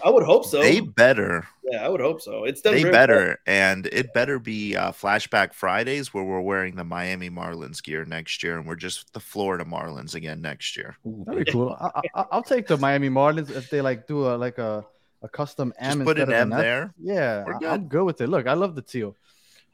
I 0.03 0.09
would 0.09 0.23
hope 0.23 0.43
so. 0.43 0.59
They 0.59 0.79
better. 0.81 1.47
yeah, 1.63 1.85
I 1.85 1.87
would 1.87 2.01
hope 2.01 2.19
so. 2.19 2.43
It's 2.45 2.61
They 2.61 2.71
very 2.81 2.83
well. 2.85 2.91
better, 2.91 3.39
and 3.45 3.85
it 3.85 4.11
better 4.13 4.37
be 4.39 4.75
uh, 4.75 4.91
flashback 4.91 5.53
Fridays 5.53 6.13
where 6.13 6.23
we're 6.25 6.41
wearing 6.41 6.75
the 6.75 6.83
Miami 6.83 7.29
Marlins 7.29 7.81
gear 7.81 8.03
next 8.03 8.41
year, 8.43 8.57
and 8.57 8.65
we're 8.67 8.75
just 8.75 9.13
the 9.13 9.19
Florida 9.19 9.63
Marlins 9.63 10.15
again 10.15 10.41
next 10.41 10.75
year. 10.75 10.97
That'd 11.05 11.45
be 11.45 11.51
cool. 11.51 11.77
I, 11.79 12.01
I, 12.15 12.25
I'll 12.31 12.43
take 12.43 12.65
the 12.67 12.75
Miami 12.77 13.09
Marlins 13.09 13.51
if 13.51 13.69
they 13.69 13.79
like 13.81 14.07
do 14.07 14.25
a 14.27 14.33
like 14.35 14.57
a, 14.57 14.83
a 15.27 15.29
custom 15.37 15.73
M. 15.79 15.99
Just 15.99 16.05
put 16.05 16.17
an 16.17 16.23
of 16.23 16.29
M 16.29 16.53
F. 16.53 16.59
there. 16.59 16.93
Yeah, 16.99 17.43
We're 17.45 17.53
I- 17.55 17.73
I'm 17.73 17.81
good. 17.81 17.89
good 17.89 18.03
with 18.05 18.21
it. 18.21 18.27
Look, 18.27 18.47
I 18.47 18.53
love 18.53 18.75
the 18.75 18.81
teal. 18.81 19.15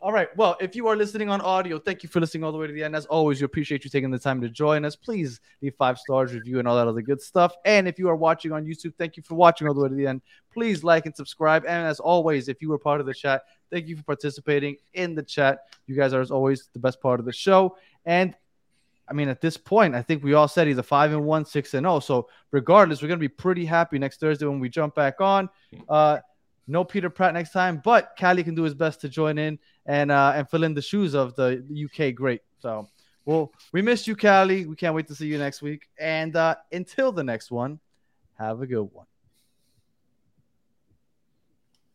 All 0.01 0.11
right. 0.11 0.27
Well, 0.35 0.57
if 0.59 0.75
you 0.75 0.87
are 0.89 0.97
listening 0.97 1.29
on 1.29 1.39
audio, 1.39 1.79
thank 1.79 2.03
you 2.03 2.09
for 2.09 2.19
listening 2.19 2.43
all 2.43 2.51
the 2.51 2.57
way 2.57 2.67
to 2.67 2.73
the 2.73 2.83
end. 2.83 2.93
As 2.93 3.05
always, 3.05 3.39
we 3.39 3.45
appreciate 3.45 3.85
you 3.85 3.89
taking 3.89 4.11
the 4.11 4.19
time 4.19 4.41
to 4.41 4.49
join 4.49 4.83
us. 4.83 4.97
Please 4.97 5.39
leave 5.61 5.75
five 5.77 5.97
stars, 5.97 6.33
review, 6.33 6.59
and 6.59 6.67
all 6.67 6.75
that 6.75 6.89
other 6.89 7.01
good 7.01 7.21
stuff. 7.21 7.53
And 7.63 7.87
if 7.87 7.97
you 7.97 8.09
are 8.09 8.15
watching 8.17 8.51
on 8.51 8.65
YouTube, 8.65 8.93
thank 8.97 9.15
you 9.15 9.23
for 9.23 9.35
watching 9.35 9.65
all 9.65 9.73
the 9.73 9.79
way 9.79 9.87
to 9.87 9.95
the 9.95 10.05
end. 10.05 10.21
Please 10.53 10.83
like 10.83 11.05
and 11.05 11.15
subscribe. 11.15 11.63
And 11.65 11.87
as 11.87 12.01
always, 12.01 12.49
if 12.49 12.61
you 12.61 12.67
were 12.67 12.77
part 12.77 12.99
of 12.99 13.05
the 13.05 13.13
chat, 13.13 13.43
thank 13.71 13.87
you 13.87 13.95
for 13.95 14.03
participating 14.03 14.75
in 14.93 15.15
the 15.15 15.23
chat. 15.23 15.59
You 15.87 15.95
guys 15.95 16.11
are 16.13 16.19
as 16.19 16.31
always 16.31 16.67
the 16.73 16.79
best 16.79 16.99
part 16.99 17.21
of 17.21 17.25
the 17.25 17.31
show. 17.31 17.77
And 18.05 18.35
I 19.09 19.13
mean, 19.13 19.27
at 19.29 19.41
this 19.41 19.57
point, 19.57 19.95
I 19.95 20.01
think 20.01 20.23
we 20.23 20.33
all 20.33 20.47
said 20.47 20.67
he's 20.67 20.77
a 20.77 20.83
five 20.83 21.11
and 21.11 21.25
one, 21.25 21.45
six 21.45 21.73
and 21.73 21.85
oh. 21.85 21.99
So 21.99 22.29
regardless, 22.51 23.01
we're 23.01 23.09
gonna 23.09 23.19
be 23.19 23.27
pretty 23.27 23.65
happy 23.65 23.99
next 23.99 24.19
Thursday 24.19 24.45
when 24.45 24.59
we 24.59 24.69
jump 24.69 24.95
back 24.95 25.19
on. 25.19 25.49
Uh, 25.89 26.19
no 26.67 26.83
Peter 26.83 27.09
Pratt 27.09 27.33
next 27.33 27.51
time, 27.51 27.81
but 27.83 28.15
Callie 28.17 28.43
can 28.43 28.55
do 28.55 28.63
his 28.63 28.73
best 28.73 29.01
to 29.01 29.09
join 29.09 29.37
in 29.37 29.59
and 29.85 30.11
uh, 30.11 30.33
and 30.35 30.49
fill 30.49 30.63
in 30.63 30.73
the 30.73 30.81
shoes 30.81 31.13
of 31.13 31.35
the 31.35 31.63
UK 31.85 32.15
great. 32.15 32.41
So, 32.59 32.87
well, 33.25 33.51
we 33.73 33.81
missed 33.81 34.07
you, 34.07 34.15
Callie. 34.15 34.65
We 34.65 34.75
can't 34.75 34.95
wait 34.95 35.07
to 35.07 35.15
see 35.15 35.27
you 35.27 35.37
next 35.37 35.61
week. 35.61 35.89
And 35.99 36.35
uh, 36.35 36.55
until 36.71 37.11
the 37.11 37.23
next 37.23 37.51
one, 37.51 37.79
have 38.37 38.61
a 38.61 38.67
good 38.67 38.83
one. 38.83 39.05